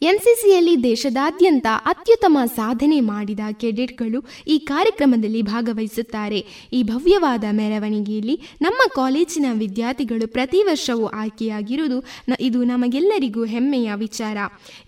ಎನ್ಸಿಸಿಯಲ್ಲಿ 0.02 0.84
ದೇಶದಾದ್ಯಂತ 0.84 1.68
ಅತ್ಯುತ್ತಮ 1.86 2.38
ಸಾಧನೆ 2.56 3.00
ಮಾಡಿದ 3.00 3.40
ಕೆಡೆಟ್ಗಳು 3.52 4.20
ಈ 4.48 4.60
ಕಾರ್ಯಕ್ರಮದಲ್ಲಿ 4.60 5.42
ಭಾಗವಹಿಸುತ್ತಾರೆ. 5.42 6.46
ಈ 6.74 6.84
ಭವ್ಯವಾದ 6.84 7.44
ಮೆರವಣಿಗೆಯಲ್ಲಿ 7.52 8.36
ನಮ್ಮ 8.62 8.78
ಕಾಲೇಜಿನ 8.96 9.46
ವಿದ್ಯಾರ್ಥಿಗಳು 9.54 10.28
ಪ್ರತಿ 10.28 10.64
ವರ್ಷವೂ 10.64 11.06
ಆಯ್ಕೆಯಾಗಿರುವುದು 11.06 12.04
ಇದು 12.40 12.64
ನಮಗೆಲ್ಲರಿಗೂ 12.64 13.44
ಹೆಮ್ಮೆಯ 13.46 13.92
ವಿಚಾರ. 13.96 14.38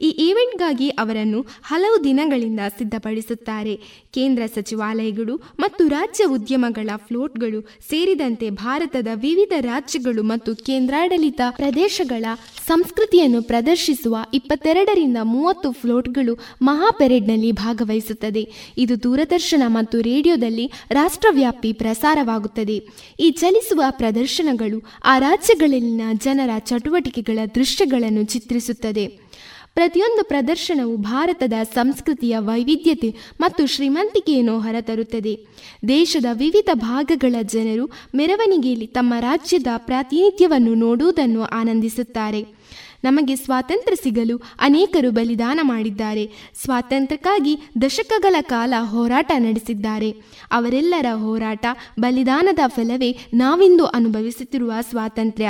ಈ 0.02 0.10
ಈವೆಂಟ್ಗಾಗಿ 0.10 0.90
ಅವರನ್ನು 0.90 1.42
ಹಲವು 1.64 2.04
ದಿನಗಳಿಂದ 2.04 2.60
ಸಿದ್ಧಪಡಿಸುತ್ತಾರೆ. 2.78 3.76
ಕೇಂದ್ರ 4.12 4.44
ಸಚಿವಾಲಯಗಳು 4.56 5.36
ಮತ್ತು 5.60 5.88
ರಾಜ್ಯ 5.88 6.26
ಉದ್ಯಮಗಳ 6.26 6.90
ಫ್ಲೋಟ್ಗಳು 6.96 7.62
ಸೇರಿದಂತೆ 7.62 8.50
ಭಾರತದ 8.50 9.08
ವಿವಿಧ 9.14 9.54
ರಾಜ್ಯಗಳು 9.60 10.24
ಮತ್ತು 10.24 10.56
ಕೇಂದ್ರಾಡಳಿತ 10.56 11.42
ಪ್ರದೇಶಗಳ 11.50 12.26
ಸಂಸ್ಕೃತಿಯನ್ನು 12.68 13.44
ಪ್ರದರ್ಶಿಸುವ 13.44 14.18
ಇಪ್ಪತ್ತೆರಡರಿಂದ 14.34 15.18
ಮೂವತ್ತು 15.24 15.72
ಫ್ಲೋಟ್ಗಳು 15.72 16.38
ಮಹಾಪೆರೇಡ್ನಲ್ಲಿ 16.62 17.52
ಭಾಗವಹಿಸುತ್ತದೆ. 17.52 18.52
ಇದು 18.78 19.04
ದೂರದರ್ಶನ 19.04 19.64
ಮತ್ತು 19.68 20.02
ರೇಡಿಯೋದಲ್ಲಿ 20.02 20.72
ರಾಷ್ಟ್ರವ್ಯಾಪಿ 20.92 21.74
ಪ್ರಸಾರವಾಗುತ್ತದೆ. 21.74 22.88
ಈ 23.20 23.32
ಚಲಿಸುವ 23.32 23.84
ಪ್ರದರ್ಶನಗಳು 23.90 24.84
ಆ 25.04 25.20
ರಾಜ್ಯಗಳಲ್ಲಿನ 25.20 26.02
ಜನರ 26.14 26.50
ಚಟುವಟಿಕೆಗಳ 26.60 27.40
ದೃಶ್ಯಗಳನ್ನು 27.56 28.24
ಚಿತ್ರಿಸುತ್ತದೆ. 28.24 29.32
ಪ್ರತಿಯೊಂದು 29.74 30.24
ಪ್ರದರ್ಶನವು 30.24 30.98
ಭಾರತದ 30.98 31.54
ಸಂಸ್ಕೃತಿಯ 31.74 32.38
ವೈವಿಧ್ಯತೆ 32.40 33.16
ಮತ್ತು 33.42 33.66
ಶ್ರೀಮಂತಿಕೆಯನ್ನು 33.66 34.60
ಹೊರತರುತ್ತದೆ. 34.60 35.46
ದೇಶದ 35.88 36.26
ವಿವಿಧ 36.34 36.70
ಭಾಗಗಳ 36.74 37.36
ಜನರು 37.42 37.86
ಮೆರವಣಿಗೆಯಲ್ಲಿ 38.16 38.88
ತಮ್ಮ 38.88 39.14
ರಾಜ್ಯದ 39.20 39.68
ಪ್ರಾತಿನಿಧ್ಯವನ್ನು 39.78 40.74
ನೋಡುವುದನ್ನು 40.74 41.44
ಆನಂದಿಸುತ್ತಾರೆ. 41.44 42.62
ನಮಗೆ 43.04 43.36
ಸ್ವಾತಂತ್ರ್ಯ 43.36 43.96
ಸಿಗಲು 44.04 44.38
ಅನೇಕರು 44.38 45.12
ಬಲಿದಾನ 45.12 45.60
ಮಾಡಿದ್ದಾರೆ. 45.62 46.32
ಸ್ವಾತಂತ್ರ್ಯಕ್ಕಾಗಿ 46.64 47.58
ದಶಕಗಳ 47.82 48.36
ಕಾಲ 48.42 48.74
ಹೋರಾಟ 48.80 49.32
ನಡೆಸಿದ್ದಾರೆ. 49.38 50.12
ಅವರೆಲ್ಲರ 50.52 51.06
ಹೋರಾಟ 51.14 51.66
ಬಲಿದಾನದ 52.00 52.60
ಫಲವೇ 52.68 53.18
ನಾವಿಂದು 53.34 53.86
ಅನುಭವಿಸುತ್ತಿರುವ 53.86 54.74
ಸ್ವಾತಂತ್ರ್ಯ. 54.82 55.50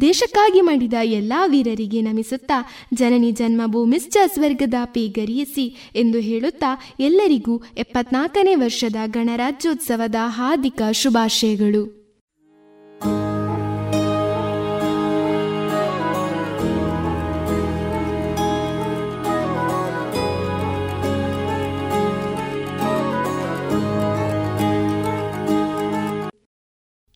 ದೇಶಕ್ಕಾಗಿ 0.00 0.60
ಮಾಡಿದ 0.60 0.94
ಎಲ್ಲ 1.02 1.32
ವೀರರಿಗೆ 1.46 2.00
ನಮಿಸುತ್ತಾ 2.00 2.58
ಜನನಿ 2.94 3.30
ಜನ್ಮಭೂಮಿಶ್ಚ 3.32 4.16
ಸ್ವರ್ಗದ 4.34 4.74
ಪೇಗರಿಯಿಸಿ 4.84 5.76
ಎಂದು 5.94 6.18
ಹೇಳುತ್ತಾ 6.18 6.94
ಎಲ್ಲರಿಗೂ 7.00 7.62
ಎಪ್ಪತ್ನಾಲ್ಕನೇ 7.76 8.54
ವರ್ಷದ 8.54 8.96
ಗಣರಾಜ್ಯೋತ್ಸವದ 9.06 10.14
ಹಾರ್ದಿಕ 10.26 10.82
ಶುಭಾಶಯಗಳು. 10.92 12.08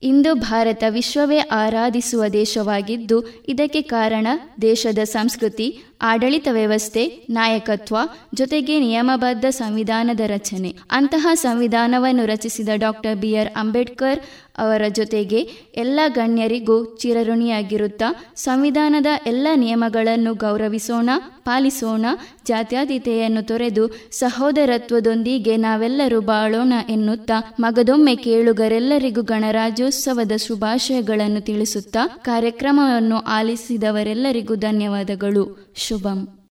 ಇಂದು 0.03 0.35
ಭಾರತ 0.35 0.85
ವಿಶ್ವವೇ 0.89 1.39
ಆರಾಧಿಸುವ 1.39 2.27
ದೇಶವಾಗಿದ್ದು 2.33 3.19
ಇದಕ್ಕೆ 3.49 3.83
ಕಾರಣ 3.83 4.27
ದೇಶದ 4.63 4.99
ಸಂಸ್ಕೃತಿ 5.05 5.67
ಆಡಳಿತ 6.03 6.49
ವ್ಯವಸ್ಥೆ, 6.53 7.27
ನಾಯಕತ್ವ, 7.31 7.97
ಜೊತೆಗೆ 8.35 8.81
ನಿಯಮಬದ್ಧ 8.81 9.45
ಸಂವಿಧಾನದ 9.51 10.21
ರಚನೆ. 10.27 10.75
ಅಂತಹ 10.91 11.29
ಸಂವಿಧಾನವನ್ನು 11.35 12.27
ರಚಿಸಿದ 12.27 12.69
ಡಾಕ್ಟರ್ 12.75 13.17
ಬಿ 13.17 13.37
ಆರ್ 13.37 13.49
ಅಂಬೇಡ್ಕರ್ 13.57 14.21
ಅವರ 14.59 14.83
ಜೊತೆಗೆ 14.89 15.49
ಎಲ್ಲ 15.77 16.01
ಗಣ್ಯರಿಗೂ 16.09 16.97
ಚಿರಋಣಿಯಾಗಿರುತ್ತಾ 16.97 18.33
ಸಂವಿಧಾನದ 18.37 19.07
ಎಲ್ಲ 19.27 19.49
ನಿಯಮಗಳನ್ನು 19.55 20.35
ಗೌರವಿಸೋಣ, 20.35 21.11
ಪಾಲಿಸೋಣ, 21.45 22.07
ಜಾತ್ಯತೀತೆಯನ್ನು 22.47 23.47
ತೊರೆದು 23.47 23.89
ಸಹೋದರತ್ವದೊಂದಿಗೆ 24.13 25.57
ನಾವೆಲ್ಲರೂ 25.57 26.21
ಬಾಳೋಣ 26.21 26.73
ಎನ್ನುತ್ತಾ 26.89 27.55
ಮಗದೊಮ್ಮೆ 27.61 28.17
ಕೇಳುಗರೆಲ್ಲರಿಗೂ 28.17 29.23
ಗಣರಾಜ್ಯೋತ್ಸವದ 29.23 30.33
ಶುಭಾಶಯಗಳನ್ನು 30.37 31.41
ತಿಳಿಸುತ್ತಾ 31.41 32.07
ಕಾರ್ಯಕ್ರಮವನ್ನು 32.07 33.17
ಆಲಿಸಿದವರೆಲ್ಲರಿಗೂ 33.17 34.55
ಧನ್ಯವಾದಗಳು. 34.55 35.73
ಶುಭಂ. 35.93 36.49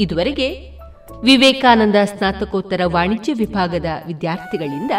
ಇದುವರೆಗೆ 0.00 0.78
ವಿವೇಕಾನಂದ 1.22 1.94
ಸ್ನಾತಕೋತ್ತರ 2.04 2.80
ವಾಣಿಜ್ಯ 2.84 3.32
ವಿಭಾಗದ 3.32 3.84
ವಿದ್ಯಾರ್ಥಿಗಳಿಂದ 4.06 4.90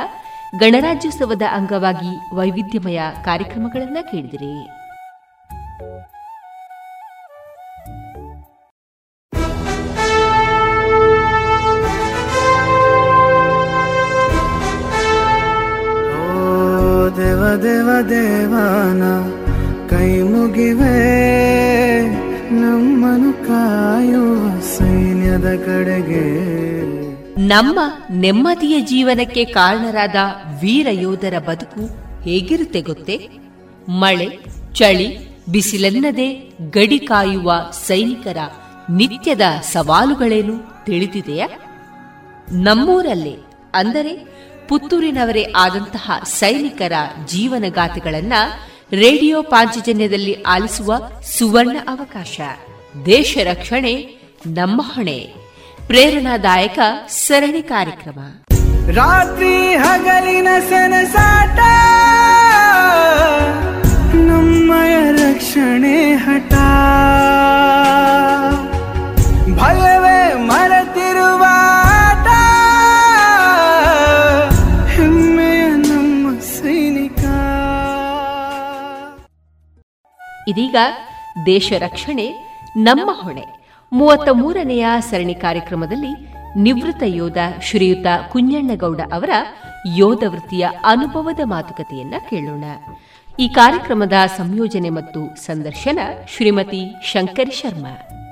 ಗಣರಾಜ್ಯೋತ್ಸವದ 0.59 1.41
ಅಂಗವಾಗಿ 1.51 2.35
ವೈವಿಧ್ಯಮಯ 2.35 3.01
ಕಾರ್ಯಕ್ರಮಗಳನ್ನು 3.25 4.11
ಕೇಳಿದಿರಿ. 4.11 4.69
ದೇವ 17.17 17.43
ದೇವ 17.63 17.89
ದೇವಾನ 18.09 19.44
ಕೈ 19.95 20.21
ಮುಗಿವೆ 20.21 20.95
ನಮ್ಮನು 22.51 23.33
ಕಾಯುವ 23.33 24.61
ಸೈನ್ಯದ 24.61 25.55
ಕಡೆಗೆ. 25.65 26.25
ನಮ್ಮ 27.47 27.79
ನೆಮ್ಮದಿಯ 28.11 28.81
ಜೀವನಕ್ಕೆ 28.81 29.45
ಕಾರಣರಾದ 29.45 30.15
ವೀರ 30.61 30.87
ಯೋಧರ 30.91 31.39
ಬದುಕು 31.39 31.81
ಹೇಗಿರುತ್ತೆ 32.23 32.81
ಗೊತ್ತೇ? 32.81 33.29
ಮಳೆ, 33.89 34.39
ಚಳಿ, 34.73 35.37
ಬಿಸಿಲೆನ್ನದೆ 35.51 36.53
ಗಡಿ 36.69 36.99
ಕಾಯುವ 36.99 37.53
ಸೈನಿಕರ 37.71 38.37
ನಿತ್ಯದ 38.89 39.41
ಸವಾಲುಗಳೇನು 39.61 40.85
ತಿಳಿದಿದೆಯಾ? 40.85 41.47
ನಮ್ಮೂರಲ್ಲೇ 42.51 43.35
ಅಂದರೆ 43.73 44.27
ಪುತ್ತೂರಿನವರೇ 44.67 45.53
ಆದಂತಹ 45.55 46.11
ಸೈನಿಕರ 46.25 46.93
ಜೀವನಗಾಥೆಗಳನ್ನ 47.25 48.33
ರೇಡಿಯೋ 48.91 49.41
ಪಾಂಚಜನ್ಯದಲ್ಲಿ 49.41 50.41
ಆಲಿಸುವ 50.41 50.95
ಸುವರ್ಣ 51.37 51.77
ಅವಕಾಶ. 51.87 52.41
ದೇಶ 53.05 53.37
ರಕ್ಷಣೆ, 53.43 54.21
ನಮ್ಮ 54.47 54.81
ಹೊಣೆ. 54.95 55.33
ಪ್ರೇರಣಾದಾಯಕ 55.87 56.79
ಸರಣಿ 57.07 57.61
ಕಾರ್ಯಕ್ರಮ. 57.61 58.19
ರಾತ್ರಿ 58.91 59.75
ಹಗಲಿನ 59.75 60.47
ಸನಸಾಟ, 60.69 61.59
ನಮ್ಮಯ 64.15 65.11
ರಕ್ಷಣೆ 65.11 66.15
ಹಠ. 66.15 66.53
ಭಯವೇ 69.59 69.94
ಇದೀಗ 80.55 80.75
ದೇಶ 81.45 81.73
ರಕ್ಷಣೆ, 81.77 82.33
ನಮ್ಮ 82.77 83.09
ಹೊಣೆ. 83.13 83.43
ಮೂವತ್ತ 83.93 84.29
ಮೂರನೆಯ 84.31 84.85
ಸರಣಿ 84.99 85.33
ಕಾರ್ಯಕ್ರಮದಲ್ಲಿ 85.33 86.27
ನಿವೃತ್ತ 86.57 87.03
ಯೋಧ 87.05 87.37
ಶ್ರೀಯುತ 87.61 88.05
ಕುಂಜಣ್ಣಗೌಡ 88.31 89.01
ಅವರ 89.13 89.29
ಯೋಧ 89.95 90.23
ವೃತ್ತಿಯ 90.27 90.67
ಅನುಭವದ 90.83 91.39
ಮಾತುಕತೆಯನ್ನ 91.43 92.13
ಕೇಳೋಣ. 92.29 92.63
ಈ 93.39 93.47
ಕಾರ್ಯಕ್ರಮದ 93.47 94.13
ಸಂಯೋಜನೆ 94.37 94.89
ಮತ್ತು 94.89 95.35
ಸಂದರ್ಶನ 95.35 95.99
ಶ್ರೀಮತಿ 96.27 96.93
ಶಂಕರಿ 97.03 97.51
ಶರ್ಮಾ. 97.51 98.24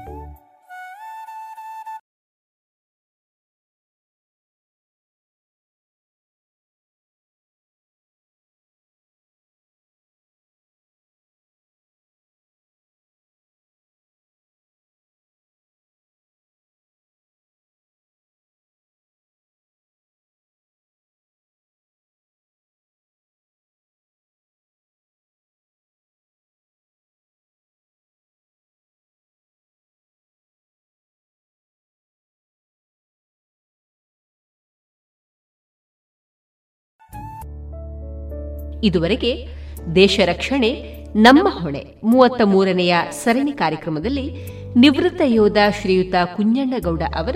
ಇದುವರೆಗೆ 38.84 39.48
ದೇಶ 39.96 40.20
ರಕ್ಷಣೆ, 40.26 40.70
ನಮ್ಮ 41.16 41.48
ಹೊಣೆ. 41.50 41.86
ಮೂವತ್ತ 42.04 42.42
ಮೂರನೆಯ 42.42 42.96
ಸರಣಿ 43.12 43.52
ಕಾರ್ಯಕ್ರಮದಲ್ಲಿ 43.52 44.32
ನಿವೃತ್ತ 44.76 45.22
ಯೋಧ 45.26 45.58
ಶ್ರೀಯುತ 45.82 46.16
ಕುಂಜಣ್ಣಗೌಡ 46.36 47.02
ಅವರ 47.16 47.36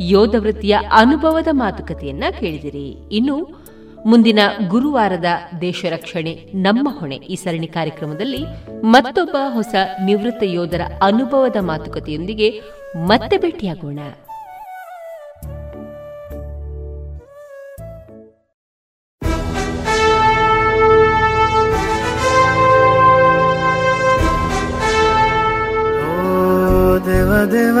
ಯೋಧ 0.00 0.34
ವೃತ್ತಿಯ 0.38 0.78
ಅನುಭವದ 0.92 1.48
ಮಾತುಕತೆಯನ್ನ 1.50 2.24
ಕೇಳಿದಿರಿ. 2.40 3.08
ಇನ್ನು 3.12 3.66
ಮುಂದಿನ 4.06 4.38
ಗುರುವಾರದ 4.68 5.24
ದೇಶ 5.60 5.84
ರಕ್ಷಣೆ, 5.90 6.32
ನಮ್ಮ 6.54 6.88
ಹೊಣೆ 7.00 7.16
ಈ 7.16 7.34
ಸರಣಿ 7.34 7.66
ಕಾರ್ಯಕ್ರಮದಲ್ಲಿ 7.66 8.44
ಮತ್ತೊಬ್ಬ 8.84 9.36
ಹೊಸ 9.48 9.74
ನಿವೃತ್ತ 10.04 10.42
ಯೋಧರ 10.42 10.80
ಅನುಭವದ 11.02 11.56
ಮಾತುಕತೆಯೊಂದಿಗೆ 11.60 12.50
ಮತ್ತೆ 12.96 13.38
ಭೇಟಿಯಾಗೋಣ. 13.38 13.98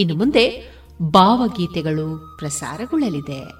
ಇನ್ನು 0.00 0.14
ಮುಂದೆ 0.16 0.44
ಭಾವಗೀತೆಗಳು 1.02 2.36
ಪ್ರಸಾರಗೊಳ್ಳಲಿದೆ. 2.38 3.59